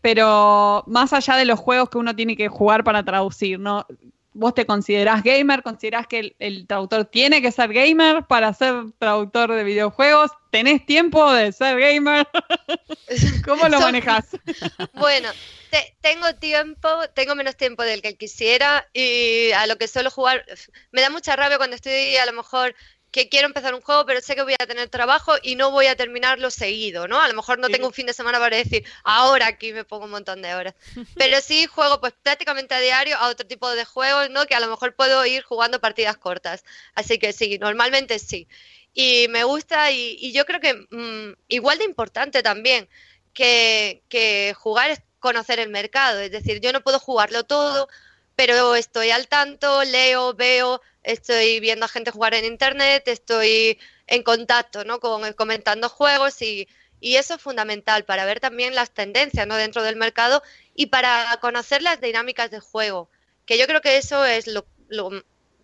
Pero 0.00 0.84
más 0.88 1.12
allá 1.12 1.36
de 1.36 1.44
los 1.44 1.58
juegos 1.60 1.88
que 1.90 1.98
uno 1.98 2.14
tiene 2.16 2.36
que 2.36 2.48
jugar 2.48 2.84
para 2.84 3.04
traducir, 3.04 3.58
¿no? 3.60 3.86
¿Vos 4.34 4.54
te 4.54 4.66
considerás 4.66 5.22
gamer? 5.22 5.62
¿Considerás 5.62 6.06
que 6.06 6.34
el 6.38 6.66
traductor 6.66 7.04
tiene 7.06 7.42
que 7.42 7.52
ser 7.52 7.72
gamer 7.72 8.24
para 8.26 8.52
ser 8.54 8.92
traductor 8.98 9.52
de 9.52 9.64
videojuegos? 9.64 10.30
¿Tenés 10.52 10.84
tiempo 10.84 11.32
de 11.32 11.50
ser 11.50 11.80
gamer? 11.80 12.28
¿Cómo 13.46 13.66
lo 13.68 13.80
manejas? 13.80 14.26
Bueno, 14.92 15.32
te- 15.70 15.96
tengo 16.02 16.34
tiempo, 16.34 16.88
tengo 17.14 17.34
menos 17.34 17.56
tiempo 17.56 17.82
del 17.82 18.02
que 18.02 18.16
quisiera 18.18 18.86
y 18.92 19.50
a 19.52 19.66
lo 19.66 19.78
que 19.78 19.88
suelo 19.88 20.10
jugar, 20.10 20.44
me 20.90 21.00
da 21.00 21.08
mucha 21.08 21.34
rabia 21.34 21.56
cuando 21.56 21.74
estoy 21.76 22.16
a 22.16 22.26
lo 22.26 22.34
mejor 22.34 22.74
que 23.10 23.28
quiero 23.30 23.46
empezar 23.46 23.74
un 23.74 23.80
juego, 23.80 24.04
pero 24.06 24.20
sé 24.20 24.34
que 24.34 24.42
voy 24.42 24.54
a 24.58 24.66
tener 24.66 24.88
trabajo 24.90 25.34
y 25.42 25.56
no 25.56 25.70
voy 25.70 25.86
a 25.86 25.96
terminarlo 25.96 26.50
seguido, 26.50 27.08
¿no? 27.08 27.20
A 27.20 27.28
lo 27.28 27.34
mejor 27.34 27.58
no 27.58 27.68
tengo 27.68 27.86
un 27.86 27.92
fin 27.94 28.06
de 28.06 28.12
semana 28.14 28.38
para 28.38 28.56
decir, 28.56 28.84
ahora 29.04 29.46
aquí 29.46 29.72
me 29.72 29.84
pongo 29.84 30.04
un 30.04 30.10
montón 30.12 30.42
de 30.42 30.54
horas. 30.54 30.74
Pero 31.16 31.40
sí 31.40 31.66
juego 31.66 32.00
pues 32.00 32.12
prácticamente 32.22 32.74
a 32.74 32.80
diario 32.80 33.16
a 33.16 33.28
otro 33.28 33.46
tipo 33.46 33.70
de 33.70 33.84
juegos, 33.86 34.30
¿no? 34.30 34.46
Que 34.46 34.54
a 34.54 34.60
lo 34.60 34.68
mejor 34.68 34.94
puedo 34.94 35.24
ir 35.26 35.42
jugando 35.42 35.80
partidas 35.80 36.16
cortas. 36.18 36.64
Así 36.94 37.18
que 37.18 37.32
sí, 37.32 37.58
normalmente 37.58 38.18
sí. 38.18 38.46
Y 38.94 39.28
me 39.28 39.44
gusta 39.44 39.90
y, 39.90 40.32
yo 40.32 40.44
creo 40.44 40.60
que 40.60 40.74
mm, 40.90 41.34
igual 41.48 41.78
de 41.78 41.84
importante 41.84 42.42
también 42.42 42.88
que, 43.32 44.02
que 44.08 44.54
jugar 44.56 44.90
es 44.90 45.02
conocer 45.18 45.60
el 45.60 45.70
mercado. 45.70 46.20
Es 46.20 46.30
decir, 46.30 46.60
yo 46.60 46.72
no 46.72 46.82
puedo 46.82 46.98
jugarlo 46.98 47.44
todo, 47.44 47.88
pero 48.36 48.74
estoy 48.74 49.10
al 49.10 49.28
tanto, 49.28 49.84
leo, 49.84 50.34
veo, 50.34 50.82
estoy 51.02 51.60
viendo 51.60 51.86
a 51.86 51.88
gente 51.88 52.10
jugar 52.10 52.34
en 52.34 52.44
internet, 52.44 53.04
estoy 53.06 53.78
en 54.06 54.22
contacto, 54.22 54.84
¿no? 54.84 55.00
Con, 55.00 55.32
comentando 55.32 55.88
juegos 55.88 56.42
y, 56.42 56.68
eso 57.00 57.34
es 57.34 57.42
fundamental 57.42 58.04
para 58.04 58.24
ver 58.24 58.38
también 58.38 58.76
las 58.76 58.92
tendencias, 58.92 59.46
¿no? 59.46 59.56
Dentro 59.56 59.82
del 59.82 59.96
mercado 59.96 60.42
y 60.74 60.86
para 60.86 61.36
conocer 61.40 61.82
las 61.82 62.00
dinámicas 62.00 62.50
de 62.50 62.60
juego, 62.60 63.10
que 63.44 63.58
yo 63.58 63.66
creo 63.66 63.80
que 63.80 63.96
eso 63.96 64.24
es 64.24 64.46
lo, 64.46 64.64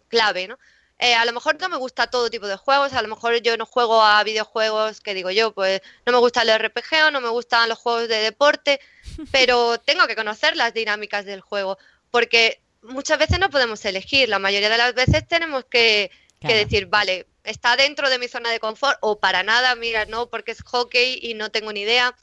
clave, 0.08 0.48
¿no? 0.48 0.58
Eh, 1.00 1.14
a 1.14 1.24
lo 1.24 1.32
mejor 1.32 1.60
no 1.60 1.68
me 1.68 1.76
gusta 1.76 2.08
todo 2.08 2.28
tipo 2.28 2.48
de 2.48 2.56
juegos, 2.56 2.92
a 2.92 3.02
lo 3.02 3.08
mejor 3.08 3.40
yo 3.40 3.56
no 3.56 3.66
juego 3.66 4.02
a 4.02 4.22
videojuegos, 4.24 5.00
que 5.00 5.14
digo 5.14 5.30
yo, 5.30 5.52
pues 5.52 5.80
no 6.04 6.12
me 6.12 6.18
gusta 6.18 6.42
el 6.42 6.58
RPG 6.58 7.06
o 7.06 7.10
no 7.12 7.20
me 7.20 7.28
gustan 7.28 7.68
los 7.68 7.78
juegos 7.78 8.08
de 8.08 8.16
deporte, 8.16 8.80
pero 9.32 9.78
tengo 9.78 10.08
que 10.08 10.16
conocer 10.16 10.56
las 10.56 10.74
dinámicas 10.74 11.24
del 11.24 11.40
juego, 11.40 11.78
porque 12.10 12.60
muchas 12.82 13.18
veces 13.18 13.38
no 13.38 13.48
podemos 13.48 13.84
elegir, 13.84 14.28
la 14.28 14.40
mayoría 14.40 14.70
de 14.70 14.78
las 14.78 14.94
veces 14.94 15.26
tenemos 15.28 15.64
que, 15.66 16.10
decir, 16.40 16.86
vale, 16.86 17.26
está 17.44 17.76
dentro 17.76 18.10
de 18.10 18.18
mi 18.18 18.26
zona 18.26 18.50
de 18.50 18.58
confort 18.58 18.98
o 19.00 19.20
para 19.20 19.44
nada, 19.44 19.76
mira, 19.76 20.04
no, 20.06 20.28
porque 20.28 20.52
es 20.52 20.62
hockey 20.62 21.20
y 21.22 21.34
no 21.34 21.50
tengo 21.50 21.72
ni 21.72 21.82
idea. 21.82 22.14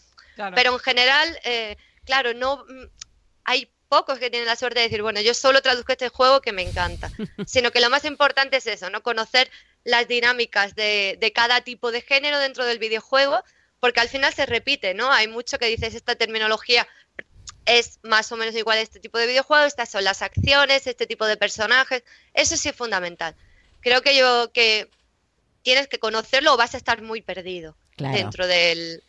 Pero 0.53 0.73
en 0.73 0.79
general, 0.79 1.39
eh, 1.45 1.77
claro, 2.03 2.33
no 2.33 2.65
mm, 2.67 2.85
hay 3.45 3.71
pocos 3.95 4.19
que 4.19 4.29
tienen 4.29 4.45
la 4.45 4.58
suerte 4.58 4.79
de 4.79 4.88
decir, 4.88 5.01
bueno, 5.01 5.21
yo 5.21 5.34
solo 5.34 5.62
traduzco 5.62 5.93
este 5.93 6.10
juego 6.10 6.41
que 6.41 6.51
me 6.51 6.63
encanta, 6.63 7.10
sino 7.47 7.71
que 7.71 7.79
lo 7.79 7.89
más 7.89 8.03
importante 8.03 8.58
es 8.58 8.67
eso, 8.67 8.89
¿no? 8.89 9.01
Conocer 9.01 9.49
las 9.86 10.05
dinámicas 10.10 10.75
de, 10.75 11.17
de 11.17 11.31
cada 11.31 11.62
tipo 11.62 11.93
de 11.93 12.01
género 12.01 12.38
dentro 12.39 12.65
del 12.65 12.77
videojuego, 12.77 13.41
porque 13.79 14.01
al 14.01 14.10
final 14.10 14.34
se 14.34 14.45
repite, 14.45 14.93
¿no? 14.93 15.10
Hay 15.13 15.29
mucho 15.29 15.58
que 15.60 15.67
dices 15.67 15.95
esta 15.95 16.15
terminología 16.15 16.86
es 17.65 17.99
más 18.03 18.29
o 18.34 18.36
menos 18.36 18.53
igual 18.55 18.79
a 18.79 18.81
este 18.81 18.99
tipo 18.99 19.17
de 19.17 19.27
videojuegos, 19.27 19.67
estas 19.67 19.89
son 19.89 20.03
las 20.03 20.21
acciones, 20.21 20.88
este 20.88 21.08
tipo 21.08 21.25
de 21.25 21.38
personajes, 21.38 22.03
eso 22.34 22.58
sí 22.58 22.67
es 22.67 22.75
fundamental. 22.75 23.34
Creo 23.79 24.01
que 24.01 24.17
yo 24.17 24.51
que 24.51 24.89
tienes 25.63 25.88
que 25.88 25.99
conocerlo 25.99 26.53
o 26.53 26.58
vas 26.58 26.73
a 26.73 26.77
estar 26.77 27.01
muy 27.01 27.21
perdido 27.21 27.77
dentro 27.97 28.45
de 28.45 29.01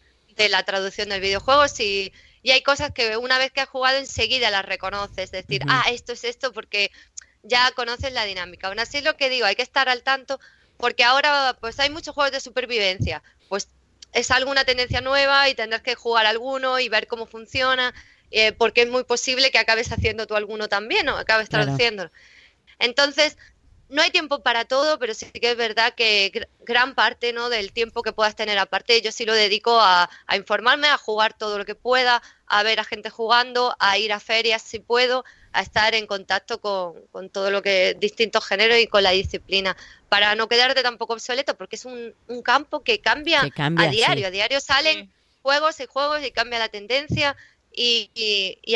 la 0.49 0.63
traducción 0.63 1.09
del 1.09 1.21
videojuego 1.21 1.65
y, 1.81 2.13
y, 2.47 2.53
hay 2.53 2.63
cosas 2.63 2.93
que 2.93 3.17
una 3.17 3.39
vez 3.39 3.51
que 3.51 3.61
has 3.61 3.69
jugado 3.69 3.99
enseguida 3.99 4.51
las 4.51 4.65
reconoces, 4.65 5.19
es 5.19 5.31
decir, 5.33 5.63
ah, 5.69 5.85
esto 5.91 6.13
es 6.13 6.25
esto 6.25 6.53
porque 6.53 6.91
ya 7.43 7.71
conoces 7.73 8.13
la 8.13 8.25
dinámica. 8.25 8.69
Aún 8.69 8.79
así 8.79 9.01
lo 9.01 9.17
que 9.17 9.29
digo, 9.29 9.47
hay 9.47 9.57
que 9.57 9.63
estar 9.63 9.89
al 9.89 10.03
tanto 10.03 10.39
porque 10.77 11.05
ahora 11.05 11.57
pues 11.61 11.81
hay 11.81 11.91
muchos 11.91 12.15
juegos 12.15 12.33
de 12.33 12.41
supervivencia, 12.41 13.23
pues 13.49 13.69
es 14.13 14.31
alguna 14.31 14.65
tendencia 14.65 15.01
nueva 15.01 15.49
y 15.49 15.55
tendrás 15.55 15.83
que 15.83 15.95
jugar 15.95 16.27
alguno 16.27 16.79
y 16.79 16.89
ver 16.89 17.07
cómo 17.07 17.27
funciona. 17.27 17.95
Eh, 18.33 18.53
porque 18.53 18.83
es 18.83 18.89
muy 18.89 19.05
posible 19.05 19.53
que 19.53 19.59
acabes 19.59 19.93
haciendo 19.93 20.27
tú 20.27 20.35
alguno 20.35 20.69
también 20.69 21.09
o 21.09 21.17
acabes 21.17 21.49
traduciendo. 21.49 22.11
Entonces, 22.79 23.39
no 23.89 24.03
hay 24.03 24.11
tiempo 24.11 24.43
para 24.43 24.65
todo, 24.65 24.99
pero 24.99 25.15
sí 25.15 25.27
que 25.31 25.53
es 25.53 25.57
verdad 25.57 25.95
que 25.95 26.49
gran 26.61 26.95
parte 26.95 27.33
¿no? 27.33 27.49
del 27.49 27.73
tiempo 27.73 28.03
que 28.03 28.13
puedas 28.13 28.35
tener 28.35 28.59
aparte, 28.59 29.01
yo 29.01 29.13
sí 29.13 29.25
lo 29.25 29.35
dedico 29.35 29.79
a, 29.81 30.11
informarme, 30.35 30.89
a 30.89 30.99
jugar 30.99 31.37
todo 31.37 31.59
lo 31.59 31.65
que 31.65 31.75
pueda, 31.75 32.23
a 32.47 32.63
ver 32.63 32.81
a 32.81 32.85
gente 32.85 33.11
jugando, 33.11 33.77
a 33.79 33.99
ir 33.99 34.13
a 34.13 34.21
ferias 34.21 34.63
si 34.63 34.81
puedo, 34.81 35.25
a 35.53 35.63
estar 35.63 35.95
en 35.95 36.07
contacto 36.07 36.61
con, 36.61 37.31
todo 37.31 37.51
lo 37.51 37.63
que 37.63 37.97
distintos 37.99 38.45
géneros 38.45 38.79
y 38.79 38.87
con 38.89 39.03
la 39.03 39.11
disciplina, 39.11 39.77
para 40.09 40.35
no 40.35 40.49
quedarte 40.49 40.83
tampoco 40.83 41.15
obsoleto, 41.15 41.57
porque 41.57 41.77
es 41.77 41.85
un, 41.85 42.15
campo 42.43 42.83
que 42.83 43.01
cambia, 43.01 43.43
a 43.57 43.89
diario, 43.89 44.27
a 44.27 44.31
diario 44.31 44.61
salen 44.61 45.11
juegos 45.43 45.79
y 45.81 45.87
juegos 45.87 46.25
y 46.25 46.33
cambia 46.33 46.59
la 46.59 46.69
tendencia 46.69 47.37
y, 47.77 48.11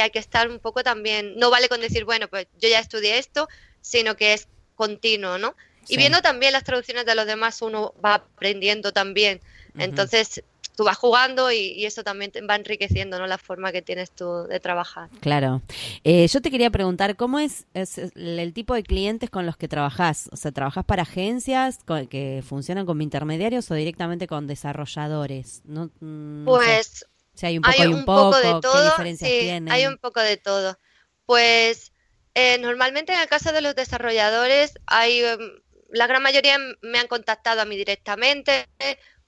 hay 0.00 0.10
que 0.10 0.18
estar 0.18 0.48
un 0.48 0.60
poco 0.60 0.84
también, 0.84 1.36
no 1.36 1.50
vale 1.50 1.68
con 1.68 1.80
decir, 1.80 2.04
bueno, 2.04 2.28
pues 2.28 2.46
yo 2.60 2.68
ya 2.68 2.78
estudié 2.78 3.18
esto, 3.18 3.48
sino 3.80 4.14
que 4.14 4.34
es 4.34 4.48
continuo, 4.80 5.36
¿no? 5.36 5.54
Y 5.88 5.98
viendo 5.98 6.22
también 6.22 6.54
las 6.54 6.64
traducciones 6.64 7.04
de 7.04 7.14
los 7.14 7.26
demás, 7.26 7.60
uno 7.60 7.92
va 8.02 8.14
aprendiendo 8.14 8.92
también. 8.92 9.40
Entonces, 9.76 10.42
tú 10.74 10.84
vas 10.84 10.96
jugando 10.96 11.52
y, 11.52 11.84
eso 11.84 12.02
también 12.02 12.32
va 12.48 12.56
enriqueciendo 12.56 13.18
¿no? 13.18 13.26
la 13.26 13.36
forma 13.36 13.72
que 13.72 13.82
tienes 13.82 14.10
tú 14.10 14.46
de 14.48 14.58
trabajar. 14.60 15.10
Claro. 15.20 15.60
Eh, 16.02 16.26
yo 16.28 16.40
te 16.40 16.50
quería 16.50 16.70
preguntar, 16.70 17.16
¿cómo 17.16 17.38
es, 17.38 17.66
el 17.74 18.52
tipo 18.54 18.72
de 18.74 18.82
clientes 18.82 19.28
con 19.28 19.44
los 19.44 19.58
que 19.58 19.68
trabajas? 19.68 20.30
O 20.32 20.36
sea, 20.36 20.50
¿trabajas 20.52 20.84
para 20.86 21.02
agencias 21.02 21.80
que 22.08 22.42
funcionan 22.46 22.86
como 22.86 23.02
intermediarios 23.02 23.70
o 23.70 23.74
directamente 23.74 24.26
con 24.26 24.46
desarrolladores? 24.46 25.60
No, 25.66 25.90
mm, 26.00 26.46
pues 26.46 27.04
hay 27.42 27.58
un 27.58 27.62
poco, 27.62 27.82
un, 27.82 28.04
poco, 28.06 28.36
de 28.38 28.60
todo. 28.62 28.94
Hay 29.70 29.86
un 29.86 29.98
poco 29.98 30.20
de 30.20 30.36
todo. 30.38 30.78
Pues 31.26 31.89
eh, 32.40 32.58
normalmente 32.58 33.12
en 33.12 33.20
el 33.20 33.28
caso 33.28 33.52
de 33.52 33.60
los 33.60 33.74
desarrolladores, 33.74 34.72
hay 34.86 35.20
em, 35.20 35.60
la 35.90 36.06
gran 36.06 36.22
mayoría 36.22 36.58
me 36.80 36.98
han 36.98 37.06
contactado 37.06 37.60
a 37.60 37.64
mí 37.64 37.76
directamente 37.76 38.66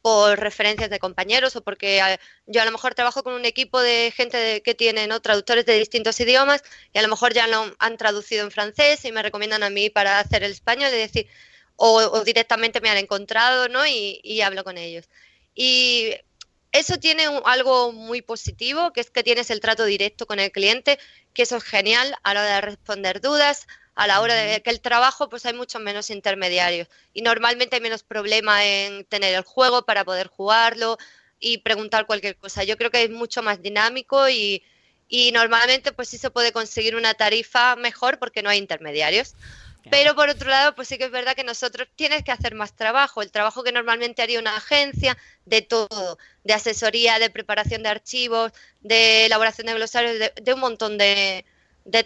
por 0.01 0.38
referencias 0.40 0.90
de 0.90 0.98
compañeros 0.98 1.55
o 1.57 1.62
porque 1.62 1.98
eh, 1.98 2.18
yo 2.46 2.62
a 2.62 2.64
lo 2.64 2.72
mejor 2.72 2.94
trabajo 2.94 3.22
con 3.22 3.35
un 3.35 3.44
equipo 3.44 3.81
de 3.81 4.12
gente 4.16 4.62
que 4.62 4.75
tiene 4.75 5.07
traductores 5.20 5.66
de 5.66 5.79
distintos 5.79 6.18
idiomas 6.20 6.62
y 6.92 6.98
a 6.98 7.03
lo 7.03 7.09
mejor 7.09 7.35
ya 7.35 7.46
lo 7.46 7.75
han 7.79 7.96
traducido 7.96 8.44
en 8.44 8.51
francés 8.51 9.05
y 9.05 9.12
me 9.12 9.22
recomiendan 9.22 9.62
a 9.62 9.70
mí 9.70 9.90
para 9.90 10.18
hacer 10.18 10.42
el 10.42 10.53
español, 10.53 10.87
es 10.92 11.12
decir, 11.12 11.29
o, 11.77 12.25
directamente 12.25 12.81
me 12.81 12.90
han 12.90 12.98
encontrado 12.98 13.68
¿no? 13.68 13.87
y, 13.87 14.20
y 14.25 14.40
hablo 14.40 14.64
con 14.64 14.79
ellos. 14.79 15.09
Y 15.55 16.14
eso 16.73 16.99
tiene 16.99 17.25
algo 17.45 17.93
muy 17.93 18.23
positivo, 18.23 18.93
que 18.93 19.01
es 19.01 19.11
que 19.11 19.23
tienes 19.23 19.51
el 19.51 19.61
trato 19.61 19.85
directo 19.85 20.27
con 20.27 20.41
el 20.41 20.51
cliente, 20.51 20.99
que 21.35 21.43
eso 21.43 21.57
es 21.57 21.65
genial 21.65 22.17
a 22.23 22.35
la 22.35 22.41
hora 22.41 22.55
de 22.57 22.61
responder 22.63 23.21
dudas, 23.21 23.67
a 23.95 24.07
la 24.07 24.21
hora 24.21 24.35
de 24.35 24.63
que 24.63 24.71
el 24.71 24.81
trabajo, 24.81 25.29
pues 25.29 25.45
hay 25.45 25.53
muchos 25.53 25.83
menos 25.83 26.09
intermediarios 26.09 26.89
y 27.13 27.21
normalmente 27.23 27.77
hay 27.77 27.83
menos 27.83 28.03
problema 28.03 28.65
en 28.65 29.05
tener 29.05 29.35
el 29.35 29.43
juego 29.43 29.85
para 29.85 30.05
poder 30.05 30.29
jugarlo 30.29 30.97
y 31.39 31.59
preguntar 31.59 32.07
cualquier 32.07 32.37
cosa. 32.37 32.65
Yo 32.65 32.79
creo 32.79 32.91
que 32.91 33.03
es 33.03 33.11
mucho 33.11 33.43
más 33.43 33.61
dinámico 33.61 34.29
y, 34.31 34.63
y 35.09 35.31
normalmente 35.33 35.93
pues 35.93 36.09
sí 36.09 36.17
se 36.17 36.31
puede 36.31 36.53
conseguir 36.53 36.97
una 36.97 37.13
tarifa 37.15 37.77
mejor 37.77 38.19
porque 38.19 38.43
no 38.43 38.49
hay 38.49 38.59
intermediarios. 38.59 39.35
Pero 39.90 40.14
por 40.14 40.29
otro 40.29 40.49
lado, 40.49 40.75
pues 40.75 40.88
sí 40.88 40.99
que 40.99 41.05
es 41.05 41.11
verdad 41.11 41.35
que 41.35 41.45
nosotros 41.45 41.88
tienes 41.97 42.23
que 42.23 42.33
hacer 42.33 42.55
más 42.55 42.75
trabajo, 42.75 43.23
el 43.23 43.31
trabajo 43.31 43.64
que 43.64 43.73
normalmente 43.73 44.23
haría 44.23 44.38
una 44.38 44.57
agencia, 44.57 45.16
de 45.45 45.62
todo, 45.62 46.18
de 46.45 46.55
asesoría, 46.55 47.18
de 47.18 47.31
preparación 47.31 47.83
de 47.83 47.88
archivos, 47.88 48.53
de 48.81 49.27
elaboración 49.27 49.66
de 49.66 49.75
glosarios, 49.75 50.31
de, 50.40 50.53
un 50.53 50.61
montón 50.61 50.99
de, 50.99 51.45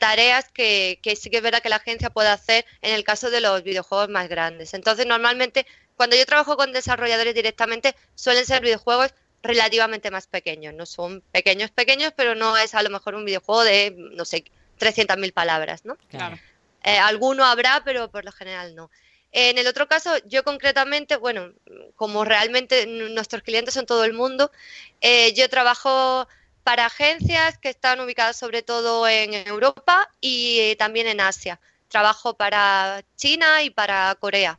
tareas 0.00 0.48
que, 0.48 0.98
que, 1.02 1.16
sí 1.16 1.28
que 1.30 1.38
es 1.38 1.42
verdad 1.42 1.62
que 1.62 1.68
la 1.68 1.76
agencia 1.76 2.10
puede 2.10 2.28
hacer 2.28 2.64
en 2.82 2.94
el 2.94 3.04
caso 3.04 3.30
de 3.30 3.40
los 3.40 3.62
videojuegos 3.62 4.08
más 4.08 4.28
grandes. 4.28 4.72
Entonces, 4.74 5.06
normalmente, 5.06 5.66
cuando 5.96 6.16
yo 6.16 6.24
trabajo 6.26 6.56
con 6.56 6.72
desarrolladores 6.72 7.34
directamente, 7.34 7.94
suelen 8.14 8.46
ser 8.46 8.62
videojuegos 8.62 9.12
relativamente 9.42 10.10
más 10.10 10.26
pequeños. 10.26 10.74
No 10.74 10.86
son 10.86 11.22
pequeños, 11.32 11.70
pequeños, 11.70 12.12
pero 12.16 12.34
no 12.34 12.56
es 12.56 12.74
a 12.74 12.82
lo 12.82 12.90
mejor 12.90 13.14
un 13.14 13.24
videojuego 13.24 13.64
de, 13.64 13.94
no 13.96 14.24
sé, 14.24 14.44
300.000 14.78 15.32
palabras, 15.32 15.84
¿no? 15.84 15.96
Claro. 16.08 16.38
Eh, 16.86 16.98
alguno 16.98 17.44
habrá, 17.44 17.82
pero 17.84 18.08
por 18.12 18.24
lo 18.24 18.30
general 18.30 18.76
no. 18.76 18.92
En 19.32 19.58
el 19.58 19.66
otro 19.66 19.88
caso, 19.88 20.16
yo 20.26 20.44
concretamente, 20.44 21.16
bueno, 21.16 21.52
como 21.96 22.24
realmente 22.24 22.86
nuestros 22.86 23.42
clientes 23.42 23.74
son 23.74 23.86
todo 23.86 24.04
el 24.04 24.12
mundo, 24.12 24.52
eh, 25.00 25.34
yo 25.34 25.50
trabajo 25.50 26.28
para 26.62 26.86
agencias 26.86 27.58
que 27.58 27.70
están 27.70 28.00
ubicadas 28.00 28.36
sobre 28.36 28.62
todo 28.62 29.08
en 29.08 29.34
Europa 29.34 30.08
y 30.20 30.60
eh, 30.60 30.76
también 30.76 31.08
en 31.08 31.20
Asia. 31.20 31.58
Trabajo 31.88 32.34
para 32.34 33.02
China 33.16 33.64
y 33.64 33.70
para 33.70 34.14
Corea. 34.20 34.56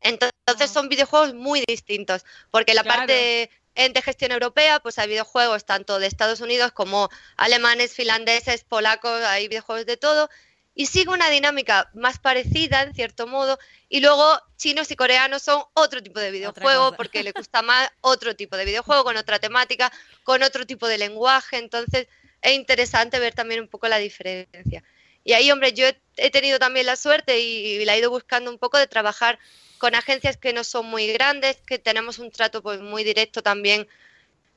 Entonces 0.00 0.70
son 0.72 0.88
videojuegos 0.88 1.34
muy 1.34 1.62
distintos, 1.68 2.24
porque 2.50 2.72
la 2.72 2.82
parte 2.82 3.50
de 3.74 4.02
gestión 4.02 4.32
europea, 4.32 4.80
pues 4.80 4.98
hay 4.98 5.08
videojuegos 5.08 5.66
tanto 5.66 5.98
de 5.98 6.06
Estados 6.06 6.40
Unidos 6.40 6.72
como 6.72 7.10
alemanes, 7.36 7.92
finlandeses, 7.92 8.64
polacos, 8.64 9.22
hay 9.24 9.48
videojuegos 9.48 9.84
de 9.84 9.98
todo 9.98 10.30
y 10.78 10.86
sigue 10.86 11.10
una 11.10 11.28
dinámica 11.28 11.90
más 11.92 12.20
parecida, 12.20 12.82
en 12.82 12.94
cierto 12.94 13.26
modo, 13.26 13.58
y 13.88 13.98
luego 13.98 14.40
chinos 14.56 14.88
y 14.92 14.94
coreanos 14.94 15.42
son 15.42 15.60
otro 15.74 16.00
tipo 16.04 16.20
de 16.20 16.30
videojuego 16.30 16.94
porque 16.94 17.24
les 17.24 17.34
gusta 17.34 17.62
más 17.62 17.90
otro 18.00 18.36
tipo 18.36 18.56
de 18.56 18.64
videojuego, 18.64 19.02
con 19.02 19.16
otra 19.16 19.40
temática, 19.40 19.90
con 20.22 20.44
otro 20.44 20.64
tipo 20.66 20.86
de 20.86 20.98
lenguaje, 20.98 21.58
entonces 21.58 22.06
es 22.42 22.52
interesante 22.52 23.18
ver 23.18 23.34
también 23.34 23.60
un 23.60 23.66
poco 23.66 23.88
la 23.88 23.98
diferencia. 23.98 24.84
Y 25.24 25.32
ahí, 25.32 25.50
hombre, 25.50 25.72
yo 25.72 25.84
he, 26.16 26.30
tenido 26.30 26.60
también 26.60 26.86
la 26.86 26.94
suerte 26.94 27.40
y, 27.40 27.84
la 27.84 27.96
he 27.96 27.98
ido 27.98 28.10
buscando 28.10 28.48
un 28.48 28.58
poco 28.58 28.78
de 28.78 28.86
trabajar 28.86 29.40
con 29.78 29.96
agencias 29.96 30.36
que 30.36 30.52
no 30.52 30.62
son 30.62 30.86
muy 30.86 31.08
grandes, 31.08 31.56
que 31.66 31.80
tenemos 31.80 32.20
un 32.20 32.30
trato 32.30 32.62
pues 32.62 32.80
muy 32.80 33.02
directo 33.02 33.42
también 33.42 33.88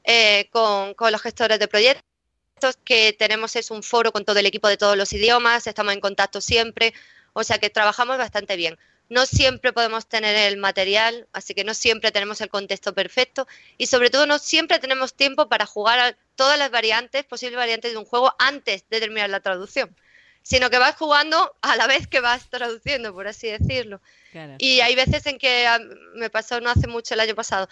eh, 0.04 0.50
con, 0.52 0.94
con 0.94 1.12
los 1.12 1.22
gestores 1.24 1.58
de 1.58 1.68
proyectos 1.68 2.11
que 2.84 3.14
tenemos 3.14 3.56
es 3.56 3.72
un 3.72 3.84
foro 3.84 4.12
con 4.12 4.26
todo 4.26 4.40
el 4.40 4.46
equipo 4.46 4.68
de 4.68 4.78
todos 4.78 4.98
los 4.98 5.12
idiomas, 5.14 5.68
estamos 5.68 5.94
en 5.94 6.00
contacto 6.00 6.42
siempre, 6.42 6.94
o 7.34 7.44
sea 7.44 7.58
que 7.58 7.70
trabajamos 7.70 8.18
bastante 8.18 8.56
bien. 8.56 8.78
No 9.10 9.26
siempre 9.26 9.74
podemos 9.74 10.08
tener 10.08 10.36
el 10.36 10.58
material, 10.58 11.28
así 11.34 11.54
que 11.54 11.66
no 11.66 11.74
siempre 11.74 12.12
tenemos 12.12 12.40
el 12.40 12.50
contexto 12.50 12.94
perfecto 12.94 13.46
y 13.78 13.88
sobre 13.88 14.10
todo 14.10 14.26
no 14.26 14.40
siempre 14.40 14.80
tenemos 14.80 15.14
tiempo 15.14 15.50
para 15.50 15.66
jugar 15.66 16.00
a 16.00 16.18
todas 16.36 16.58
las 16.58 16.72
variantes, 16.72 17.26
posibles 17.26 17.58
variantes 17.58 17.92
de 17.92 17.98
un 17.98 18.06
juego 18.06 18.34
antes 18.40 18.86
de 18.90 19.00
terminar 19.02 19.30
la 19.30 19.42
traducción, 19.42 19.94
sino 20.44 20.70
que 20.70 20.78
vas 20.78 20.96
jugando 20.96 21.54
a 21.62 21.76
la 21.76 21.88
vez 21.88 22.08
que 22.08 22.22
vas 22.22 22.50
traduciendo, 22.50 23.14
por 23.14 23.28
así 23.28 23.50
decirlo. 23.50 24.02
Y 24.60 24.80
hay 24.80 24.96
veces 24.96 25.26
en 25.26 25.38
que 25.38 25.68
ah, 25.68 25.80
me 26.16 26.30
pasó 26.30 26.62
no 26.62 26.70
hace 26.70 26.88
mucho 26.88 27.14
el 27.14 27.20
año 27.20 27.36
pasado, 27.36 27.68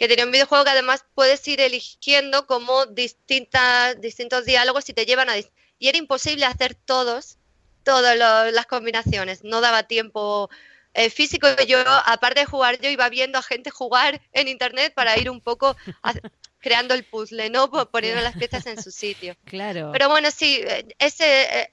que 0.00 0.08
tenía 0.08 0.24
un 0.24 0.32
videojuego 0.32 0.64
que 0.64 0.70
además 0.70 1.04
puedes 1.14 1.46
ir 1.46 1.60
eligiendo 1.60 2.46
como 2.46 2.86
distintas, 2.86 4.00
distintos 4.00 4.46
diálogos 4.46 4.88
y 4.88 4.94
te 4.94 5.04
llevan 5.04 5.28
a... 5.28 5.36
Y 5.36 5.88
era 5.88 5.98
imposible 5.98 6.46
hacer 6.46 6.74
todos, 6.74 7.36
todas 7.84 8.16
las 8.16 8.64
combinaciones, 8.64 9.44
no 9.44 9.60
daba 9.60 9.82
tiempo 9.82 10.48
eh, 10.94 11.10
físico. 11.10 11.48
Yo, 11.68 11.80
aparte 11.86 12.40
de 12.40 12.46
jugar, 12.46 12.80
yo 12.80 12.88
iba 12.88 13.10
viendo 13.10 13.38
a 13.38 13.42
gente 13.42 13.68
jugar 13.68 14.22
en 14.32 14.48
internet 14.48 14.94
para 14.94 15.18
ir 15.18 15.28
un 15.28 15.42
poco 15.42 15.76
creando 16.60 16.94
el 16.94 17.04
puzzle, 17.04 17.50
¿no? 17.50 17.70
Poniendo 17.90 18.22
las 18.22 18.38
piezas 18.38 18.64
en 18.64 18.82
su 18.82 18.90
sitio. 18.90 19.36
Claro. 19.44 19.90
Pero 19.92 20.08
bueno, 20.08 20.30
sí, 20.30 20.62
eh, 20.64 20.86
ese... 20.98 21.42
Eh, 21.42 21.72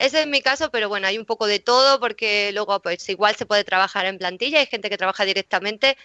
ese 0.00 0.20
es 0.20 0.26
mi 0.28 0.42
caso, 0.42 0.70
pero 0.70 0.88
bueno, 0.88 1.08
hay 1.08 1.18
un 1.18 1.24
poco 1.24 1.48
de 1.48 1.58
todo 1.58 1.98
porque 1.98 2.52
luego 2.52 2.80
pues 2.80 3.08
igual 3.08 3.34
se 3.34 3.46
puede 3.46 3.64
trabajar 3.64 4.06
en 4.06 4.16
plantilla, 4.16 4.60
hay 4.60 4.66
gente 4.66 4.88
que 4.88 4.96
trabaja 4.96 5.24
directamente 5.24 5.96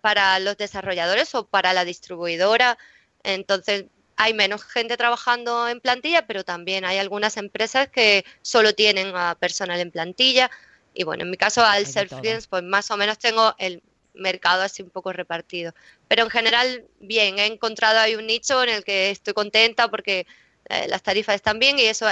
para 0.00 0.38
los 0.38 0.56
desarrolladores 0.56 1.34
o 1.34 1.46
para 1.46 1.72
la 1.72 1.84
distribuidora. 1.84 2.78
Entonces, 3.22 3.86
hay 4.16 4.32
menos 4.32 4.64
gente 4.64 4.96
trabajando 4.96 5.68
en 5.68 5.80
plantilla, 5.80 6.26
pero 6.26 6.44
también 6.44 6.84
hay 6.84 6.98
algunas 6.98 7.36
empresas 7.36 7.88
que 7.88 8.24
solo 8.42 8.74
tienen 8.74 9.14
a 9.14 9.34
personal 9.34 9.80
en 9.80 9.90
plantilla. 9.90 10.50
Y 10.94 11.04
bueno, 11.04 11.24
en 11.24 11.30
mi 11.30 11.36
caso, 11.36 11.64
al 11.64 11.86
ser 11.86 12.08
freelance, 12.08 12.46
pues 12.48 12.62
más 12.62 12.90
o 12.90 12.96
menos 12.96 13.18
tengo 13.18 13.54
el 13.58 13.82
mercado 14.14 14.62
así 14.62 14.82
un 14.82 14.90
poco 14.90 15.12
repartido. 15.12 15.74
Pero 16.08 16.22
en 16.22 16.30
general, 16.30 16.84
bien, 17.00 17.38
he 17.38 17.46
encontrado 17.46 17.98
ahí 17.98 18.14
un 18.14 18.26
nicho 18.26 18.62
en 18.62 18.68
el 18.68 18.84
que 18.84 19.10
estoy 19.10 19.34
contenta 19.34 19.88
porque 19.88 20.26
eh, 20.68 20.86
las 20.88 21.02
tarifas 21.02 21.34
están 21.34 21.58
bien 21.58 21.78
y 21.78 21.82
eso 21.82 22.06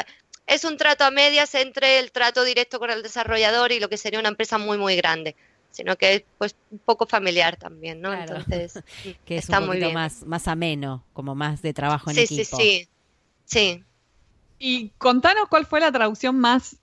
es 0.47 0.65
un 0.65 0.77
trato 0.77 1.05
a 1.05 1.11
medias 1.11 1.55
entre 1.55 1.99
el 2.01 2.11
trato 2.11 2.43
directo 2.43 2.81
con 2.81 2.91
el 2.91 3.03
desarrollador 3.03 3.71
y 3.71 3.79
lo 3.79 3.89
que 3.89 3.97
sería 3.97 4.19
una 4.19 4.29
empresa 4.29 4.59
muy, 4.59 4.77
muy 4.77 4.97
grande 4.97 5.37
sino 5.73 5.97
que 5.97 6.15
es 6.15 6.25
pues 6.39 6.55
un 6.71 6.79
poco 6.79 7.07
familiar 7.07 7.57
también, 7.57 8.01
¿no? 8.01 8.13
Entonces, 8.13 8.81
que 9.25 9.39
es 9.39 9.45
está 9.45 9.61
un 9.61 9.67
muy 9.67 9.79
bien. 9.79 9.93
más 9.93 10.25
más 10.25 10.47
ameno, 10.47 11.05
como 11.13 11.35
más 11.35 11.63
de 11.63 11.75
trabajo 11.75 12.11
en 12.11 12.19
equipo. 12.19 12.57
Sí, 12.57 12.87
sí, 12.87 12.89
sí. 13.45 13.85
Y 14.59 14.91
contanos 14.99 15.49
cuál 15.49 15.67
fue 15.67 15.81
la 15.81 15.91
traducción 15.91 16.39
más 16.39 16.77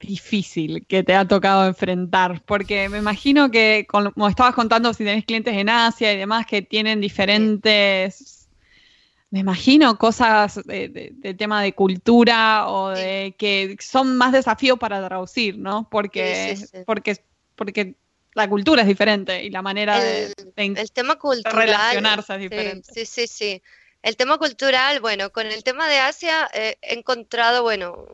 difícil 0.00 0.84
que 0.86 1.02
te 1.02 1.14
ha 1.14 1.28
tocado 1.28 1.66
enfrentar, 1.66 2.42
porque 2.44 2.88
me 2.88 2.98
imagino 2.98 3.50
que, 3.50 3.86
como 3.88 4.28
estabas 4.28 4.54
contando, 4.54 4.92
si 4.94 5.04
tenés 5.04 5.24
clientes 5.24 5.54
en 5.54 5.68
Asia 5.68 6.12
y 6.12 6.16
demás 6.16 6.46
que 6.46 6.62
tienen 6.62 7.00
diferentes, 7.00 8.48
me 9.30 9.40
imagino, 9.40 9.96
cosas 9.98 10.60
de, 10.64 11.14
tema 11.38 11.62
de 11.62 11.74
cultura 11.74 12.68
o 12.68 12.88
de 12.88 13.34
que 13.38 13.76
son 13.78 14.16
más 14.16 14.32
desafíos 14.32 14.78
para 14.78 15.06
traducir, 15.06 15.58
¿no? 15.58 15.88
Porque, 15.88 16.58
porque, 16.86 17.18
porque 17.54 17.94
la 18.34 18.48
cultura 18.48 18.82
es 18.82 18.88
diferente 18.88 19.42
y 19.42 19.50
la 19.50 19.62
manera 19.62 19.98
de, 19.98 20.32
el 20.56 20.92
tema 20.92 21.16
cultural, 21.16 21.56
relacionarse 21.56 22.34
es 22.34 22.40
diferente. 22.40 22.92
Sí, 22.94 23.06
sí, 23.06 23.26
sí. 23.26 23.62
El 24.02 24.16
tema 24.16 24.38
cultural, 24.38 25.00
bueno, 25.00 25.30
con 25.30 25.46
el 25.46 25.62
tema 25.62 25.86
de 25.86 25.98
Asia 25.98 26.48
eh, 26.54 26.78
he 26.80 26.94
encontrado, 26.94 27.62
bueno, 27.62 28.06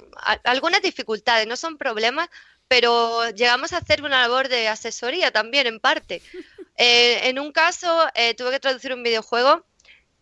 algunas 0.43 0.83
dificultades, 0.83 1.47
no 1.47 1.57
son 1.57 1.79
problemas, 1.79 2.29
pero 2.67 3.31
llegamos 3.31 3.73
a 3.73 3.79
hacer 3.79 4.03
una 4.03 4.23
labor 4.23 4.49
de 4.49 4.67
asesoría 4.67 5.31
también, 5.31 5.67
en 5.67 5.81
parte. 5.81 6.23
Eh, 6.79 7.31
en 7.31 7.39
un 7.39 7.53
caso 7.53 8.07
eh, 8.15 8.35
tuve 8.35 8.51
que 8.51 8.61
traducir 8.61 8.93
un 8.93 9.03
videojuego 9.03 9.65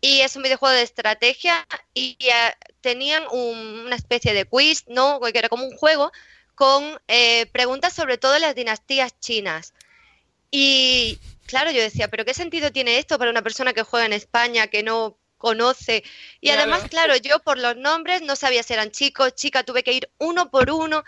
y 0.01 0.21
es 0.21 0.37
un 0.37 0.45
videojuego 0.45 0.73
de 0.73 0.83
estrategia 0.83 1.67
y 1.93 2.17
tenían 2.81 3.25
una 3.33 3.97
especie 3.97 4.33
de 4.33 4.45
quiz, 4.45 4.85
¿no? 4.87 5.19
Que 5.19 5.37
era 5.37 5.49
como 5.49 5.65
un 5.65 5.77
juego 5.77 6.13
con 6.55 7.01
preguntas 7.51 7.93
sobre 7.93 8.19
todo 8.19 8.39
las 8.39 8.55
dinastías 8.55 9.19
chinas. 9.19 9.74
Y 10.57 11.19
claro, 11.47 11.73
yo 11.73 11.81
decía, 11.81 12.07
pero 12.07 12.25
¿qué 12.25 12.33
sentido 12.33 12.71
tiene 12.71 12.99
esto 12.99 13.19
para 13.19 13.33
una 13.33 13.43
persona 13.43 13.73
que 13.73 13.83
juega 13.83 14.07
en 14.07 14.13
España, 14.13 14.69
que 14.69 14.85
no 14.85 15.19
conoce? 15.37 16.05
Y 16.41 16.51
además, 16.51 16.85
claro, 16.89 17.17
yo 17.17 17.41
por 17.41 17.59
los 17.59 17.77
nombres 17.77 18.23
no 18.23 18.37
sabía 18.37 18.63
si 18.63 18.73
eran 18.73 18.93
chicos, 18.93 19.35
chica, 19.35 19.65
tuve 19.65 19.83
que 19.83 19.95
ir 19.95 20.09
uno 20.19 20.53
por 20.53 20.71
uno 20.71 21.03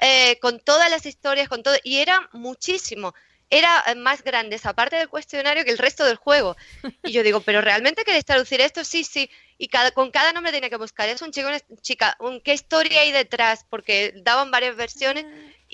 eh, 0.00 0.38
con 0.38 0.60
todas 0.60 0.88
las 0.90 1.06
historias, 1.06 1.48
con 1.48 1.64
todo, 1.64 1.74
y 1.82 1.96
era 1.96 2.28
muchísimo. 2.32 3.16
Era 3.50 3.82
eh, 3.88 3.96
más 3.96 4.22
grande 4.22 4.54
esa 4.54 4.74
parte 4.74 4.94
del 4.94 5.08
cuestionario 5.08 5.64
que 5.64 5.72
el 5.72 5.78
resto 5.78 6.04
del 6.04 6.14
juego. 6.14 6.56
Y 7.02 7.10
yo 7.10 7.24
digo, 7.24 7.40
¿pero 7.40 7.62
realmente 7.62 8.04
queréis 8.04 8.24
traducir 8.24 8.60
esto? 8.60 8.84
Sí, 8.84 9.02
sí. 9.02 9.28
Y 9.58 9.66
cada, 9.66 9.90
con 9.90 10.12
cada 10.12 10.32
nombre 10.32 10.52
tenía 10.52 10.70
que 10.70 10.76
buscar, 10.76 11.08
¿es 11.08 11.20
un 11.20 11.32
chico, 11.32 11.48
una 11.48 11.58
chica? 11.82 12.16
¿Qué 12.44 12.54
historia 12.54 13.00
hay 13.00 13.10
detrás? 13.10 13.66
Porque 13.68 14.12
daban 14.18 14.52
varias 14.52 14.76
versiones 14.76 15.26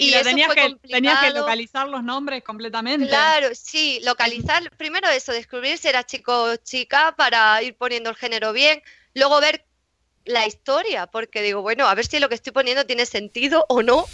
Y, 0.02 0.12
tenías, 0.22 0.54
que, 0.54 0.76
tenías 0.88 1.20
que 1.20 1.30
localizar 1.30 1.86
los 1.86 2.02
nombres 2.02 2.42
completamente. 2.42 3.06
Claro, 3.06 3.48
sí, 3.52 4.00
localizar, 4.02 4.70
primero 4.78 5.06
eso, 5.10 5.30
descubrir 5.30 5.76
si 5.76 5.88
era 5.88 6.04
chico 6.04 6.44
o 6.44 6.56
chica 6.56 7.14
para 7.18 7.62
ir 7.62 7.74
poniendo 7.74 8.08
el 8.08 8.16
género 8.16 8.54
bien, 8.54 8.82
luego 9.12 9.40
ver 9.42 9.66
la 10.24 10.46
historia, 10.46 11.06
porque 11.06 11.42
digo, 11.42 11.60
bueno, 11.60 11.86
a 11.86 11.94
ver 11.94 12.06
si 12.06 12.18
lo 12.18 12.30
que 12.30 12.34
estoy 12.34 12.52
poniendo 12.52 12.86
tiene 12.86 13.04
sentido 13.04 13.66
o 13.68 13.82
no. 13.82 14.06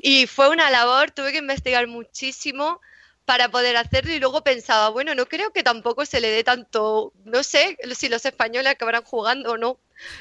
Y 0.00 0.26
fue 0.26 0.48
una 0.48 0.70
labor, 0.70 1.10
tuve 1.10 1.32
que 1.32 1.38
investigar 1.38 1.86
muchísimo 1.86 2.80
para 3.26 3.50
poder 3.50 3.76
hacerlo 3.76 4.12
y 4.12 4.20
luego 4.20 4.42
pensaba, 4.42 4.88
bueno, 4.88 5.14
no 5.14 5.26
creo 5.26 5.52
que 5.52 5.62
tampoco 5.62 6.06
se 6.06 6.20
le 6.20 6.30
dé 6.30 6.44
tanto, 6.44 7.12
no 7.24 7.42
sé 7.42 7.76
si 7.94 8.08
los 8.08 8.24
españoles 8.24 8.72
acabarán 8.72 9.02
jugando 9.02 9.52
o 9.52 9.58
no. 9.58 9.78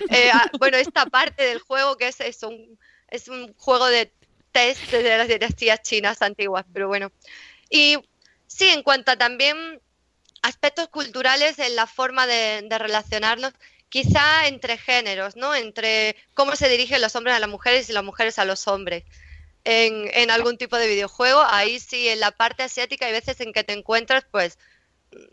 Eh, 0.10 0.32
bueno, 0.58 0.78
esta 0.78 1.06
parte 1.06 1.44
del 1.44 1.60
juego 1.60 1.98
que 1.98 2.08
es, 2.08 2.20
es, 2.22 2.44
un, 2.44 2.80
es 3.10 3.28
un 3.28 3.54
juego 3.56 3.86
de 3.88 4.12
test 4.56 4.90
de 4.90 5.18
las 5.18 5.28
dinastías 5.28 5.82
chinas 5.82 6.22
antiguas, 6.22 6.66
pero 6.74 6.88
bueno. 6.88 7.12
Y 7.70 7.98
sí, 8.48 8.70
en 8.70 8.84
cuanto 8.84 9.12
a 9.12 9.18
también 9.18 9.82
aspectos 10.42 10.88
culturales 10.88 11.60
en 11.60 11.76
la 11.76 11.88
forma 11.88 12.26
de, 12.26 12.66
relacionarnos, 12.70 13.52
quizá 13.90 14.48
entre 14.48 14.78
géneros, 14.78 15.36
¿no? 15.36 15.54
Entre 15.54 16.16
cómo 16.34 16.56
se 16.56 16.70
dirigen 16.70 17.02
los 17.02 17.16
hombres 17.18 17.36
a 17.36 17.40
las 17.40 17.50
mujeres 17.50 17.90
y 17.90 17.94
las 17.94 18.04
mujeres 18.04 18.40
a 18.40 18.46
los 18.46 18.68
hombres. 18.70 19.04
En, 19.66 20.10
en, 20.14 20.32
algún 20.32 20.58
tipo 20.58 20.78
de 20.78 20.88
videojuego, 20.88 21.42
ahí 21.42 21.80
sí, 21.80 22.08
en 22.08 22.22
la 22.22 22.32
parte 22.32 22.64
asiática 22.64 23.08
hay 23.08 23.12
veces 23.12 23.42
en 23.42 23.52
que 23.52 23.66
te 23.66 23.74
encuentras, 23.74 24.26
pues, 24.32 24.58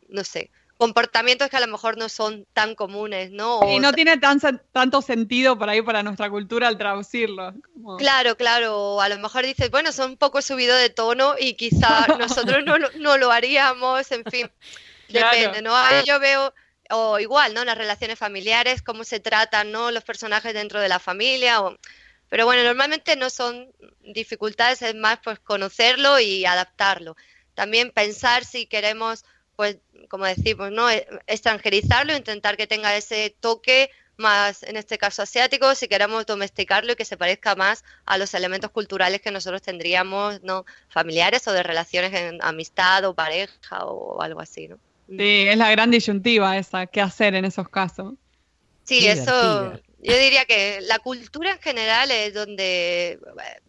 no 0.09 0.25
sé, 0.25 0.51
comportamientos 0.83 1.49
que 1.49 1.57
a 1.57 1.61
lo 1.61 1.68
mejor 1.68 1.97
no 1.97 2.09
son 2.09 2.45
tan 2.53 2.75
comunes, 2.75 3.31
¿no? 3.31 3.61
y 3.68 3.79
no 3.79 3.92
tiene 3.92 4.18
tan, 4.18 4.40
tanto 4.73 5.01
sentido 5.01 5.57
para 5.57 5.77
ir 5.77 5.85
para 5.85 6.03
nuestra 6.03 6.29
cultura 6.29 6.66
al 6.66 6.77
traducirlo. 6.77 7.55
Claro, 7.99 8.37
claro, 8.37 9.01
a 9.01 9.09
lo 9.09 9.16
mejor 9.18 9.47
dices, 9.47 9.71
bueno, 9.71 9.92
son 9.92 10.11
un 10.11 10.16
poco 10.16 10.42
subido 10.42 10.75
de 10.75 10.90
tono 10.90 11.37
y 11.38 11.55
quizá 11.55 12.07
nosotros 12.18 12.64
no, 12.64 12.79
no, 12.99 13.16
lo 13.16 13.31
haríamos, 13.31 14.11
en 14.11 14.25
fin, 14.25 14.51
depende, 15.09 15.62
¿no? 15.62 15.77
Ahí 15.77 16.03
yo 16.05 16.18
veo, 16.18 16.53
o 16.90 17.21
igual, 17.21 17.55
¿no? 17.55 17.64
Las 17.64 17.79
relaciones 17.79 18.18
familiares, 18.18 18.83
cómo 18.83 19.05
se 19.05 19.21
tratan, 19.21 19.71
¿no? 19.71 19.92
Los 19.92 20.03
personajes 20.03 20.53
dentro 20.53 20.81
de 20.81 20.88
la 20.88 20.99
familia, 20.99 21.61
pero 22.29 22.45
bueno, 22.45 22.64
normalmente 22.64 23.14
no 23.14 23.31
son 23.31 23.71
dificultades, 24.01 24.83
es 24.83 24.97
más 24.97 25.21
pues 25.23 25.38
conocerlo 25.38 26.18
y 26.18 26.45
adaptarlo. 26.45 27.14
También 27.55 27.92
pensar 27.92 28.45
si 28.45 28.66
queremos 28.66 29.25
pues 29.57 29.79
como 30.09 30.27
decimos, 30.27 30.71
¿no? 30.71 30.91
E, 30.91 31.07
extranjerizarlo, 31.27 32.17
intentar 32.17 32.57
que 32.57 32.67
tenga 32.67 32.97
ese 32.97 33.35
toque 33.41 33.91
más, 34.17 34.62
en 34.62 34.77
este 34.77 34.99
caso 34.99 35.23
asiático, 35.23 35.75
si 35.75 35.88
queremos 35.88 36.27
domesticarlo 36.27 36.93
y 36.93 36.97
que 36.97 37.05
se 37.05 37.17
parezca 37.17 37.55
más 37.55 37.85
a 38.05 38.19
los 38.19 38.35
elementos 38.35 38.71
culturales 38.71 39.21
que 39.21 39.31
nosotros 39.31 39.62
tendríamos, 39.62 40.43
¿no? 40.43 40.65
Familiares 40.88 41.47
o 41.49 41.53
de 41.53 41.62
relaciones 41.62 42.12
en 42.15 42.43
amistad 42.43 43.05
o 43.05 43.15
pareja 43.15 43.85
o 43.85 44.23
algo 44.23 44.41
así, 44.41 44.69
¿no? 44.69 44.79
Sí, 45.09 45.47
es 45.49 45.57
la 45.59 45.71
gran 45.71 45.91
disyuntiva 45.91 46.57
esa, 46.57 46.87
¿qué 46.87 47.01
hacer 47.01 47.35
en 47.35 47.45
esos 47.45 47.69
casos? 47.69 48.15
Sí, 48.85 49.07
eso, 49.07 49.79
yo 50.03 50.19
diría 50.19 50.45
que 50.45 50.81
la 50.83 50.99
cultura 50.99 51.53
en 51.53 51.61
general 51.61 52.11
es 52.11 52.35
donde 52.35 53.21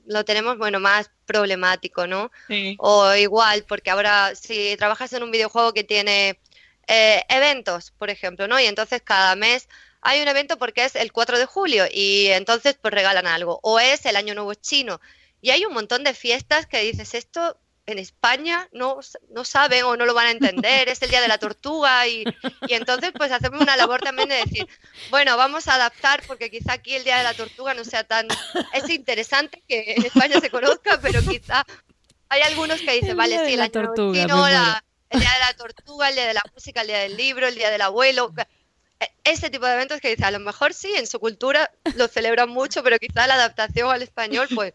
lo 0.05 0.25
tenemos, 0.25 0.57
bueno, 0.57 0.79
más 0.79 1.11
problemático, 1.25 2.07
¿no? 2.07 2.31
O 2.79 3.13
igual, 3.13 3.65
porque 3.67 3.91
ahora 3.91 4.33
si 4.35 4.75
trabajas 4.77 5.13
en 5.13 5.21
un 5.21 5.31
videojuego 5.31 5.73
que 5.73 5.83
tiene 5.83 6.39
eh, 6.87 7.23
eventos, 7.29 7.91
por 7.91 8.09
ejemplo, 8.09 8.47
¿no? 8.47 8.59
Y 8.59 8.65
entonces 8.65 9.01
cada 9.03 9.35
mes 9.35 9.69
hay 10.01 10.21
un 10.21 10.27
evento 10.27 10.57
porque 10.57 10.85
es 10.85 10.95
el 10.95 11.11
4 11.11 11.37
de 11.37 11.45
julio 11.45 11.85
y 11.91 12.27
entonces 12.27 12.77
pues 12.81 12.93
regalan 12.93 13.27
algo, 13.27 13.59
o 13.61 13.79
es 13.79 14.05
el 14.07 14.15
Año 14.15 14.33
Nuevo 14.33 14.55
Chino. 14.55 14.99
Y 15.39 15.51
hay 15.51 15.65
un 15.65 15.73
montón 15.73 16.03
de 16.03 16.13
fiestas 16.13 16.65
que 16.65 16.79
dices, 16.79 17.13
esto 17.13 17.57
en 17.85 17.99
España 17.99 18.69
no, 18.71 18.99
no 19.29 19.43
saben 19.43 19.83
o 19.83 19.97
no 19.97 20.05
lo 20.05 20.13
van 20.13 20.27
a 20.27 20.31
entender, 20.31 20.87
es 20.87 21.01
el 21.01 21.09
Día 21.09 21.21
de 21.21 21.27
la 21.27 21.37
Tortuga 21.37 22.07
y, 22.07 22.23
y, 22.67 22.73
entonces 22.73 23.11
pues 23.15 23.31
hacemos 23.31 23.61
una 23.61 23.75
labor 23.75 24.01
también 24.01 24.29
de 24.29 24.35
decir, 24.35 24.67
bueno, 25.09 25.35
vamos 25.35 25.67
a 25.67 25.75
adaptar 25.75 26.23
porque 26.25 26.49
quizá 26.49 26.73
aquí 26.73 26.95
el 26.95 27.03
Día 27.03 27.17
de 27.17 27.23
la 27.23 27.33
Tortuga 27.33 27.73
no 27.73 27.83
sea 27.83 28.03
tan... 28.03 28.27
Es 28.73 28.89
interesante 28.89 29.61
que 29.67 29.95
en 29.97 30.05
España 30.05 30.39
se 30.39 30.49
conozca, 30.49 30.99
pero 31.01 31.21
quizá 31.21 31.65
hay 32.29 32.41
algunos 32.41 32.79
que 32.81 32.93
dicen, 32.93 33.17
vale, 33.17 33.45
sí, 33.45 33.53
el 33.53 33.61
año 33.61 33.71
tortuga, 33.71 34.19
chino, 34.19 34.49
la, 34.49 34.83
el 35.09 35.19
Día 35.19 35.31
de 35.33 35.39
la 35.39 35.53
Tortuga, 35.53 36.09
el 36.09 36.15
Día 36.15 36.27
de 36.27 36.33
la 36.33 36.43
Música, 36.53 36.81
el 36.81 36.87
Día 36.87 36.99
del 36.99 37.17
Libro, 37.17 37.47
el 37.47 37.55
Día 37.55 37.69
del 37.69 37.81
Abuelo. 37.81 38.33
E, 38.99 39.11
ese 39.25 39.49
tipo 39.49 39.65
de 39.65 39.73
eventos 39.73 39.99
que 39.99 40.09
dice, 40.09 40.25
a 40.25 40.31
lo 40.31 40.39
mejor 40.39 40.73
sí, 40.73 40.93
en 40.95 41.05
su 41.05 41.19
cultura 41.19 41.69
lo 41.95 42.07
celebran 42.07 42.49
mucho, 42.49 42.81
pero 42.81 42.97
quizá 42.97 43.27
la 43.27 43.35
adaptación 43.35 43.91
al 43.91 44.01
español, 44.01 44.47
pues 44.55 44.73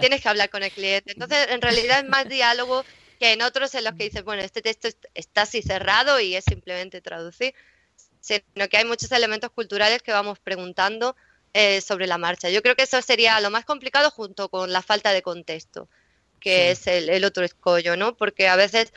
tienes 0.00 0.20
que 0.20 0.28
hablar 0.28 0.50
con 0.50 0.62
el 0.62 0.70
cliente. 0.70 1.12
Entonces, 1.12 1.48
en 1.50 1.60
realidad 1.62 2.00
es 2.00 2.08
más 2.08 2.28
diálogo 2.28 2.84
que 3.18 3.32
en 3.32 3.42
otros 3.42 3.74
en 3.74 3.84
los 3.84 3.94
que 3.94 4.04
dices, 4.04 4.24
bueno, 4.24 4.42
este 4.42 4.62
texto 4.62 4.88
está 5.14 5.42
así 5.42 5.62
cerrado 5.62 6.20
y 6.20 6.34
es 6.34 6.44
simplemente 6.44 7.00
traducir, 7.00 7.54
sino 8.20 8.68
que 8.68 8.76
hay 8.76 8.84
muchos 8.84 9.10
elementos 9.12 9.50
culturales 9.50 10.02
que 10.02 10.12
vamos 10.12 10.38
preguntando 10.38 11.16
eh, 11.54 11.80
sobre 11.80 12.06
la 12.06 12.18
marcha. 12.18 12.50
Yo 12.50 12.62
creo 12.62 12.76
que 12.76 12.82
eso 12.82 13.00
sería 13.00 13.40
lo 13.40 13.50
más 13.50 13.64
complicado 13.64 14.10
junto 14.10 14.48
con 14.50 14.72
la 14.72 14.82
falta 14.82 15.12
de 15.12 15.22
contexto, 15.22 15.88
que 16.38 16.70
es 16.70 16.86
el, 16.86 17.24
otro 17.24 17.44
escollo, 17.44 17.96
¿no? 17.96 18.16
Porque 18.16 18.48
a 18.48 18.56
veces 18.56 18.92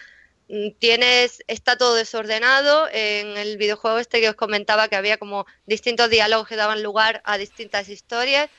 mm, 0.50 0.72
tienes, 0.78 1.42
está 1.48 1.78
todo 1.78 1.96
desordenado. 1.96 2.90
En 2.92 3.38
el 3.38 3.58
videojuego 3.58 4.00
este 4.00 4.20
que 4.20 4.30
os 4.30 4.36
comentaba 4.36 4.90
que 4.90 4.98
había 4.98 5.18
como 5.18 5.46
distintos 5.68 6.10
diálogos 6.10 6.48
que 6.50 6.58
daban 6.58 6.84
lugar 6.84 7.22
a 7.24 7.38
distintas 7.38 7.88
historias, 7.88 8.50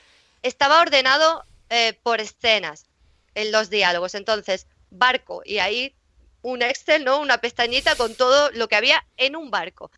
estaba 0.41 0.81
ordenado 0.81 1.45
eh, 1.73 1.97
por 2.03 2.19
escenas 2.19 2.85
en 3.33 3.53
los 3.53 3.69
diálogos. 3.69 4.13
Entonces, 4.13 4.67
barco, 4.89 5.41
y 5.45 5.59
ahí 5.59 5.95
un 6.41 6.61
Excel, 6.61 7.05
¿no? 7.05 7.21
Una 7.21 7.37
pestañita 7.39 7.95
con 7.95 8.13
todo 8.13 8.51
lo 8.51 8.67
que 8.67 8.75
había 8.75 9.05
en 9.15 9.37
un 9.37 9.51
barco. 9.51 9.89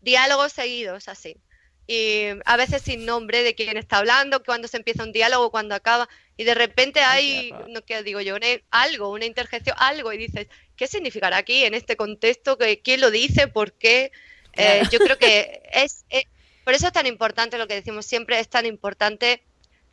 Diálogos 0.00 0.52
seguidos, 0.52 1.06
así. 1.06 1.36
Y 1.86 2.24
a 2.44 2.56
veces 2.56 2.82
sin 2.82 3.06
nombre 3.06 3.44
de 3.44 3.54
quién 3.54 3.76
está 3.76 3.98
hablando, 3.98 4.42
cuándo 4.42 4.66
se 4.66 4.78
empieza 4.78 5.04
un 5.04 5.12
diálogo, 5.12 5.52
cuándo 5.52 5.76
acaba. 5.76 6.08
Y 6.36 6.42
de 6.42 6.54
repente 6.54 6.98
hay, 6.98 7.52
no 7.68 7.84
qué 7.84 8.02
digo 8.02 8.20
yo, 8.20 8.34
algo, 8.72 9.10
una 9.10 9.24
interjección, 9.24 9.76
algo, 9.78 10.12
y 10.12 10.18
dices, 10.18 10.48
¿qué 10.74 10.88
significará 10.88 11.36
aquí 11.36 11.64
en 11.64 11.74
este 11.74 11.94
contexto? 11.94 12.58
¿Quién 12.82 13.00
lo 13.00 13.12
dice? 13.12 13.46
¿Por 13.46 13.72
qué? 13.72 14.10
Eh, 14.54 14.82
yo 14.90 14.98
creo 14.98 15.16
que 15.16 15.62
es, 15.72 16.04
es, 16.08 16.24
por 16.64 16.74
eso 16.74 16.88
es 16.88 16.92
tan 16.92 17.06
importante 17.06 17.56
lo 17.56 17.68
que 17.68 17.74
decimos 17.74 18.04
siempre, 18.04 18.40
es 18.40 18.48
tan 18.48 18.66
importante 18.66 19.44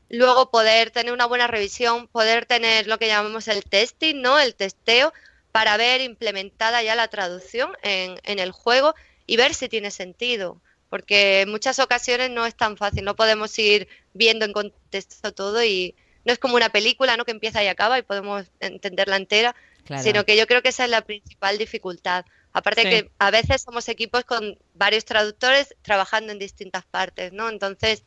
luego 0.09 0.51
poder 0.51 0.91
tener 0.91 1.13
una 1.13 1.25
buena 1.25 1.47
revisión, 1.47 2.07
poder 2.07 2.45
tener 2.45 2.87
lo 2.87 2.97
que 2.97 3.07
llamamos 3.07 3.47
el 3.47 3.63
testing, 3.63 4.21
¿no? 4.21 4.39
El 4.39 4.55
testeo 4.55 5.13
para 5.51 5.77
ver 5.77 6.01
implementada 6.01 6.83
ya 6.83 6.95
la 6.95 7.07
traducción 7.07 7.71
en, 7.83 8.19
en 8.23 8.39
el 8.39 8.51
juego 8.51 8.93
y 9.25 9.37
ver 9.37 9.53
si 9.53 9.69
tiene 9.69 9.91
sentido. 9.91 10.61
Porque 10.89 11.41
en 11.41 11.49
muchas 11.49 11.79
ocasiones 11.79 12.29
no 12.29 12.45
es 12.45 12.55
tan 12.55 12.77
fácil, 12.77 13.03
no 13.03 13.15
podemos 13.15 13.57
ir 13.59 13.87
viendo 14.13 14.45
en 14.45 14.53
contexto 14.53 15.33
todo 15.33 15.63
y 15.63 15.95
no 16.23 16.33
es 16.33 16.39
como 16.39 16.55
una 16.55 16.69
película, 16.69 17.17
¿no? 17.17 17.25
Que 17.25 17.31
empieza 17.31 17.63
y 17.63 17.67
acaba 17.67 17.99
y 17.99 18.03
podemos 18.03 18.45
entenderla 18.59 19.15
entera, 19.15 19.55
sino 20.01 20.25
que 20.25 20.35
yo 20.35 20.45
creo 20.45 20.61
que 20.61 20.69
esa 20.69 20.83
es 20.83 20.89
la 20.89 21.01
principal 21.01 21.57
dificultad. 21.57 22.25
Aparte 22.51 22.83
que 22.83 23.11
a 23.19 23.31
veces 23.31 23.61
somos 23.61 23.87
equipos 23.87 24.25
con 24.25 24.57
varios 24.73 25.05
traductores 25.05 25.75
trabajando 25.81 26.31
en 26.31 26.39
distintas 26.39 26.85
partes, 26.85 27.31
¿no? 27.31 27.49
Entonces, 27.49 28.03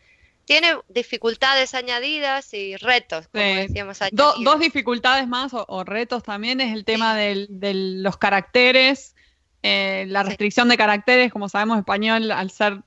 tiene 0.51 0.75
dificultades 0.89 1.75
añadidas 1.77 2.53
y 2.55 2.75
retos, 2.75 3.29
como 3.29 3.45
decíamos 3.45 4.03
ayer. 4.03 4.13
dos 4.17 4.59
dificultades 4.59 5.29
más 5.29 5.53
o, 5.55 5.85
retos 5.85 6.25
también 6.25 6.61
es 6.61 6.75
el 6.75 6.85
tema 6.85 7.15
de 7.15 7.47
los 7.49 8.17
caracteres, 8.17 9.15
eh, 9.63 10.07
la 10.09 10.25
restricción 10.25 10.69
de 10.69 10.77
caracteres, 10.77 11.33
como 11.33 11.49
sabemos 11.49 11.79
español 11.79 12.33
al 12.33 12.51
ser 12.51 12.83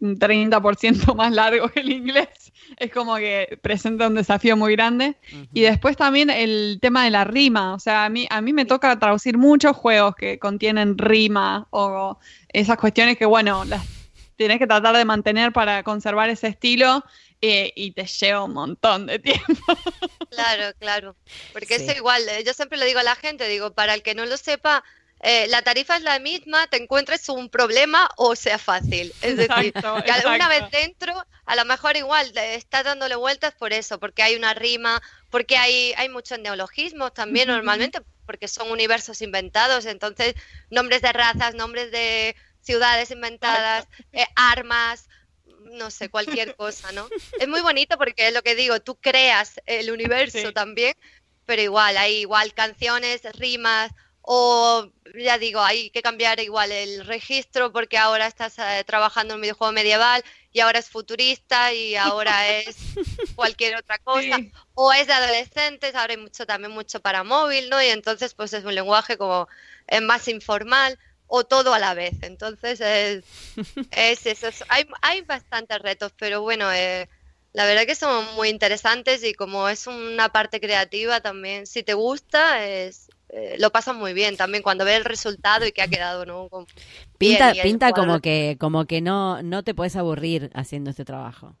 un 0.00 0.18
30% 0.18 1.14
más 1.14 1.32
largo 1.32 1.68
que 1.68 1.80
el 1.80 1.92
inglés, 1.92 2.50
es 2.78 2.90
como 2.90 3.16
que 3.16 3.58
presenta 3.60 4.06
un 4.06 4.14
desafío 4.14 4.56
muy 4.56 4.72
grande. 4.72 5.18
Y 5.52 5.60
después 5.60 5.98
también 5.98 6.30
el 6.30 6.78
tema 6.80 7.04
de 7.04 7.10
la 7.10 7.24
rima, 7.24 7.74
o 7.74 7.78
sea, 7.78 8.06
a 8.06 8.08
mí, 8.08 8.26
a 8.30 8.40
mí 8.40 8.54
me 8.54 8.64
toca 8.64 8.98
traducir 8.98 9.36
muchos 9.36 9.76
juegos 9.76 10.14
que 10.16 10.38
contienen 10.38 10.96
rima 10.96 11.66
o 11.68 12.18
esas 12.48 12.78
cuestiones 12.78 13.18
que, 13.18 13.26
bueno, 13.26 13.66
las 13.66 14.01
tienes 14.42 14.58
que 14.58 14.66
tratar 14.66 14.96
de 14.96 15.04
mantener 15.04 15.52
para 15.52 15.82
conservar 15.82 16.28
ese 16.28 16.48
estilo 16.48 17.04
eh, 17.40 17.72
y 17.74 17.92
te 17.92 18.06
lleva 18.06 18.44
un 18.44 18.52
montón 18.52 19.06
de 19.06 19.18
tiempo. 19.18 19.44
Claro, 20.32 20.74
claro, 20.78 21.14
porque 21.52 21.74
es 21.74 21.94
igual, 21.94 22.26
eh, 22.26 22.42
yo 22.42 22.54
siempre 22.54 22.78
le 22.78 22.86
digo 22.86 23.00
a 23.00 23.02
la 23.02 23.14
gente, 23.14 23.46
digo, 23.48 23.74
para 23.74 23.92
el 23.92 24.02
que 24.02 24.14
no 24.14 24.24
lo 24.24 24.38
sepa, 24.38 24.82
eh, 25.20 25.46
la 25.48 25.60
tarifa 25.60 25.96
es 25.96 26.02
la 26.02 26.18
misma, 26.18 26.66
te 26.68 26.82
encuentres 26.82 27.28
un 27.28 27.50
problema 27.50 28.08
o 28.16 28.34
sea 28.34 28.56
fácil. 28.56 29.12
Es 29.20 29.36
decir, 29.36 29.72
que 29.72 30.10
alguna 30.10 30.48
vez 30.48 30.64
dentro, 30.72 31.14
a 31.44 31.54
lo 31.54 31.66
mejor 31.66 31.98
igual 31.98 32.32
estás 32.34 32.84
dándole 32.84 33.14
vueltas 33.14 33.54
por 33.54 33.74
eso, 33.74 34.00
porque 34.00 34.22
hay 34.22 34.36
una 34.36 34.54
rima, 34.54 35.02
porque 35.30 35.58
hay, 35.58 35.92
hay 35.98 36.08
muchos 36.08 36.38
neologismos 36.38 37.12
también 37.12 37.48
normalmente, 37.48 38.00
porque 38.24 38.48
son 38.48 38.70
universos 38.70 39.20
inventados, 39.20 39.86
entonces 39.86 40.34
nombres 40.70 41.02
de 41.02 41.12
razas, 41.12 41.54
nombres 41.54 41.92
de 41.92 42.34
ciudades 42.62 43.10
inventadas, 43.10 43.86
eh, 44.12 44.24
armas, 44.34 45.08
no 45.72 45.90
sé, 45.90 46.08
cualquier 46.08 46.56
cosa, 46.56 46.92
¿no? 46.92 47.08
Es 47.38 47.48
muy 47.48 47.60
bonito 47.60 47.98
porque 47.98 48.28
es 48.28 48.34
lo 48.34 48.42
que 48.42 48.54
digo, 48.54 48.80
tú 48.80 48.96
creas 48.96 49.60
el 49.66 49.90
universo 49.90 50.52
también, 50.52 50.94
pero 51.44 51.62
igual, 51.62 51.96
hay 51.96 52.18
igual 52.18 52.54
canciones, 52.54 53.22
rimas, 53.34 53.90
o 54.22 54.88
ya 55.18 55.36
digo, 55.36 55.60
hay 55.60 55.90
que 55.90 56.00
cambiar 56.00 56.38
igual 56.38 56.70
el 56.70 57.04
registro 57.04 57.72
porque 57.72 57.98
ahora 57.98 58.28
estás 58.28 58.56
eh, 58.58 58.84
trabajando 58.86 59.34
en 59.34 59.38
un 59.38 59.42
videojuego 59.42 59.72
medieval 59.72 60.22
y 60.52 60.60
ahora 60.60 60.78
es 60.78 60.88
futurista 60.88 61.72
y 61.72 61.96
ahora 61.96 62.48
es 62.48 62.76
cualquier 63.34 63.76
otra 63.76 63.98
cosa, 63.98 64.38
o 64.74 64.92
es 64.92 65.08
de 65.08 65.12
adolescentes, 65.12 65.94
ahora 65.96 66.12
hay 66.12 66.20
mucho 66.20 66.46
también 66.46 66.72
mucho 66.72 67.00
para 67.00 67.24
móvil, 67.24 67.68
¿no? 67.68 67.82
Y 67.82 67.86
entonces 67.86 68.34
pues 68.34 68.52
es 68.52 68.64
un 68.64 68.74
lenguaje 68.74 69.18
como 69.18 69.48
es 69.88 70.02
más 70.02 70.28
informal 70.28 70.98
o 71.34 71.44
todo 71.44 71.72
a 71.72 71.78
la 71.78 71.94
vez. 71.94 72.14
Entonces, 72.20 72.78
es, 72.82 73.24
es 73.90 74.26
eso. 74.26 74.64
hay, 74.68 74.86
hay 75.00 75.22
bastantes 75.22 75.78
retos, 75.78 76.12
pero 76.18 76.42
bueno, 76.42 76.70
eh, 76.70 77.08
la 77.54 77.64
verdad 77.64 77.86
que 77.86 77.94
son 77.94 78.26
muy 78.36 78.50
interesantes 78.50 79.24
y 79.24 79.32
como 79.32 79.66
es 79.70 79.86
una 79.86 80.28
parte 80.28 80.60
creativa 80.60 81.20
también, 81.20 81.66
si 81.66 81.82
te 81.82 81.94
gusta, 81.94 82.66
es, 82.66 83.08
eh, 83.30 83.56
lo 83.58 83.70
pasas 83.70 83.96
muy 83.96 84.12
bien 84.12 84.36
también 84.36 84.62
cuando 84.62 84.84
ves 84.84 84.98
el 84.98 85.06
resultado 85.06 85.66
y 85.66 85.72
que 85.72 85.80
ha 85.80 85.88
quedado 85.88 86.26
no 86.26 86.50
pinta 87.16 87.54
pinta 87.62 87.92
como 87.92 88.20
que 88.20 88.58
como 88.60 88.84
que 88.84 89.00
no 89.00 89.42
no 89.42 89.62
te 89.62 89.72
puedes 89.72 89.96
aburrir 89.96 90.50
haciendo 90.52 90.90
este 90.90 91.06
trabajo 91.06 91.56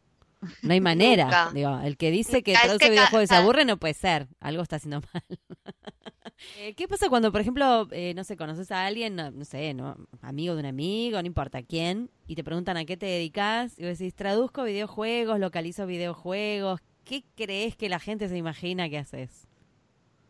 no 0.60 0.74
hay 0.74 0.80
manera 0.82 1.50
digo 1.54 1.80
el 1.82 1.96
que 1.96 2.10
dice 2.10 2.42
que 2.42 2.52
traduce 2.52 2.90
videojuegos 2.90 3.30
se 3.30 3.36
aburre 3.36 3.64
no 3.64 3.78
puede 3.78 3.94
ser 3.94 4.28
algo 4.40 4.62
está 4.62 4.76
haciendo 4.76 5.00
mal 5.14 5.24
Eh, 6.58 6.74
¿Qué 6.74 6.88
pasa 6.88 7.08
cuando, 7.08 7.32
por 7.32 7.40
ejemplo, 7.40 7.88
eh, 7.92 8.14
no 8.14 8.24
sé, 8.24 8.36
conoces 8.36 8.70
a 8.72 8.86
alguien, 8.86 9.16
no, 9.16 9.44
sé, 9.44 9.74
no, 9.74 9.96
amigo 10.20 10.54
de 10.54 10.60
un 10.60 10.66
amigo, 10.66 11.20
no 11.20 11.26
importa 11.26 11.62
quién, 11.62 12.10
y 12.26 12.34
te 12.34 12.44
preguntan 12.44 12.76
a 12.76 12.84
qué 12.84 12.96
te 12.96 13.06
dedicas, 13.06 13.78
y 13.78 13.82
vos 13.84 13.98
decís, 13.98 14.14
traduzco 14.14 14.64
videojuegos, 14.64 15.38
localizo 15.38 15.86
videojuegos, 15.86 16.80
¿qué 17.04 17.24
crees 17.36 17.76
que 17.76 17.88
la 17.88 17.98
gente 18.00 18.28
se 18.28 18.36
imagina 18.36 18.88
que 18.88 18.98
haces? 18.98 19.46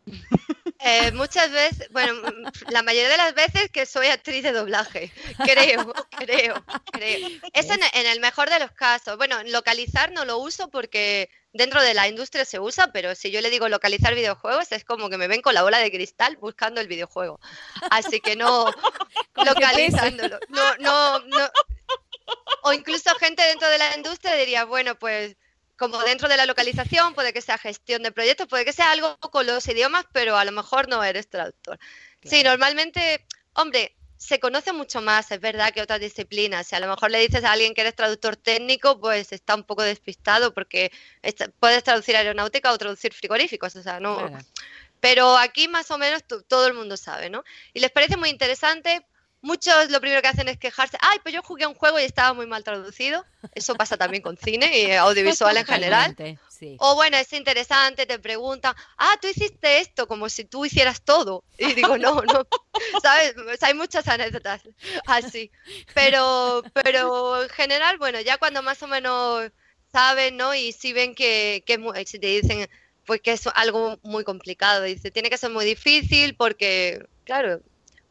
Eh, 0.84 1.12
muchas 1.12 1.50
veces, 1.52 1.88
bueno, 1.90 2.12
la 2.68 2.82
mayoría 2.82 3.08
de 3.08 3.16
las 3.16 3.34
veces 3.34 3.70
que 3.70 3.86
soy 3.86 4.08
actriz 4.08 4.42
de 4.42 4.50
doblaje, 4.50 5.12
creo, 5.44 5.92
creo, 6.18 6.64
creo. 6.90 7.28
Es 7.52 7.70
en, 7.70 7.80
en, 7.92 8.06
el 8.06 8.18
mejor 8.18 8.50
de 8.50 8.58
los 8.58 8.72
casos. 8.72 9.16
Bueno, 9.16 9.42
localizar 9.44 10.10
no 10.10 10.24
lo 10.24 10.38
uso 10.38 10.70
porque 10.70 11.30
dentro 11.52 11.80
de 11.82 11.94
la 11.94 12.08
industria 12.08 12.44
se 12.44 12.58
usa, 12.58 12.92
pero 12.92 13.14
si 13.14 13.30
yo 13.30 13.40
le 13.40 13.50
digo 13.50 13.68
localizar 13.68 14.14
videojuegos, 14.14 14.72
es 14.72 14.84
como 14.84 15.08
que 15.08 15.18
me 15.18 15.28
ven 15.28 15.40
con 15.40 15.54
la 15.54 15.62
bola 15.62 15.78
de 15.78 15.92
cristal 15.92 16.36
buscando 16.38 16.80
el 16.80 16.88
videojuego. 16.88 17.38
Así 17.90 18.20
que 18.20 18.34
no 18.34 18.66
localizándolo. 19.36 20.40
No, 20.48 20.76
no, 20.78 21.18
no. 21.20 21.50
O 22.64 22.72
incluso 22.72 23.14
gente 23.16 23.42
dentro 23.42 23.68
de 23.68 23.78
la 23.78 23.96
industria 23.96 24.34
diría, 24.34 24.64
bueno, 24.64 24.98
pues 24.98 25.36
como 25.82 25.98
dentro 26.04 26.28
de 26.28 26.36
la 26.36 26.46
localización, 26.46 27.12
puede 27.12 27.32
que 27.32 27.40
sea 27.40 27.58
gestión 27.58 28.04
de 28.04 28.12
proyectos, 28.12 28.46
puede 28.46 28.64
que 28.64 28.72
sea 28.72 28.92
algo 28.92 29.18
con 29.18 29.48
los 29.48 29.66
idiomas, 29.66 30.04
pero 30.12 30.36
a 30.36 30.44
lo 30.44 30.52
mejor 30.52 30.88
no 30.88 31.02
eres 31.02 31.28
traductor. 31.28 31.76
Sí, 32.22 32.44
normalmente, 32.44 33.26
hombre, 33.54 33.96
se 34.16 34.38
conoce 34.38 34.72
mucho 34.72 35.02
más, 35.02 35.32
es 35.32 35.40
verdad, 35.40 35.72
que 35.72 35.82
otras 35.82 35.98
disciplinas. 35.98 36.68
Si 36.68 36.76
a 36.76 36.78
lo 36.78 36.86
mejor 36.86 37.10
le 37.10 37.18
dices 37.18 37.42
a 37.42 37.50
alguien 37.50 37.74
que 37.74 37.80
eres 37.80 37.96
traductor 37.96 38.36
técnico, 38.36 39.00
pues 39.00 39.32
está 39.32 39.56
un 39.56 39.64
poco 39.64 39.82
despistado 39.82 40.54
porque 40.54 40.92
puedes 41.58 41.82
traducir 41.82 42.14
aeronáutica 42.14 42.70
o 42.70 42.78
traducir 42.78 43.12
frigoríficos, 43.12 43.74
o 43.74 43.82
sea, 43.82 43.98
no. 43.98 44.30
Pero 45.00 45.36
aquí 45.36 45.66
más 45.66 45.90
o 45.90 45.98
menos 45.98 46.22
todo 46.46 46.68
el 46.68 46.74
mundo 46.74 46.96
sabe, 46.96 47.28
¿no? 47.28 47.42
Y 47.74 47.80
les 47.80 47.90
parece 47.90 48.16
muy 48.16 48.28
interesante 48.28 49.04
muchos 49.42 49.90
lo 49.90 50.00
primero 50.00 50.22
que 50.22 50.28
hacen 50.28 50.48
es 50.48 50.56
quejarse, 50.56 50.96
ay, 51.00 51.18
pues 51.22 51.34
yo 51.34 51.42
jugué 51.42 51.66
un 51.66 51.74
juego 51.74 51.98
y 52.00 52.04
estaba 52.04 52.32
muy 52.32 52.46
mal 52.46 52.64
traducido. 52.64 53.24
Eso 53.54 53.74
pasa 53.74 53.96
también 53.96 54.22
con 54.22 54.38
cine 54.38 54.78
y 54.78 54.92
audiovisual 54.92 55.56
en 55.56 55.66
general. 55.66 56.16
O 56.78 56.94
bueno, 56.94 57.16
es 57.16 57.32
interesante, 57.32 58.06
te 58.06 58.20
preguntan, 58.20 58.74
ah, 58.96 59.16
tú 59.20 59.26
hiciste 59.26 59.80
esto 59.80 60.06
como 60.06 60.28
si 60.28 60.44
tú 60.44 60.64
hicieras 60.64 61.02
todo. 61.02 61.44
Y 61.58 61.74
digo, 61.74 61.98
no, 61.98 62.22
no, 62.22 62.46
¿sabes? 63.02 63.34
hay 63.60 63.74
muchas 63.74 64.06
anécdotas 64.08 64.62
así. 65.06 65.50
Pero, 65.92 66.62
pero 66.72 67.42
en 67.42 67.48
general, 67.48 67.98
bueno, 67.98 68.20
ya 68.20 68.38
cuando 68.38 68.62
más 68.62 68.80
o 68.82 68.86
menos 68.86 69.50
saben, 69.90 70.36
¿no? 70.36 70.54
Y 70.54 70.72
si 70.72 70.92
ven 70.92 71.14
que, 71.14 71.64
que 71.66 71.78
si 72.06 72.18
te 72.20 72.28
dicen, 72.28 72.68
pues 73.04 73.20
que 73.20 73.32
es 73.32 73.46
algo 73.54 73.98
muy 74.02 74.22
complicado, 74.22 74.84
dice, 74.84 75.10
tiene 75.10 75.30
que 75.30 75.38
ser 75.38 75.50
muy 75.50 75.64
difícil 75.64 76.36
porque, 76.36 77.04
claro, 77.24 77.60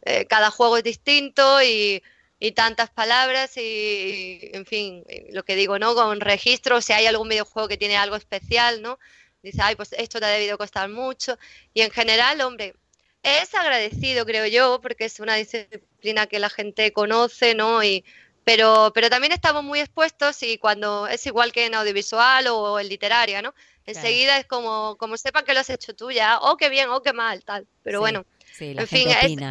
eh, 0.03 0.25
cada 0.25 0.51
juego 0.51 0.77
es 0.77 0.83
distinto 0.83 1.61
y, 1.61 2.01
y 2.39 2.51
tantas 2.53 2.89
palabras 2.89 3.55
y, 3.57 4.49
en 4.53 4.65
fin, 4.65 5.03
lo 5.31 5.43
que 5.43 5.55
digo, 5.55 5.77
¿no? 5.79 5.93
Con 5.95 6.19
registro, 6.19 6.81
si 6.81 6.93
hay 6.93 7.05
algún 7.05 7.29
videojuego 7.29 7.67
que 7.67 7.77
tiene 7.77 7.97
algo 7.97 8.15
especial, 8.15 8.81
¿no? 8.81 8.97
Dice, 9.43 9.59
ay, 9.61 9.75
pues 9.75 9.93
esto 9.93 10.19
te 10.19 10.25
ha 10.25 10.29
debido 10.29 10.57
costar 10.57 10.89
mucho. 10.89 11.37
Y 11.73 11.81
en 11.81 11.91
general, 11.91 12.41
hombre, 12.41 12.75
es 13.23 13.53
agradecido, 13.55 14.25
creo 14.25 14.47
yo, 14.47 14.79
porque 14.81 15.05
es 15.05 15.19
una 15.19 15.35
disciplina 15.35 16.27
que 16.27 16.39
la 16.39 16.49
gente 16.49 16.91
conoce, 16.91 17.53
¿no? 17.53 17.83
Y, 17.83 18.03
pero, 18.43 18.91
pero 18.93 19.09
también 19.09 19.33
estamos 19.33 19.63
muy 19.63 19.79
expuestos 19.79 20.41
y 20.43 20.57
cuando 20.57 21.07
es 21.07 21.25
igual 21.27 21.51
que 21.51 21.67
en 21.67 21.75
audiovisual 21.75 22.47
o 22.47 22.79
en 22.79 22.89
literaria, 22.89 23.41
¿no? 23.41 23.53
Enseguida 23.85 24.37
es 24.37 24.45
como, 24.45 24.95
como 24.97 25.17
sepan 25.17 25.43
que 25.43 25.53
lo 25.53 25.59
has 25.59 25.69
hecho 25.69 25.95
tú 25.95 26.11
ya, 26.11 26.39
o 26.39 26.51
oh, 26.51 26.57
qué 26.57 26.69
bien, 26.69 26.89
o 26.89 26.97
oh, 26.97 27.01
qué 27.03 27.13
mal, 27.13 27.43
tal. 27.43 27.67
Pero 27.83 27.99
bueno, 27.99 28.25
en 28.59 28.87
fin, 28.87 29.07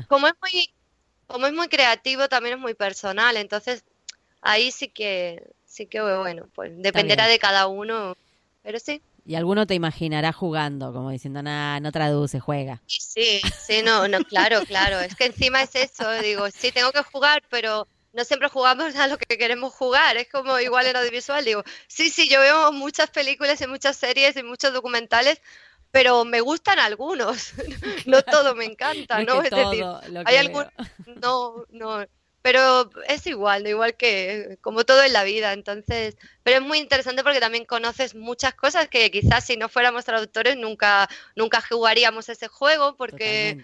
como 0.09 0.28
es 0.28 0.34
muy 0.40 0.70
como 1.26 1.46
es 1.46 1.53
muy 1.53 1.68
creativo, 1.68 2.28
también 2.28 2.57
es 2.57 2.61
muy 2.61 2.74
personal, 2.74 3.36
entonces 3.36 3.84
ahí 4.40 4.70
sí 4.70 4.88
que, 4.88 5.42
sí 5.64 5.86
que 5.86 6.01
bueno, 6.01 6.48
pues 6.55 6.72
dependerá 6.76 7.26
de 7.26 7.38
cada 7.38 7.68
uno, 7.68 8.16
pero 8.62 8.78
sí. 8.78 9.01
Y 9.24 9.36
alguno 9.36 9.66
te 9.66 9.74
imaginará 9.74 10.32
jugando, 10.32 10.92
como 10.92 11.11
diciendo, 11.11 11.42
nada, 11.42 11.78
no 11.78 11.92
traduce, 11.92 12.40
juega. 12.40 12.82
Sí, 12.86 13.40
sí, 13.64 13.82
no, 13.84 14.09
no, 14.09 14.18
claro, 14.24 14.64
claro. 14.64 14.98
Es 14.98 15.14
que 15.14 15.26
encima 15.26 15.62
es 15.62 15.74
eso, 15.76 16.11
digo, 16.20 16.51
sí, 16.51 16.72
tengo 16.72 16.90
que 16.90 17.03
jugar, 17.03 17.42
pero 17.48 17.86
no 18.12 18.24
siempre 18.24 18.48
jugamos 18.48 18.96
a 18.96 19.07
lo 19.07 19.18
que 19.18 19.38
queremos 19.38 19.72
jugar. 19.74 20.16
Es 20.16 20.28
como 20.30 20.59
igual 20.59 20.86
en 20.86 20.96
audiovisual, 20.96 21.44
digo, 21.44 21.62
sí, 21.86 22.11
sí, 22.11 22.28
yo 22.28 22.40
veo 22.40 22.72
muchas 22.72 23.11
películas 23.11 23.61
y 23.61 23.66
muchas 23.66 23.96
series 23.96 24.36
y 24.36 24.42
muchos 24.42 24.72
documentales, 24.72 25.40
pero 25.91 26.24
me 26.24 26.41
gustan 26.41 26.78
algunos, 26.78 27.53
no 28.07 28.22
todo 28.22 28.55
me 28.55 28.64
encanta, 28.64 29.22
¿no? 29.22 29.43
Es, 29.43 29.51
decir, 29.51 29.84
hay 30.24 30.36
algún, 30.36 30.66
no, 31.22 31.64
no, 31.70 32.07
pero 32.43 32.91
es 33.07 33.26
igual, 33.26 33.66
igual 33.66 33.97
que 33.97 34.59
como 34.62 34.84
todo 34.84 35.03
en 35.03 35.12
la 35.12 35.24
vida, 35.24 35.53
entonces, 35.53 36.16
pero 36.43 36.59
es 36.59 36.62
muy 36.62 36.78
interesante 36.78 37.22
porque 37.22 37.41
también 37.41 37.66
conoces 37.66 38.14
muchas 38.14 38.55
cosas 38.55 38.88
que 38.88 39.11
quizás 39.11 39.45
si 39.45 39.57
no 39.57 39.68
fuéramos 39.68 40.05
traductores 40.07 40.57
nunca, 40.57 41.09
nunca 41.36 41.61
jugaríamos 41.61 42.28
ese 42.30 42.49
juego 42.49 42.97
porque 42.97 43.62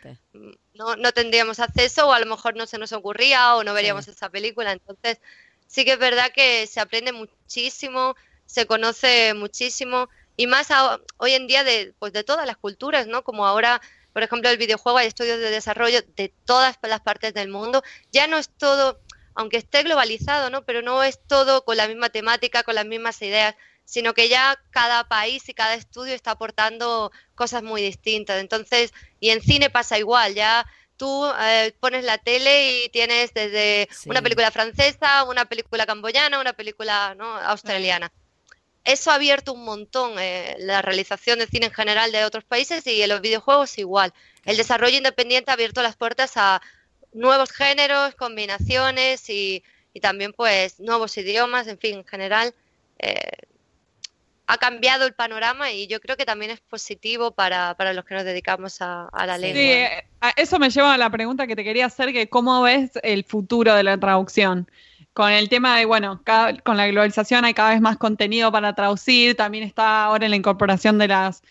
no, 0.75 0.97
no, 0.97 1.13
tendríamos 1.13 1.59
acceso 1.59 2.09
o 2.09 2.13
a 2.13 2.21
lo 2.21 2.27
mejor 2.27 2.55
no 2.55 2.67
se 2.67 2.77
nos 2.77 2.93
ocurría 2.93 3.57
o 3.57 3.65
no 3.65 3.73
veríamos 3.73 4.09
esa 4.09 4.29
película, 4.29 4.73
entonces 4.73 5.21
sí 5.67 5.85
que 5.85 5.93
es 5.93 5.99
verdad 5.99 6.31
que 6.35 6.67
se 6.67 6.81
aprende 6.81 7.13
muchísimo, 7.13 8.15
se 8.45 8.67
conoce 8.67 9.33
muchísimo 9.33 10.11
y 10.37 10.47
más 10.47 10.69
hoy 11.17 11.33
en 11.33 11.47
día 11.47 11.65
de, 11.65 11.95
pues 11.99 12.13
de 12.13 12.25
todas 12.25 12.47
las 12.47 12.57
culturas, 12.57 13.07
¿no? 13.07 13.25
Como 13.25 13.47
ahora, 13.47 13.81
por 14.13 14.23
ejemplo, 14.23 14.51
el 14.51 14.59
videojuego, 14.59 14.99
hay 14.99 15.07
estudios 15.07 15.39
de 15.39 15.51
desarrollo 15.51 16.01
de 16.17 16.33
todas 16.45 16.77
las 16.83 17.01
partes 17.01 17.33
del 17.35 17.49
mundo. 17.49 17.83
Ya 18.13 18.27
no 18.27 18.37
es 18.37 18.51
todo, 18.51 19.01
aunque 19.35 19.57
esté 19.57 19.83
globalizado, 19.83 20.51
¿no? 20.51 20.65
Pero 20.65 20.83
no 20.83 21.03
es 21.03 21.19
todo 21.27 21.65
con 21.65 21.79
la 21.79 21.89
misma 21.89 22.11
temática, 22.11 22.63
con 22.65 22.75
las 22.75 22.85
mismas 22.85 23.21
ideas, 23.23 23.55
sino 23.85 24.13
que 24.13 24.29
ya 24.29 24.61
cada 24.71 25.09
país 25.09 25.49
y 25.49 25.55
cada 25.55 25.75
estudio 25.75 26.15
está 26.15 26.33
aportando 26.33 27.13
cosas 27.35 27.63
muy 27.63 27.81
distintas. 27.81 28.41
Entonces, 28.41 28.93
y 29.21 29.31
en 29.31 29.41
cine 29.41 29.71
pasa 29.71 29.99
igual, 29.99 30.35
ya 30.35 30.67
tú 30.99 31.27
eh, 31.41 31.75
pones 31.81 32.05
la 32.05 32.19
tele 32.19 32.85
y 32.85 32.89
tienes 32.91 33.33
desde 33.33 33.89
una 34.07 34.21
película 34.21 34.51
francesa, 34.51 35.25
una 35.25 35.47
película 35.47 35.87
camboyana, 35.87 36.41
una 36.41 36.53
película 36.53 37.15
¿no? 37.15 37.37
australiana 37.39 38.13
eso 38.87 39.11
ha 39.11 39.17
abierto 39.17 39.53
un 39.53 39.65
montón 39.65 40.13
eh, 40.19 40.55
la 40.61 40.81
realización 40.81 41.41
de 41.41 41.49
cine 41.49 41.67
en 41.67 41.73
general 41.73 42.13
de 42.13 42.25
otros 42.25 42.45
países 42.45 42.87
y 42.87 43.03
en 43.03 43.09
los 43.09 43.21
videojuegos 43.21 43.77
igual. 43.79 44.15
El 44.45 44.57
desarrollo 44.57 44.97
independiente 44.97 45.51
ha 45.51 45.55
abierto 45.55 45.83
las 45.83 45.97
puertas 45.97 46.33
a 46.37 46.63
nuevos 47.13 47.51
géneros, 47.51 48.15
combinaciones 48.15 49.29
y, 49.29 49.63
también 50.01 50.33
pues 50.33 50.79
nuevos 50.79 51.17
idiomas, 51.17 51.67
en 51.67 51.79
fin, 51.79 51.97
en 51.97 52.05
general. 52.05 52.55
Eh, 52.99 53.19
ha 54.47 54.59
cambiado 54.59 55.07
el 55.07 55.15
panorama 55.15 55.73
y 55.73 55.89
yo 55.89 56.01
creo 56.01 56.17
que 56.17 56.25
también 56.25 56.53
es 56.53 56.61
positivo 56.61 57.33
para, 57.33 57.75
los 57.93 58.05
que 58.05 58.15
nos 58.15 58.25
dedicamos 58.25 58.81
a, 58.81 59.09
la 59.13 59.37
lengua. 59.37 59.61
Sí, 59.61 59.69
eh, 59.69 60.05
eso 60.37 60.61
me 60.61 60.71
lleva 60.71 60.95
a 60.95 60.99
la 60.99 61.11
pregunta 61.11 61.49
que 61.49 61.57
te 61.57 61.65
quería 61.65 61.87
hacer, 61.87 62.13
que 62.13 62.29
cómo 62.29 62.63
ves 62.63 62.93
el 63.03 63.25
futuro 63.25 63.75
de 63.75 63.83
la 63.83 63.99
traducción 63.99 64.71
con 65.17 65.33
el 65.33 65.49
tema 65.49 65.79
de, 65.79 65.87
bueno, 65.87 66.21
con 66.63 66.77
la 66.77 66.89
globalización 66.89 67.47
hay 67.47 67.55
cada 67.55 67.71
vez 67.71 67.81
más 67.81 67.97
contenido 67.97 68.53
para 68.53 68.75
traducir, 68.75 69.35
también 69.35 69.65
está 69.65 70.05
ahora 70.05 70.27
en 70.27 70.31
la 70.31 70.37
incorporación 70.37 70.99
de 70.99 71.09
las 71.09 71.43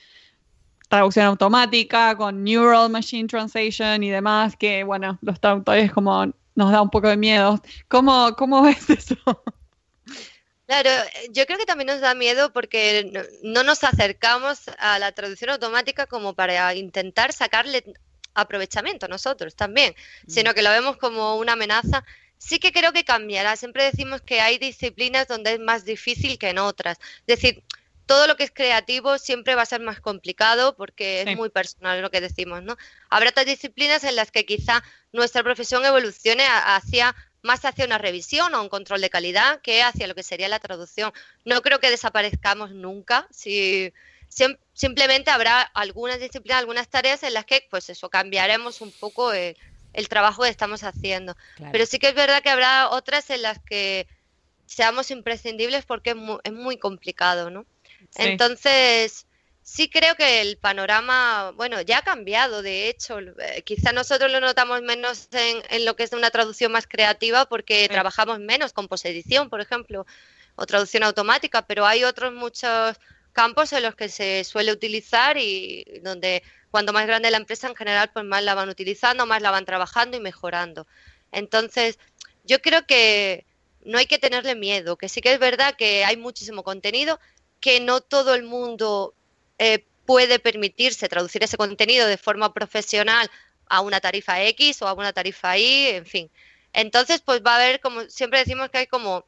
traducción 0.87 1.25
automática, 1.25 2.15
con 2.15 2.43
Neural 2.43 2.91
Machine 2.91 3.27
Translation 3.27 4.03
y 4.03 4.11
demás, 4.11 4.55
que 4.55 4.83
bueno, 4.83 5.17
los 5.23 5.39
traductores 5.39 5.91
como 5.91 6.27
nos 6.53 6.71
da 6.71 6.79
un 6.79 6.91
poco 6.91 7.07
de 7.07 7.17
miedo. 7.17 7.59
¿Cómo, 7.87 8.35
cómo 8.35 8.61
ves 8.65 8.87
eso? 8.87 9.17
Claro, 10.67 10.91
yo 11.31 11.47
creo 11.47 11.57
que 11.57 11.65
también 11.65 11.87
nos 11.87 12.01
da 12.01 12.13
miedo 12.13 12.53
porque 12.53 13.11
no 13.41 13.63
nos 13.63 13.83
acercamos 13.83 14.59
a 14.77 14.99
la 14.99 15.11
traducción 15.11 15.49
automática 15.49 16.05
como 16.05 16.35
para 16.35 16.75
intentar 16.75 17.33
sacarle 17.33 17.83
aprovechamiento 18.35 19.07
nosotros 19.07 19.55
también, 19.55 19.95
mm. 20.27 20.29
sino 20.29 20.53
que 20.53 20.61
lo 20.61 20.69
vemos 20.69 20.97
como 20.97 21.37
una 21.37 21.53
amenaza 21.53 22.05
sí 22.45 22.59
que 22.59 22.71
creo 22.71 22.93
que 22.93 23.03
cambiará. 23.03 23.55
Siempre 23.55 23.83
decimos 23.83 24.21
que 24.21 24.39
hay 24.39 24.59
disciplinas 24.59 25.27
donde 25.27 25.53
es 25.53 25.59
más 25.59 25.83
difícil 25.83 26.37
que 26.37 26.49
en 26.49 26.59
otras. 26.59 26.99
Es 27.25 27.39
decir, 27.39 27.63
todo 28.05 28.27
lo 28.27 28.37
que 28.37 28.43
es 28.43 28.51
creativo 28.51 29.17
siempre 29.17 29.55
va 29.55 29.63
a 29.63 29.65
ser 29.65 29.81
más 29.81 29.99
complicado 29.99 30.75
porque 30.75 31.23
es 31.23 31.35
muy 31.35 31.49
personal 31.49 32.03
lo 32.03 32.11
que 32.11 32.21
decimos, 32.21 32.61
¿no? 32.61 32.77
Habrá 33.09 33.31
otras 33.31 33.47
disciplinas 33.47 34.03
en 34.03 34.15
las 34.15 34.29
que 34.29 34.45
quizá 34.45 34.83
nuestra 35.11 35.41
profesión 35.41 35.83
evolucione 35.85 36.45
hacia 36.47 37.15
más 37.41 37.65
hacia 37.65 37.85
una 37.85 37.97
revisión 37.97 38.53
o 38.53 38.61
un 38.61 38.69
control 38.69 39.01
de 39.01 39.09
calidad 39.09 39.61
que 39.61 39.81
hacia 39.81 40.07
lo 40.07 40.15
que 40.15 40.23
sería 40.23 40.47
la 40.47 40.59
traducción. 40.59 41.13
No 41.45 41.61
creo 41.61 41.79
que 41.79 41.91
desaparezcamos 41.91 42.71
nunca. 42.71 43.27
Si, 43.31 43.91
simplemente 44.73 45.31
habrá 45.31 45.61
algunas 45.61 46.19
disciplinas, 46.19 46.59
algunas 46.59 46.89
tareas 46.89 47.23
en 47.23 47.33
las 47.33 47.45
que, 47.45 47.65
pues 47.69 47.89
eso, 47.89 48.09
cambiaremos 48.09 48.81
un 48.81 48.91
poco 48.91 49.33
eh, 49.33 49.55
el 49.95 50.09
trabajo 50.09 50.43
que 50.43 50.49
estamos 50.49 50.83
haciendo. 50.83 51.35
Pero 51.71 51.85
sí 51.85 51.99
que 51.99 52.09
es 52.09 52.15
verdad 52.15 52.43
que 52.43 52.49
habrá 52.49 52.89
otras 52.89 53.29
en 53.29 53.41
las 53.41 53.59
que 53.59 54.07
seamos 54.65 55.09
imprescindibles 55.11 55.85
porque 55.85 56.11
es 56.11 56.15
muy, 56.15 56.37
es 56.43 56.53
muy 56.53 56.77
complicado, 56.77 57.49
¿no? 57.49 57.65
Entonces, 58.15 59.25
sí 59.63 59.89
creo 59.89 60.15
que 60.15 60.41
el 60.41 60.57
panorama, 60.57 61.51
bueno, 61.55 61.81
ya 61.81 61.99
ha 61.99 62.01
cambiado, 62.03 62.61
de 62.61 62.89
hecho. 62.89 63.19
Eh, 63.19 63.63
quizá 63.63 63.91
nosotros 63.93 64.31
lo 64.31 64.39
notamos 64.39 64.81
menos 64.81 65.29
en, 65.31 65.63
en, 65.69 65.85
lo 65.85 65.95
que 65.95 66.03
es 66.03 66.11
una 66.11 66.29
traducción 66.29 66.71
más 66.71 66.87
creativa 66.87 67.45
porque 67.45 67.87
trabajamos 67.89 68.39
menos 68.39 68.73
con 68.73 68.87
posedición, 68.87 69.49
por 69.49 69.61
ejemplo, 69.61 70.05
o 70.55 70.65
traducción 70.65 71.03
automática, 71.03 71.65
pero 71.65 71.85
hay 71.85 72.03
otros 72.03 72.33
muchos 72.33 72.97
campos 73.35 73.73
en 73.73 73.83
los 73.83 73.95
que 73.95 74.07
se 74.07 74.45
suele 74.45 74.71
utilizar 74.71 75.37
y 75.37 75.83
donde 76.01 76.41
cuando 76.71 76.93
más 76.93 77.05
grande 77.05 77.29
la 77.29 77.37
empresa 77.37 77.67
en 77.67 77.75
general, 77.75 78.09
pues 78.13 78.25
más 78.25 78.41
la 78.41 78.55
van 78.55 78.69
utilizando, 78.69 79.25
más 79.25 79.41
la 79.41 79.51
van 79.51 79.65
trabajando 79.65 80.15
y 80.15 80.21
mejorando. 80.21 80.87
Entonces, 81.33 81.99
yo 82.45 82.61
creo 82.61 82.85
que 82.87 83.45
no 83.83 83.97
hay 83.97 84.05
que 84.05 84.19
tenerle 84.19 84.55
miedo, 84.55 84.95
que 84.95 85.09
sí 85.09 85.19
que 85.19 85.33
es 85.33 85.39
verdad 85.39 85.75
que 85.75 86.05
hay 86.05 86.15
muchísimo 86.15 86.63
contenido, 86.63 87.19
que 87.59 87.81
no 87.81 87.99
todo 87.99 88.35
el 88.35 88.43
mundo 88.43 89.13
eh, 89.59 89.83
puede 90.05 90.39
permitirse 90.39 91.09
traducir 91.09 91.43
ese 91.43 91.57
contenido 91.57 92.07
de 92.07 92.17
forma 92.17 92.53
profesional 92.53 93.29
a 93.67 93.81
una 93.81 93.99
tarifa 93.99 94.41
X 94.43 94.81
o 94.81 94.87
a 94.87 94.93
una 94.93 95.11
tarifa 95.11 95.57
Y, 95.57 95.87
en 95.89 96.05
fin. 96.05 96.31
Entonces, 96.71 97.21
pues 97.21 97.41
va 97.41 97.53
a 97.53 97.55
haber, 97.57 97.81
como 97.81 98.01
siempre 98.09 98.39
decimos 98.39 98.69
que 98.69 98.77
hay 98.77 98.87
como 98.87 99.25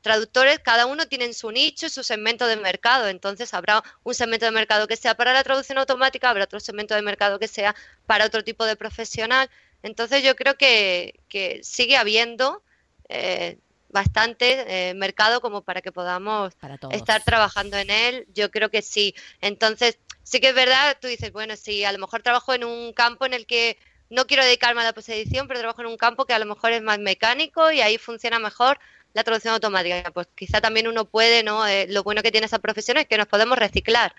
traductores, 0.00 0.58
cada 0.60 0.86
uno 0.86 1.06
tiene 1.06 1.32
su 1.32 1.50
nicho, 1.50 1.88
su 1.88 2.02
segmento 2.02 2.46
de 2.46 2.56
mercado. 2.56 3.08
Entonces 3.08 3.54
habrá 3.54 3.82
un 4.04 4.14
segmento 4.14 4.46
de 4.46 4.52
mercado 4.52 4.86
que 4.86 4.96
sea 4.96 5.14
para 5.14 5.32
la 5.32 5.44
traducción 5.44 5.78
automática, 5.78 6.30
habrá 6.30 6.44
otro 6.44 6.60
segmento 6.60 6.94
de 6.94 7.02
mercado 7.02 7.38
que 7.38 7.48
sea 7.48 7.74
para 8.06 8.26
otro 8.26 8.44
tipo 8.44 8.64
de 8.64 8.76
profesional. 8.76 9.50
Entonces 9.82 10.22
yo 10.22 10.34
creo 10.36 10.56
que, 10.56 11.20
sigue 11.62 11.96
habiendo 11.96 12.62
eh, 13.08 13.58
bastante 13.88 14.90
eh, 14.90 14.94
mercado 14.94 15.40
como 15.40 15.62
para 15.62 15.80
que 15.80 15.92
podamos 15.92 16.54
estar 16.90 17.22
trabajando 17.24 17.76
en 17.76 17.90
él. 17.90 18.26
Yo 18.34 18.50
creo 18.50 18.70
que 18.70 18.82
sí. 18.82 19.14
Entonces 19.40 19.98
sí 20.22 20.40
que 20.40 20.48
es 20.48 20.54
verdad, 20.54 20.96
tú 21.00 21.08
dices, 21.08 21.32
bueno, 21.32 21.56
si 21.56 21.84
a 21.84 21.92
lo 21.92 21.98
mejor 21.98 22.22
trabajo 22.22 22.52
en 22.54 22.64
un 22.64 22.92
campo 22.92 23.24
en 23.24 23.34
el 23.34 23.46
que 23.46 23.78
no 24.10 24.26
quiero 24.26 24.44
dedicarme 24.44 24.80
a 24.80 24.84
la 24.84 24.92
posedición, 24.92 25.48
pero 25.48 25.60
trabajo 25.60 25.82
en 25.82 25.88
un 25.88 25.96
campo 25.96 26.24
que 26.24 26.32
a 26.32 26.38
lo 26.38 26.46
mejor 26.46 26.72
es 26.72 26.82
más 26.82 26.98
mecánico 26.98 27.70
y 27.70 27.80
ahí 27.80 27.98
funciona 27.98 28.38
mejor 28.38 28.78
la 29.18 29.24
traducción 29.24 29.54
automática. 29.54 30.10
Pues 30.12 30.28
quizá 30.34 30.60
también 30.60 30.86
uno 30.86 31.04
puede, 31.04 31.42
¿no? 31.42 31.66
Eh, 31.66 31.86
lo 31.88 32.04
bueno 32.04 32.22
que 32.22 32.30
tiene 32.30 32.46
esa 32.46 32.60
profesión 32.60 32.98
es 32.98 33.06
que 33.06 33.18
nos 33.18 33.26
podemos 33.26 33.58
reciclar, 33.58 34.14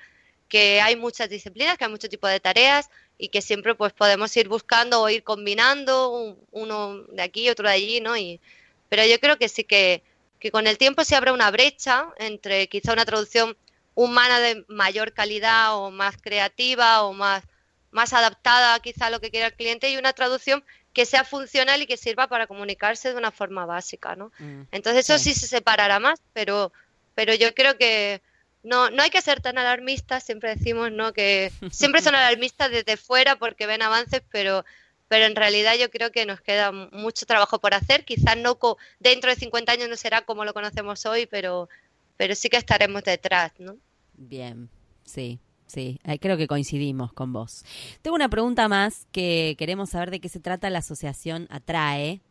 que 0.50 0.82
hay 0.82 0.98
muchas 0.98 1.30
disciplinas, 1.30 1.78
que 1.78 1.86
hay 1.86 1.92
muchos 1.92 2.10
tipos 2.10 2.30
de 2.30 2.42
tareas 2.42 2.90
y 3.18 3.30
que 3.30 3.42
siempre 3.42 3.76
pues 3.76 3.94
podemos 3.94 4.36
ir 4.36 4.50
buscando 4.50 5.02
o 5.02 5.10
ir 5.10 5.24
combinando 5.24 6.38
uno 6.52 7.04
de 7.04 7.22
aquí 7.22 7.46
y 7.46 7.50
otro 7.50 7.68
de 7.70 7.76
allí, 7.76 8.02
¿no? 8.02 8.18
Y, 8.18 8.42
pero 8.90 9.06
yo 9.06 9.20
creo 9.22 9.38
que 9.38 9.48
sí 9.48 9.64
que, 9.64 10.04
que 10.40 10.52
con 10.52 10.68
el 10.68 10.78
tiempo 10.78 11.06
se 11.06 11.16
abre 11.16 11.32
una 11.32 11.50
brecha 11.50 12.10
entre 12.18 12.68
quizá 12.68 12.92
una 12.92 13.06
traducción 13.06 13.56
humana 13.96 14.40
de 14.42 14.66
mayor 14.68 15.14
calidad 15.14 15.78
o 15.78 15.92
más 15.92 16.18
creativa 16.18 17.04
o 17.04 17.14
más 17.14 17.44
más 17.92 18.14
adaptada 18.14 18.80
quizá 18.82 19.08
a 19.08 19.10
lo 19.10 19.20
que 19.20 19.32
quiera 19.32 19.48
el 19.48 19.54
cliente 19.54 19.90
y 19.90 19.98
una 19.98 20.14
traducción 20.14 20.64
que 20.94 21.06
sea 21.06 21.24
funcional 21.24 21.82
y 21.82 21.86
que 21.86 21.98
sirva 21.98 22.28
para 22.28 22.48
comunicarse 22.48 23.10
de 23.10 23.18
una 23.18 23.32
forma 23.32 23.66
básica, 23.66 24.16
¿no? 24.16 24.32
Mm, 24.40 24.64
Entonces 24.72 25.10
eso 25.10 25.20
sí. 25.20 25.34
se 25.34 25.48
separará 25.48 26.00
más, 26.00 26.22
pero, 26.34 26.72
pero 27.16 27.34
yo 27.34 27.54
creo 27.54 27.78
que 27.78 28.22
no, 28.64 28.90
no 28.90 29.04
hay 29.04 29.10
que 29.10 29.22
ser 29.22 29.42
tan 29.42 29.58
alarmistas, 29.58 30.24
siempre 30.24 30.56
decimos, 30.56 30.92
¿no? 30.92 31.14
Que 31.14 31.52
siempre 31.72 32.02
son 32.02 32.16
alarmistas 32.16 32.72
desde 32.72 32.98
fuera 32.98 33.38
porque 33.38 33.68
ven 33.68 33.82
avances, 33.82 34.22
pero, 34.32 34.66
pero 35.08 35.26
en 35.26 35.36
realidad 35.36 35.76
yo 35.80 35.90
creo 35.90 36.12
que 36.12 36.26
nos 36.26 36.42
queda 36.42 36.72
mucho 36.72 37.26
trabajo 37.26 37.60
por 37.60 37.74
hacer, 37.74 38.04
quizás 38.04 38.38
no 38.38 38.58
dentro 39.00 39.30
de 39.30 39.36
50 39.36 39.72
años 39.72 39.90
no 39.90 39.96
será 39.96 40.22
como 40.22 40.46
lo 40.46 40.54
conocemos 40.54 41.06
hoy, 41.06 41.26
pero, 41.28 41.70
pero 42.18 42.36
sí 42.36 42.50
que 42.50 42.58
estaremos 42.58 43.04
detrás, 43.04 43.52
¿no? 43.60 43.78
Bien, 44.14 44.70
sí, 45.06 45.40
Sí, 45.70 46.00
creo 46.20 46.36
que 46.36 46.48
coincidimos 46.48 47.14
con 47.14 47.32
vos. 47.32 47.64
Tengo 48.02 48.16
una 48.16 48.28
pregunta 48.28 48.68
más 48.68 49.06
que 49.12 49.56
queremos 49.60 49.92
saber 49.92 50.10
de 50.10 50.20
qué 50.20 50.28
se 50.28 50.40
trata 50.40 50.72
la 50.72 50.80
asociación 50.80 51.46
Atrae 51.52 52.22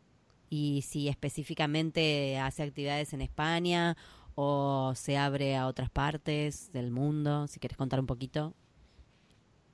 y 0.50 0.82
si 0.82 1.08
específicamente 1.08 2.36
hace 2.40 2.64
actividades 2.64 3.12
en 3.12 3.20
España 3.20 3.96
o 4.34 4.92
se 4.96 5.16
abre 5.16 5.54
a 5.54 5.68
otras 5.68 5.88
partes 5.88 6.72
del 6.72 6.90
mundo. 6.90 7.46
Si 7.46 7.60
quieres 7.60 7.78
contar 7.78 8.00
un 8.00 8.06
poquito. 8.06 8.54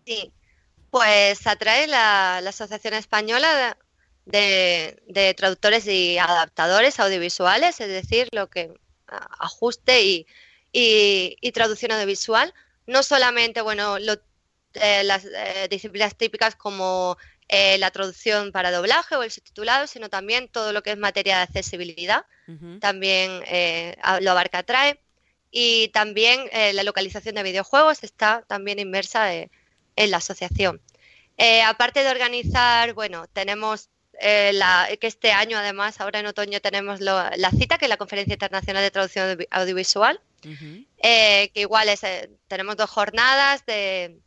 Sí, 0.05 0.31
pues 0.91 1.47
Atrae 1.47 1.87
la, 1.87 2.37
Asociación 2.37 2.93
Española 2.93 3.79
de, 4.27 5.35
Traductores 5.39 5.87
y 5.87 6.19
Adaptadores 6.19 7.01
Audiovisuales, 7.01 7.81
es 7.81 7.89
decir, 7.89 8.29
lo 8.33 8.51
que 8.51 8.75
ajuste 9.07 10.05
y, 10.05 10.27
y 10.71 11.53
traducción 11.53 11.93
audiovisual 11.93 12.53
no 12.87 13.03
solamente, 13.03 13.61
bueno, 13.63 13.97
eh, 14.75 15.05
las 15.05 15.25
eh, 15.25 15.69
disciplinas 15.71 16.17
típicas 16.17 16.57
como 16.57 17.17
eh, 17.49 17.79
la 17.79 17.91
traducción 17.91 18.51
para 18.51 18.73
doblaje 18.73 19.15
o 19.17 19.23
el 19.23 19.31
subtitulado, 19.31 19.87
sino 19.87 20.11
también 20.11 20.49
todo 20.49 20.73
lo 20.73 20.83
que 20.83 20.91
es 20.91 20.99
materia 20.99 21.37
de 21.37 21.43
accesibilidad, 21.43 22.25
también 22.81 23.43
lo 24.21 24.31
abarca 24.31 24.63
TRAE, 24.63 25.01
y 25.51 25.89
también 25.89 26.51
la 26.75 26.83
localización 26.83 27.37
de 27.37 27.43
videojuegos 27.43 28.03
está 28.03 28.45
también 28.49 28.79
inmersa 28.79 29.33
en 29.35 29.51
la 30.11 30.19
asociación. 30.19 30.81
aparte 31.65 32.03
de 32.03 32.11
organizar, 32.11 32.93
bueno, 32.93 33.27
tenemos 33.33 33.89
que 34.21 34.99
este 35.01 35.33
año 35.33 35.57
además, 35.57 36.01
ahora 36.01 36.21
en 36.21 36.27
otoño 36.27 36.61
tenemos 36.61 37.01
la 37.01 37.51
cita, 37.57 37.79
que 37.79 37.87
es 37.87 37.89
la 37.89 37.97
Conferencia 37.97 38.35
Internacional 38.35 38.83
de 38.83 38.91
Traducción 38.91 39.39
Audiovisual, 39.51 40.21
eh, 41.07 41.51
que 41.53 41.61
igual 41.61 41.91
es, 41.91 42.03
eh, 42.03 42.31
tenemos 42.49 42.79
dos 42.79 42.89
jornadas 42.89 43.67
de, 43.67 44.23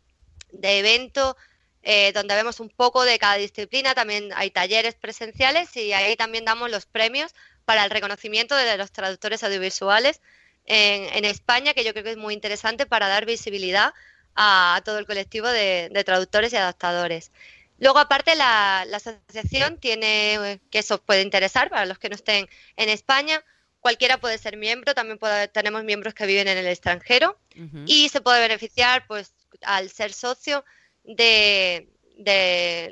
evento 0.62 1.36
eh, 1.82 2.12
donde 2.14 2.36
vemos 2.36 2.60
un 2.60 2.70
poco 2.70 3.04
de 3.04 3.18
cada 3.18 3.34
disciplina, 3.34 3.96
también 3.96 4.30
hay 4.36 4.52
talleres 4.52 4.94
presenciales 4.94 5.76
y 5.76 5.92
ahí 5.94 6.16
también 6.16 6.46
damos 6.46 6.70
los 6.70 6.86
premios 6.86 7.34
para 7.66 7.84
el 7.84 7.90
reconocimiento 7.90 8.56
de 8.56 8.78
los 8.78 8.92
traductores 8.92 9.44
audiovisuales 9.44 10.22
en, 10.66 11.26
España, 11.26 11.74
que 11.74 11.84
yo 11.84 11.94
creo 11.94 12.04
que 12.04 12.12
es 12.12 12.18
muy 12.18 12.36
interesante 12.36 12.86
para 12.86 13.08
dar 13.08 13.26
visibilidad 13.26 13.92
a, 14.36 14.80
todo 14.86 15.00
el 15.00 15.08
colectivo 15.08 15.48
de, 15.48 15.90
traductores 16.06 16.54
y 16.54 16.58
adaptadores. 16.58 17.32
Luego, 17.80 17.98
aparte, 17.98 18.36
la, 18.36 18.82
asociación 18.82 19.80
tiene, 19.80 20.60
que 20.70 20.78
eso 20.78 21.02
puede 21.02 21.24
interesar 21.24 21.72
para 21.72 21.88
los 21.88 21.98
que 21.98 22.10
no 22.10 22.16
estén 22.16 22.48
en 22.76 22.90
España, 22.90 23.44
cualquiera 23.80 24.18
puede 24.18 24.38
ser 24.38 24.58
miembro, 24.58 24.94
también 24.94 25.20
tenemos 25.54 25.84
miembros 25.84 26.14
que 26.14 26.26
viven 26.26 26.48
en 26.48 26.58
el 26.58 26.68
extranjero 26.68 27.38
y 27.86 28.10
se 28.10 28.22
puede 28.22 28.40
beneficiar, 28.40 29.08
pues, 29.08 29.34
al 29.62 29.90
ser 29.90 30.14
socio 30.14 30.64
de, 31.04 31.88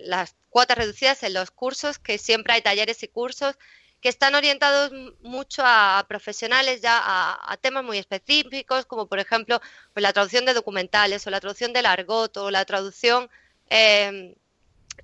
las 0.05 0.35
cuotas 0.49 0.77
reducidas 0.77 1.23
en 1.23 1.33
los 1.33 1.51
cursos, 1.51 1.99
que 1.99 2.17
siempre 2.17 2.53
hay 2.53 2.61
talleres 2.61 3.03
y 3.03 3.07
cursos 3.07 3.57
que 4.01 4.09
están 4.09 4.35
orientados 4.35 4.91
mucho 5.21 5.63
a, 5.65 6.05
profesionales 6.07 6.81
ya 6.81 7.01
a, 7.03 7.57
temas 7.57 7.83
muy 7.83 7.97
específicos, 7.97 8.85
como 8.85 9.07
por 9.07 9.19
ejemplo 9.19 9.59
pues, 9.93 10.03
la 10.03 10.13
traducción 10.13 10.45
de 10.45 10.53
documentales 10.53 11.25
o 11.25 11.31
la 11.31 11.39
traducción 11.39 11.73
del 11.73 11.87
argot 11.87 12.37
o 12.37 12.51
la 12.51 12.65
traducción 12.65 13.29
em, 13.69 14.35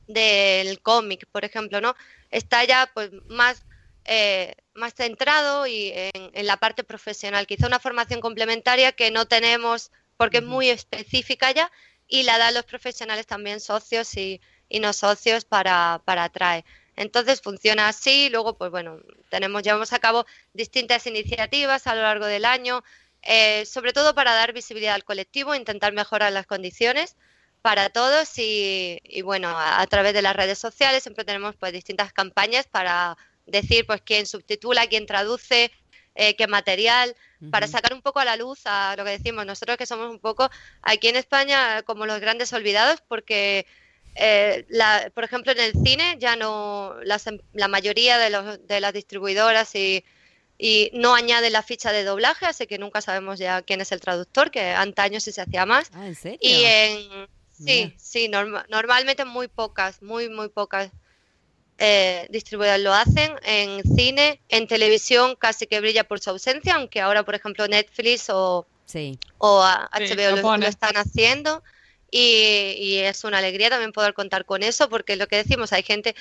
del 0.07 0.81
cómic, 0.81 1.27
por 1.31 1.45
ejemplo, 1.45 1.81
¿no? 1.81 1.95
Está 2.29 2.63
ya 2.63 2.91
pues 2.93 3.11
más 3.27 3.65
eh, 4.05 4.55
más 4.73 4.93
centrado 4.93 5.67
y 5.67 5.91
en, 5.93 6.45
la 6.45 6.57
parte 6.57 6.83
profesional. 6.83 7.47
Quizá 7.47 7.67
una 7.67 7.79
formación 7.79 8.21
complementaria 8.21 8.91
que 8.91 9.11
no 9.11 9.25
tenemos 9.25 9.91
porque 10.17 10.37
es 10.37 10.43
muy 10.43 10.69
específica 10.69 11.51
ya 11.51 11.71
y 12.07 12.23
la 12.23 12.37
dan 12.37 12.53
los 12.53 12.65
profesionales 12.65 13.25
también 13.27 13.59
socios 13.59 14.15
y, 14.17 14.41
no 14.79 14.93
socios 14.93 15.43
para, 15.43 16.01
para 16.05 16.23
atraer. 16.23 16.63
Entonces 16.95 17.41
funciona 17.41 17.89
así, 17.89 18.29
luego 18.29 18.57
pues 18.57 18.71
bueno, 18.71 18.99
tenemos, 19.29 19.63
llevamos 19.63 19.91
a 19.91 19.99
cabo 19.99 20.25
distintas 20.53 21.05
iniciativas 21.07 21.87
a 21.87 21.95
lo 21.95 22.01
largo 22.03 22.25
del 22.25 22.45
año, 22.45 22.83
eh, 23.21 23.65
sobre 23.65 23.91
todo 23.91 24.15
para 24.15 24.33
dar 24.33 24.53
visibilidad 24.53 24.95
al 24.95 25.03
colectivo, 25.03 25.55
intentar 25.55 25.93
mejorar 25.93 26.31
las 26.31 26.47
condiciones 26.47 27.17
para 27.61 27.89
todos 27.89 28.31
y, 28.37 29.21
bueno, 29.23 29.49
a, 29.49 29.81
a, 29.81 29.87
través 29.87 30.13
de 30.13 30.21
las 30.21 30.35
redes 30.35 30.57
sociales 30.57 31.03
siempre 31.03 31.25
tenemos 31.25 31.55
pues 31.55 31.73
distintas 31.73 32.11
campañas 32.13 32.67
para 32.67 33.17
decir 33.45 33.85
pues 33.85 34.01
quién 34.01 34.25
subtitula, 34.25 34.87
quién 34.87 35.05
traduce, 35.05 35.71
eh, 36.15 36.35
qué 36.35 36.47
material, 36.47 37.15
para 37.49 37.67
sacar 37.67 37.93
un 37.93 38.01
poco 38.01 38.19
a 38.19 38.25
la 38.25 38.35
luz 38.35 38.61
a 38.65 38.95
lo 38.95 39.03
que 39.03 39.11
decimos 39.11 39.45
nosotros 39.45 39.77
que 39.77 39.87
somos 39.87 40.11
un 40.11 40.19
poco 40.19 40.49
aquí 40.83 41.07
en 41.07 41.15
España 41.15 41.81
como 41.83 42.05
los 42.05 42.19
grandes 42.19 42.53
olvidados 42.53 43.01
porque 43.07 43.65
eh, 44.13 44.65
por 45.15 45.23
ejemplo 45.23 45.51
en 45.51 45.59
el 45.59 45.73
cine 45.73 46.17
ya 46.19 46.35
no 46.35 46.93
em, 47.01 47.39
la 47.53 47.67
mayoría 47.67 48.19
de, 48.19 48.29
los, 48.29 48.67
de 48.67 48.79
las 48.79 48.93
distribuidoras 48.93 49.73
y, 49.73 50.05
y 50.57 50.91
no 50.93 51.15
añade 51.15 51.49
la 51.49 51.63
ficha 51.63 51.91
de 51.91 52.03
doblaje, 52.03 52.45
así 52.45 52.67
que 52.67 52.77
nunca 52.77 53.01
sabemos 53.01 53.39
ya 53.39 53.63
quién 53.63 53.81
es 53.81 53.91
el 53.91 53.99
traductor, 53.99 54.51
que 54.51 54.61
antaño 54.73 55.19
sí 55.19 55.31
se 55.31 55.41
hacía 55.41 55.65
más. 55.65 55.89
Ah, 55.93 56.05
¿en 56.05 56.13
serio? 56.13 56.37
Y 56.39 56.63
en, 56.63 57.27
sí, 57.49 57.95
sí, 57.97 58.29
normalmente 58.29 59.25
muy 59.25 59.47
pocas, 59.47 60.03
muy, 60.03 60.29
muy 60.29 60.49
pocas 60.49 60.91
eh, 61.83 62.27
distribuidoras 62.29 62.79
lo 62.79 62.93
hacen, 62.93 63.31
en 63.41 63.81
cine, 63.95 64.39
en 64.49 64.67
televisión 64.67 65.35
casi 65.35 65.65
que 65.65 65.79
brilla 65.79 66.03
por 66.03 66.19
su 66.19 66.29
ausencia, 66.29 66.75
aunque 66.75 67.01
ahora, 67.01 67.23
por 67.23 67.33
ejemplo, 67.33 67.67
Netflix 67.67 68.29
o, 68.29 68.67
o 69.39 69.63
HBO 69.63 70.57
lo, 70.57 70.67
están 70.67 70.95
haciendo. 70.95 71.63
Y, 72.11 72.97
es 72.97 73.23
una 73.23 73.39
alegría 73.39 73.71
también 73.71 73.93
poder 73.93 74.13
contar 74.13 74.45
con 74.45 74.61
eso, 74.61 74.89
porque 74.89 75.15
lo 75.15 75.27
que 75.27 75.37
decimos, 75.37 75.73
hay 75.73 75.81
gente, 75.81 76.13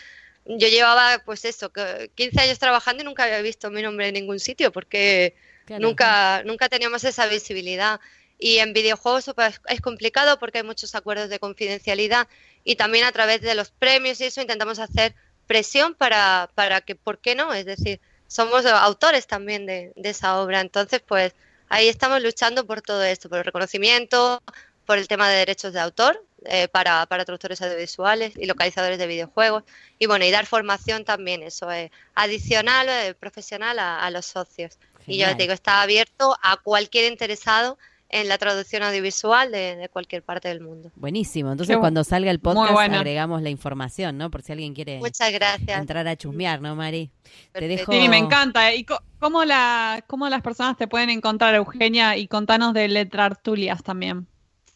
yo 0.46 0.66
llevaba 0.68 1.22
pues 1.26 1.44
eso, 1.44 1.70
15 2.14 2.40
años 2.40 2.58
trabajando 2.58 3.02
y 3.02 3.04
nunca 3.04 3.24
había 3.24 3.42
visto 3.42 3.70
mi 3.70 3.82
nombre 3.82 4.08
en 4.08 4.14
ningún 4.14 4.40
sitio, 4.40 4.72
porque 4.72 5.34
nunca, 5.78 6.42
nunca 6.44 6.70
teníamos 6.70 7.04
esa 7.04 7.26
visibilidad. 7.26 8.00
Y 8.38 8.60
en 8.60 8.72
videojuegos 8.72 9.30
pues, 9.34 9.60
es 9.68 9.80
complicado 9.82 10.38
porque 10.38 10.58
hay 10.58 10.64
muchos 10.64 10.94
acuerdos 10.94 11.28
de 11.28 11.38
confidencialidad 11.38 12.28
y 12.64 12.76
también 12.76 13.04
a 13.04 13.12
través 13.12 13.42
de 13.42 13.54
los 13.54 13.70
premios 13.70 14.22
y 14.22 14.24
eso 14.24 14.40
intentamos 14.40 14.78
hacer 14.78 15.14
presión 15.50 15.94
para, 15.96 16.48
para 16.54 16.80
que, 16.80 16.94
¿por 16.94 17.18
qué 17.18 17.34
no? 17.34 17.52
Es 17.52 17.66
decir, 17.66 18.00
somos 18.28 18.64
autores 18.66 19.26
también 19.26 19.66
de, 19.66 19.92
esa 19.96 20.40
obra. 20.40 20.60
Entonces, 20.60 21.02
pues 21.04 21.34
ahí 21.68 21.88
estamos 21.88 22.22
luchando 22.22 22.68
por 22.68 22.82
todo 22.82 23.02
esto, 23.02 23.28
por 23.28 23.38
el 23.38 23.44
reconocimiento, 23.44 24.40
por 24.86 24.98
el 24.98 25.08
tema 25.08 25.28
de 25.28 25.38
derechos 25.38 25.72
de 25.72 25.80
autor 25.80 26.24
eh, 26.44 26.68
para, 26.68 27.04
para, 27.06 27.24
traductores 27.24 27.60
audiovisuales 27.62 28.36
y 28.36 28.46
localizadores 28.46 28.96
de 29.00 29.08
videojuegos. 29.08 29.64
Y 29.98 30.06
bueno, 30.06 30.24
y 30.24 30.30
dar 30.30 30.46
formación 30.46 31.04
también, 31.04 31.42
eso 31.42 31.68
es 31.72 31.90
adicional, 32.14 32.88
eh, 32.88 33.14
profesional 33.18 33.80
a, 33.80 34.08
los 34.10 34.26
socios. 34.26 34.78
Y 35.04 35.18
yo 35.18 35.26
les 35.26 35.36
digo, 35.36 35.52
está 35.52 35.82
abierto 35.82 36.38
a 36.42 36.58
cualquier 36.58 37.10
interesado 37.10 37.76
en 38.10 38.28
la 38.28 38.38
traducción 38.38 38.82
audiovisual 38.82 39.52
de, 39.52 39.88
cualquier 39.92 40.22
parte 40.22 40.48
del 40.48 40.60
mundo. 40.60 40.90
Buenísimo. 40.96 41.50
Entonces, 41.52 41.76
cuando 41.78 42.04
salga 42.04 42.30
el 42.30 42.40
podcast, 42.40 42.76
agregamos 42.92 43.42
la 43.42 43.50
información, 43.50 44.18
¿no? 44.18 44.30
Por 44.30 44.42
si 44.42 44.52
alguien 44.52 44.74
quiere 44.74 44.98
Muchas 44.98 45.32
gracias. 45.32 45.80
entrar 45.80 46.06
a 46.06 46.16
chusmear, 46.16 46.60
¿no, 46.60 46.74
Mari? 46.74 47.10
Te 47.52 47.68
dejo... 47.68 47.92
Sí, 47.92 48.08
me 48.08 48.18
encanta. 48.18 48.74
¿Y 48.74 48.84
cómo, 49.18 49.44
la, 49.44 50.04
cómo 50.06 50.28
las 50.28 50.42
personas 50.42 50.76
te 50.76 50.88
pueden 50.88 51.10
encontrar, 51.10 51.54
Eugenia? 51.54 52.16
Y 52.16 52.26
contanos 52.26 52.74
de 52.74 52.88
Letrartulias 52.88 53.82
también. 53.82 54.26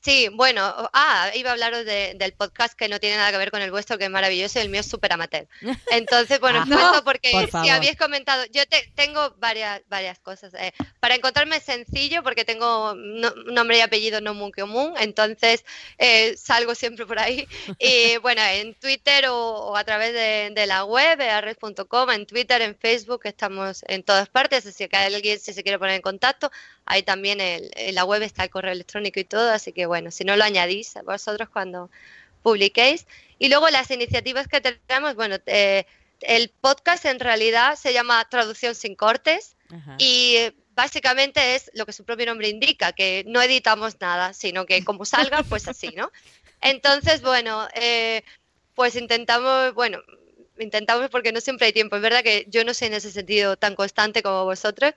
Sí, 0.04 0.28
bueno, 0.32 0.62
ah, 0.92 1.30
iba 1.34 1.48
a 1.48 1.52
hablaros 1.54 1.84
del 1.86 2.32
podcast 2.34 2.74
que 2.78 2.88
no 2.88 3.00
tiene 3.00 3.16
nada 3.16 3.30
que 3.30 3.38
ver 3.38 3.50
con 3.50 3.62
el 3.62 3.70
vuestro, 3.70 3.96
que 3.96 4.04
es 4.04 4.10
maravilloso, 4.10 4.58
y 4.58 4.62
el 4.62 4.68
mío 4.68 4.80
es 4.80 4.86
súper 4.86 5.12
amateur. 5.14 5.46
Entonces, 5.90 6.40
bueno, 6.40 6.62
Ah, 6.94 7.00
porque 7.04 7.30
por 7.32 7.40
si 7.64 7.70
habéis 7.70 7.96
comentado, 7.96 8.44
yo 8.52 8.66
te- 8.66 8.92
tengo 8.94 9.34
varias, 9.38 9.80
varias 9.88 10.18
cosas. 10.18 10.52
eh, 10.54 10.72
para 11.00 11.14
encontrarme 11.14 11.58
sencillo, 11.60 12.22
porque 12.22 12.44
tengo 12.44 12.94
no- 12.94 13.34
nombre 13.46 13.78
y 13.78 13.80
apellido 13.80 14.20
no 14.20 14.34
muy 14.34 14.52
común, 14.52 14.92
entonces 14.98 15.64
eh, 15.98 16.36
salgo 16.36 16.74
siempre 16.74 17.06
por 17.06 17.18
ahí. 17.18 17.48
Y 17.78 18.16
bueno, 18.22 18.42
en 18.42 18.74
Twitter 18.74 19.28
o, 19.28 19.36
o 19.38 19.76
a 19.76 19.84
través 19.84 20.12
de, 20.12 20.50
de 20.54 20.66
la 20.66 20.84
web, 20.84 21.18
arres.com, 21.22 22.10
en 22.10 22.26
Twitter, 22.26 22.60
en 22.60 22.76
Facebook, 22.76 23.22
estamos 23.24 23.82
en 23.88 24.02
todas 24.02 24.28
partes, 24.28 24.66
así 24.66 24.86
que 24.86 24.96
alguien 24.98 25.38
si 25.40 25.54
se 25.54 25.62
quiere 25.62 25.78
poner 25.78 25.94
en 25.96 26.02
contacto, 26.02 26.50
Ahí 26.86 27.02
también 27.02 27.40
el- 27.40 27.70
en 27.76 27.94
la 27.94 28.04
web 28.04 28.20
está 28.20 28.42
el 28.44 28.50
correo 28.50 28.70
electrónico 28.72 29.18
y 29.18 29.24
todo, 29.24 29.50
así 29.50 29.72
que 29.72 29.86
bueno, 29.86 29.93
si 30.10 30.24
no 30.24 30.36
lo 30.36 30.44
añadís 30.44 30.94
vosotros 31.04 31.48
cuando 31.48 31.90
publiquéis. 32.42 33.06
Y 33.38 33.48
luego 33.48 33.68
las 33.70 33.90
iniciativas 33.90 34.48
que 34.48 34.60
tenemos, 34.60 35.14
bueno, 35.14 35.36
eh, 35.46 35.86
el 36.20 36.50
podcast 36.60 37.04
en 37.04 37.20
realidad 37.20 37.76
se 37.76 37.92
llama 37.92 38.26
Traducción 38.28 38.74
sin 38.74 38.94
cortes 38.94 39.56
Ajá. 39.70 39.96
y 39.98 40.52
básicamente 40.74 41.54
es 41.54 41.70
lo 41.74 41.86
que 41.86 41.92
su 41.92 42.04
propio 42.04 42.26
nombre 42.26 42.48
indica, 42.48 42.92
que 42.92 43.24
no 43.26 43.42
editamos 43.42 44.00
nada, 44.00 44.32
sino 44.32 44.66
que 44.66 44.84
como 44.84 45.04
salga, 45.04 45.42
pues 45.42 45.68
así, 45.68 45.88
¿no? 45.96 46.10
Entonces, 46.60 47.22
bueno, 47.22 47.68
eh, 47.74 48.22
pues 48.74 48.96
intentamos, 48.96 49.74
bueno, 49.74 50.00
intentamos 50.58 51.10
porque 51.10 51.32
no 51.32 51.40
siempre 51.40 51.66
hay 51.66 51.72
tiempo. 51.72 51.96
Es 51.96 52.02
verdad 52.02 52.22
que 52.22 52.46
yo 52.48 52.64
no 52.64 52.74
soy 52.74 52.88
en 52.88 52.94
ese 52.94 53.10
sentido 53.10 53.56
tan 53.56 53.74
constante 53.74 54.22
como 54.22 54.44
vosotros, 54.44 54.94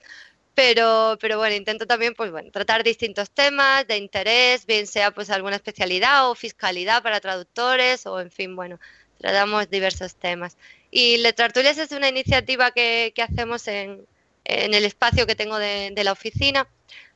pero, 0.58 1.16
pero 1.20 1.38
bueno, 1.38 1.54
intento 1.54 1.86
también, 1.86 2.14
pues 2.16 2.32
bueno, 2.32 2.50
tratar 2.50 2.82
distintos 2.82 3.30
temas 3.30 3.86
de 3.86 3.96
interés, 3.96 4.66
bien 4.66 4.88
sea 4.88 5.12
pues 5.12 5.30
alguna 5.30 5.54
especialidad 5.54 6.28
o 6.28 6.34
fiscalidad 6.34 7.00
para 7.00 7.20
traductores 7.20 8.06
o 8.06 8.18
en 8.18 8.32
fin, 8.32 8.56
bueno, 8.56 8.80
tratamos 9.18 9.70
diversos 9.70 10.16
temas. 10.16 10.56
Y 10.90 11.18
Letrartulias 11.18 11.78
es 11.78 11.92
una 11.92 12.08
iniciativa 12.08 12.72
que, 12.72 13.12
que 13.14 13.22
hacemos 13.22 13.68
en, 13.68 14.04
en 14.44 14.74
el 14.74 14.84
espacio 14.84 15.28
que 15.28 15.36
tengo 15.36 15.60
de, 15.60 15.92
de 15.94 16.02
la 16.02 16.10
oficina, 16.10 16.66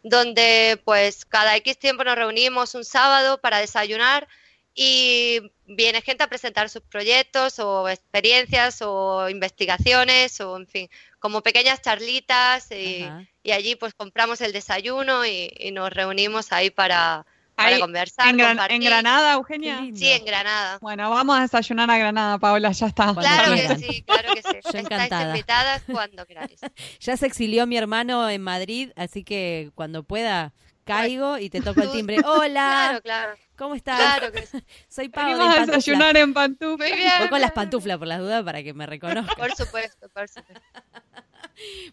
donde 0.05 0.81
pues 0.85 1.25
cada 1.25 1.57
X 1.57 1.79
tiempo 1.79 2.05
nos 2.05 2.15
reunimos 2.15 2.77
un 2.77 2.85
sábado 2.85 3.39
para 3.39 3.59
desayunar 3.59 4.29
y 4.75 5.41
viene 5.67 6.01
gente 6.03 6.25
a 6.25 6.29
presentar 6.29 6.69
sus 6.71 6.83
proyectos 6.83 7.59
o 7.59 7.89
experiencias 7.89 8.81
o 8.83 9.29
investigaciones 9.29 10.41
o 10.41 10.57
en 10.57 10.67
fin, 10.67 10.89
como 11.19 11.43
pequeñas 11.43 11.83
charlitas 11.83 12.71
y, 12.71 13.07
y 13.43 13.53
allí 13.53 13.77
pues 13.77 13.95
compramos 13.95 14.41
el 14.41 14.53
desayuno 14.53 15.25
y, 15.27 15.53
y 15.59 15.71
nos 15.73 15.91
reunimos 15.91 16.53
ahí 16.53 16.71
para, 16.71 17.27
para 17.55 17.69
Ahí, 17.69 17.81
conversar, 17.81 18.29
en, 18.31 18.39
Gran- 18.39 18.51
compartir. 18.57 18.77
en 18.77 18.83
Granada, 18.85 19.35
Eugenia. 19.35 19.81
Sí, 19.95 20.09
en 20.09 20.25
Granada. 20.25 20.79
Bueno, 20.81 21.11
vamos 21.11 21.39
a 21.39 21.43
desayunar 21.43 21.91
a 21.91 21.99
Granada, 21.99 22.39
Paola, 22.39 22.73
ya 22.73 22.87
está. 22.87 23.05
Cuando 23.13 23.21
Claro 23.23 23.53
quieran. 23.53 23.81
que 23.81 23.87
sí, 23.93 24.03
claro 24.03 24.35
que 24.35 24.43
sí. 24.43 24.49
Estáis 24.65 24.85
encantada. 24.87 25.29
invitadas 25.29 25.83
cuando 25.93 26.25
queráis. 26.27 26.61
Ya 27.01 27.17
se 27.19 27.27
exilió 27.27 27.67
mi 27.67 27.77
hermano 27.77 28.29
en 28.31 28.41
Madrid, 28.43 28.91
así 28.97 29.23
que 29.23 29.71
cuando 29.75 30.03
pueda 30.03 30.53
caigo 30.85 31.39
y 31.39 31.51
te 31.51 31.61
toco 31.61 31.83
el 31.83 31.91
timbre. 31.93 32.17
Hola, 32.25 32.99
Claro, 33.01 33.03
claro, 33.03 33.35
¿cómo 33.63 33.75
estás? 33.77 33.97
claro 33.97 34.33
que 34.33 34.45
sí. 34.45 34.59
Soy 34.89 35.09
Pau 35.09 35.25
Venimos 35.25 35.57
a 35.57 35.67
desayunar 35.67 36.17
en 36.17 36.35
pantufla. 36.35 36.89
Muy 36.89 36.97
bien. 36.97 37.13
Voy 37.21 37.29
con 37.29 37.41
las 37.41 37.53
pantuflas 37.53 37.97
por 37.97 38.09
las 38.09 38.19
dudas 38.19 38.43
para 38.43 38.63
que 38.63 38.75
me 38.75 38.87
reconozcan. 38.87 39.37
Por 39.37 39.55
supuesto, 39.55 40.09
por 40.09 40.29
supuesto. 40.29 40.63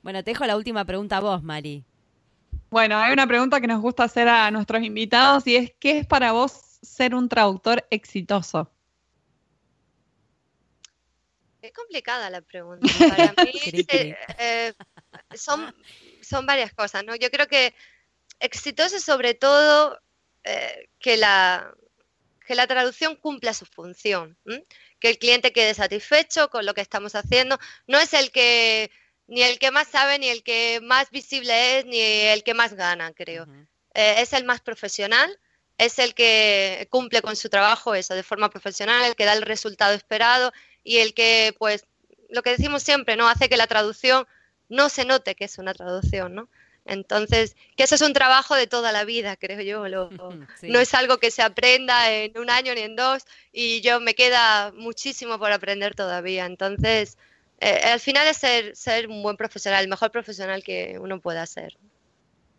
Bueno, 0.02 0.24
te 0.24 0.32
dejo 0.32 0.46
la 0.46 0.56
última 0.56 0.86
pregunta 0.86 1.18
a 1.18 1.20
vos, 1.20 1.44
Mari. 1.44 1.84
Bueno, 2.70 2.98
hay 2.98 3.12
una 3.12 3.28
pregunta 3.28 3.60
que 3.60 3.68
nos 3.68 3.82
gusta 3.82 4.04
hacer 4.06 4.28
a 4.30 4.50
nuestros 4.52 4.84
invitados 4.84 5.46
y 5.48 5.58
es, 5.58 5.74
¿qué 5.80 6.00
es 6.00 6.08
para 6.08 6.32
vos 6.32 6.54
ser 6.82 7.14
un 7.14 7.28
traductor 7.28 7.86
exitoso? 7.90 8.72
Es 11.62 11.74
complicada 11.74 12.30
la 12.30 12.42
pregunta. 12.42 12.88
Para 13.10 13.34
mí 13.44 13.52
eh, 13.74 14.16
eh, 14.40 14.74
son, 15.36 15.76
son 16.22 16.46
varias 16.46 16.74
cosas, 16.74 17.04
¿no? 17.04 17.16
Yo 17.18 17.30
creo 17.30 17.48
que 17.48 17.74
exitoso 18.40 18.96
es 18.96 19.04
sobre 19.04 19.34
todo 19.34 20.00
eh, 20.44 20.90
que, 21.00 21.18
la, 21.18 21.74
que 22.46 22.56
la 22.56 22.68
traducción 22.68 23.16
cumpla 23.16 23.54
su 23.54 23.66
función, 23.66 24.38
¿m? 24.46 24.66
que 25.00 25.10
el 25.10 25.18
cliente 25.18 25.54
quede 25.54 25.74
satisfecho 25.74 26.50
con 26.50 26.66
lo 26.66 26.74
que 26.74 26.82
estamos 26.82 27.16
haciendo. 27.16 27.58
No 27.88 28.00
es 28.00 28.14
el 28.14 28.32
que 28.32 28.92
ni 29.28 29.44
el 29.44 29.60
que 29.60 29.72
más 29.72 29.88
sabe, 29.88 30.18
ni 30.18 30.28
el 30.28 30.44
que 30.44 30.80
más 30.82 31.12
visible 31.12 31.80
es, 31.80 31.86
ni 31.86 32.00
el 32.00 32.44
que 32.44 32.56
más 32.56 32.74
gana, 32.74 33.14
creo. 33.14 33.46
Eh, 33.94 34.16
es 34.18 34.34
el 34.34 34.44
más 34.44 34.60
profesional, 34.60 35.40
es 35.78 36.00
el 36.00 36.16
que 36.16 36.88
cumple 36.90 37.22
con 37.22 37.36
su 37.36 37.48
trabajo 37.48 37.94
eso 37.94 38.16
de 38.16 38.24
forma 38.24 38.50
profesional, 38.50 39.06
el 39.06 39.16
que 39.16 39.26
da 39.26 39.34
el 39.34 39.44
resultado 39.44 39.94
esperado 39.94 40.52
y 40.84 40.98
el 40.98 41.14
que, 41.14 41.56
pues, 41.60 41.86
lo 42.30 42.42
que 42.42 42.52
decimos 42.52 42.84
siempre, 42.84 43.16
¿no? 43.16 43.30
Hace 43.30 43.50
que 43.50 43.58
la 43.58 43.68
traducción 43.68 44.28
no 44.68 44.90
se 44.90 45.06
note 45.06 45.36
que 45.36 45.46
es 45.46 45.58
una 45.60 45.74
traducción, 45.74 46.34
¿no? 46.34 46.50
Entonces, 46.86 47.56
que 47.76 47.84
eso 47.84 47.96
es 47.96 48.02
un 48.02 48.14
trabajo 48.14 48.56
de 48.56 48.66
toda 48.68 48.92
la 48.92 49.06
vida, 49.06 49.36
creo 49.36 49.62
yo. 49.62 49.88
lo- 49.88 50.10
Sí. 50.60 50.70
No 50.70 50.80
es 50.80 50.94
algo 50.94 51.18
que 51.18 51.32
se 51.32 51.42
aprenda 51.42 52.12
en 52.12 52.38
un 52.38 52.50
año 52.50 52.74
ni 52.74 52.82
en 52.82 52.96
dos 52.96 53.26
y 53.54 53.82
yo 53.82 54.00
me 54.00 54.14
queda 54.16 54.72
muchísimo 54.76 55.38
por 55.40 55.52
aprender 55.52 55.96
todavía. 55.96 56.46
Entonces, 56.46 57.18
eh, 57.60 57.80
al 57.86 58.00
final 58.00 58.28
es 58.28 58.38
ser, 58.38 58.76
ser 58.76 59.08
un 59.08 59.22
buen 59.22 59.38
profesional, 59.38 59.84
el 59.84 59.90
mejor 59.90 60.12
profesional 60.12 60.64
que 60.64 60.98
uno 61.00 61.20
pueda 61.20 61.46
ser. 61.46 61.78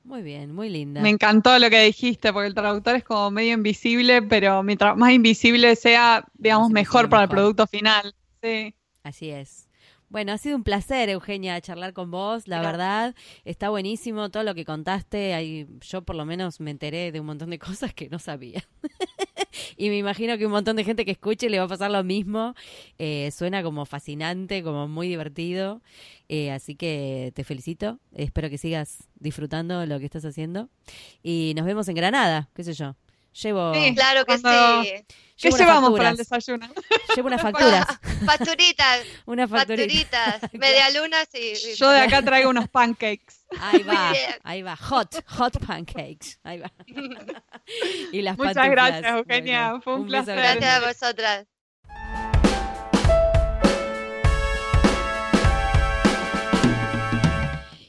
Muy 0.05 0.23
bien, 0.23 0.55
muy 0.55 0.71
linda. 0.71 1.01
Me 1.03 1.11
encantó 1.11 1.59
lo 1.59 1.69
que 1.69 1.83
dijiste, 1.83 2.33
porque 2.33 2.49
el 2.49 2.55
traductor 2.55 2.97
es 2.97 3.05
como 3.05 3.31
medio 3.31 3.53
invisible, 3.53 4.23
pero 4.23 4.63
mientras 4.63 4.97
más 4.97 5.13
invisible 5.13 5.77
sea, 5.77 6.25
digamos, 6.35 6.71
mejor 6.71 7.05
invisible, 7.05 7.09
para 7.11 7.23
el 7.25 7.29
mejor. 7.29 7.37
producto 7.37 7.67
final. 7.67 8.15
Sí. 8.43 8.75
Así 9.03 9.31
es. 9.31 9.67
Bueno, 10.11 10.33
ha 10.33 10.39
sido 10.39 10.57
un 10.57 10.65
placer, 10.65 11.09
Eugenia, 11.09 11.61
charlar 11.61 11.93
con 11.93 12.11
vos, 12.11 12.49
la 12.49 12.57
Gracias. 12.57 12.73
verdad. 12.73 13.15
Está 13.45 13.71
buenísimo 13.71 14.29
todo 14.29 14.43
lo 14.43 14.57
que 14.57 14.65
contaste. 14.65 15.35
Ahí, 15.35 15.69
yo 15.83 16.03
por 16.03 16.17
lo 16.17 16.25
menos 16.25 16.59
me 16.59 16.73
enteré 16.73 17.13
de 17.13 17.21
un 17.21 17.27
montón 17.27 17.51
de 17.51 17.59
cosas 17.61 17.95
que 17.95 18.09
no 18.09 18.19
sabía. 18.19 18.69
y 19.77 19.89
me 19.89 19.97
imagino 19.99 20.37
que 20.37 20.47
un 20.47 20.51
montón 20.53 20.75
de 20.75 20.83
gente 20.83 21.05
que 21.05 21.13
escuche 21.13 21.49
le 21.49 21.61
va 21.61 21.67
a 21.67 21.69
pasar 21.69 21.93
lo 21.93 22.03
mismo. 22.03 22.55
Eh, 22.99 23.31
suena 23.31 23.63
como 23.63 23.87
fascinante, 23.87 24.65
como 24.65 24.89
muy 24.89 25.07
divertido. 25.07 25.81
Eh, 26.29 26.51
así 26.51 26.75
que 26.75 27.31
te 27.37 27.45
felicito. 27.45 28.01
Espero 28.13 28.51
que 28.51 28.59
sigas 28.59 29.09
disfrutando 29.21 29.87
lo 29.87 30.01
que 30.01 30.07
estás 30.07 30.25
haciendo. 30.25 30.71
Y 31.23 31.53
nos 31.55 31.67
vemos 31.67 31.87
en 31.87 31.95
Granada, 31.95 32.51
qué 32.55 32.65
sé 32.65 32.73
yo. 32.73 32.97
Llevo, 33.33 33.75
Sí. 33.75 33.95
Claro 33.95 34.25
que 34.25 34.41
Cuando- 34.41 34.83
sí. 34.83 34.91
¿Qué 35.41 35.49
llevo 35.49 35.57
unas 35.57 35.69
llevamos 35.69 35.99
para 35.99 36.11
el 36.11 36.17
facturas. 36.19 36.45
desayuno? 36.45 36.69
Llevo 37.17 37.29
unas 37.29 37.41
facturas. 37.43 37.87
Facturitas, 38.27 39.01
Unas 39.25 39.49
facturitas. 39.49 40.41
facturitas, 40.41 40.53
medialunas 40.53 41.29
y, 41.33 41.39
y- 41.71 41.75
Yo 41.77 41.89
de 41.91 42.01
acá 42.01 42.21
traigo 42.23 42.51
unos 42.51 42.69
pancakes. 42.69 43.37
Ahí 43.61 43.83
va, 43.83 44.13
ahí 44.45 44.63
va. 44.63 44.77
Hot, 44.77 45.25
hot 45.27 45.59
pancakes. 45.67 46.39
Ahí 46.45 46.59
va. 46.61 46.71
y 48.13 48.23
las 48.23 48.37
Muchas 48.39 48.55
pantuflas. 48.55 48.91
gracias, 48.91 49.17
Eugenia. 49.17 49.81
Fue 49.83 49.95
un 49.97 50.03
beso 50.07 50.25
placer. 50.25 50.37
grande. 50.37 50.61
Gracias 50.67 50.83
a 50.83 50.87
vosotras. 50.87 51.47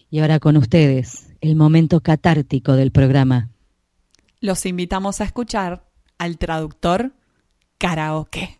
Y 0.09 0.19
ahora 0.19 0.39
con 0.39 0.57
ustedes, 0.57 1.29
el 1.41 1.55
momento 1.55 2.01
catártico 2.01 2.73
del 2.73 2.91
programa. 2.91 3.49
Los 4.43 4.65
invitamos 4.65 5.21
a 5.21 5.25
escuchar 5.25 5.87
al 6.17 6.39
traductor 6.39 7.13
karaoke. 7.77 8.57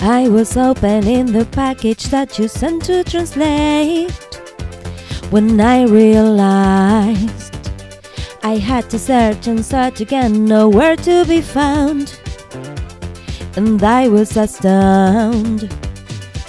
I 0.00 0.28
was 0.28 0.56
opening 0.56 1.26
the 1.26 1.44
package 1.52 2.08
that 2.10 2.40
you 2.40 2.48
sent 2.48 2.86
to 2.86 3.04
translate 3.04 4.37
when 5.30 5.60
I 5.60 5.84
realized 5.84 7.70
I 8.42 8.56
had 8.56 8.88
to 8.90 8.98
search 8.98 9.46
and 9.46 9.64
search 9.64 10.00
again, 10.00 10.44
nowhere 10.44 10.96
to 10.96 11.24
be 11.26 11.40
found. 11.40 12.18
And 13.56 13.82
I 13.82 14.08
was 14.08 14.36
astounded. 14.36 15.70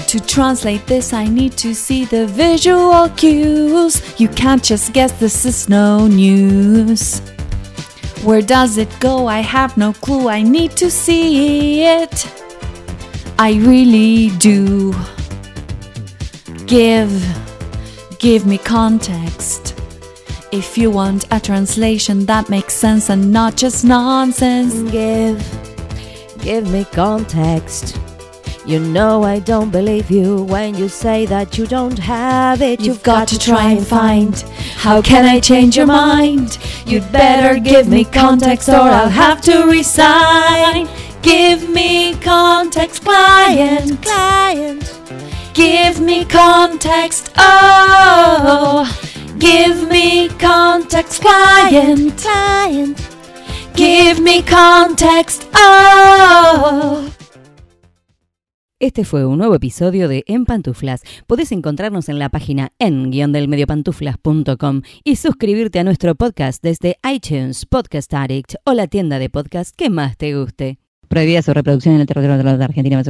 To 0.08 0.20
translate 0.20 0.88
this, 0.88 1.14
I 1.14 1.28
need 1.28 1.54
to 1.58 1.76
see 1.76 2.06
the 2.06 2.26
visual 2.26 3.10
cues. 3.10 4.20
You 4.20 4.28
can't 4.30 4.64
just 4.64 4.94
guess 4.94 5.12
this 5.20 5.46
is 5.46 5.70
no 5.70 6.08
news. 6.08 7.20
Where 8.24 8.42
does 8.42 8.78
it 8.78 8.90
go? 9.00 9.28
I 9.28 9.40
have 9.40 9.78
no 9.78 9.94
clue. 9.94 10.30
I 10.30 10.42
need 10.42 10.72
to 10.78 10.90
see 10.90 11.84
it. 11.84 12.28
I 13.38 13.54
really 13.54 14.30
do. 14.38 14.94
Give, 16.66 17.12
give 18.20 18.46
me 18.46 18.58
context. 18.58 19.76
If 20.52 20.78
you 20.78 20.92
want 20.92 21.26
a 21.32 21.40
translation 21.40 22.26
that 22.26 22.50
makes 22.50 22.74
sense 22.74 23.10
and 23.10 23.32
not 23.32 23.56
just 23.56 23.86
nonsense, 23.86 24.92
Give, 24.92 25.40
give 26.42 26.70
me 26.70 26.86
context. 26.92 27.98
You 28.66 28.80
know 28.80 29.24
I 29.24 29.40
don't 29.40 29.72
believe 29.72 30.12
you 30.12 30.44
when 30.44 30.76
you 30.76 30.90
say 30.90 31.26
that 31.28 31.58
you 31.58 31.66
don't 31.66 31.98
have 31.98 32.62
it. 32.62 32.82
You've 32.82 33.04
got 33.04 33.28
to 33.30 33.40
try 33.40 33.72
and 33.72 33.88
find 33.88 34.36
how 34.76 35.02
can 35.02 35.26
I 35.26 35.40
change 35.40 35.78
your 35.78 35.88
mind? 35.88 36.58
You'd 36.86 37.10
better 37.12 37.60
give 37.60 37.88
me 37.88 38.04
context 38.04 38.70
or 38.70 38.76
I'll 38.76 39.10
have 39.10 39.42
to 39.44 39.64
resign. 39.64 40.88
Give 41.22 41.70
me 41.70 42.16
context, 42.16 43.04
client. 43.04 44.02
client. 44.04 45.29
Give 45.60 46.00
me 46.00 46.24
context, 46.24 47.34
oh. 47.36 48.88
Give 49.38 49.90
me 49.90 50.30
context, 50.40 51.22
client. 51.22 52.16
Client. 52.16 52.98
Give 53.76 54.22
me 54.22 54.42
context, 54.42 55.44
oh. 55.54 57.04
Este 58.80 59.04
fue 59.04 59.26
un 59.26 59.40
nuevo 59.40 59.56
episodio 59.56 60.08
de 60.08 60.24
En 60.28 60.46
Pantuflas. 60.46 61.02
Podés 61.28 61.52
encontrarnos 61.52 62.08
en 62.08 62.20
la 62.20 62.30
página 62.30 62.72
en-mediopantuflas.com 62.80 64.84
y 65.04 65.18
suscribirte 65.18 65.80
a 65.80 65.84
nuestro 65.84 66.16
podcast 66.16 66.64
desde 66.64 66.96
iTunes, 67.04 67.66
Podcast 67.66 68.14
Addict 68.14 68.56
o 68.64 68.72
la 68.72 68.88
tienda 68.88 69.20
de 69.20 69.30
podcast 69.30 69.76
que 69.76 69.90
más 69.90 70.16
te 70.16 70.40
guste. 70.40 70.80
Prohibida 71.10 71.42
su 71.42 71.54
reproducción 71.56 71.96
en 71.96 72.02
el 72.02 72.08
territorio 72.08 72.58
de 72.58 72.64
Argentina, 72.64 73.02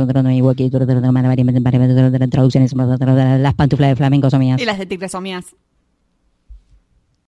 traducciones, 2.30 2.74
las 2.74 3.54
pantuflas 3.56 3.90
de 3.90 3.96
flamenco 3.98 4.30
son 4.30 4.40
mías. 4.40 4.62
Y 4.62 4.66
las 4.66 4.80
de 4.80 4.86
tigres 4.86 5.12
son 5.12 5.24
mías. 5.24 5.54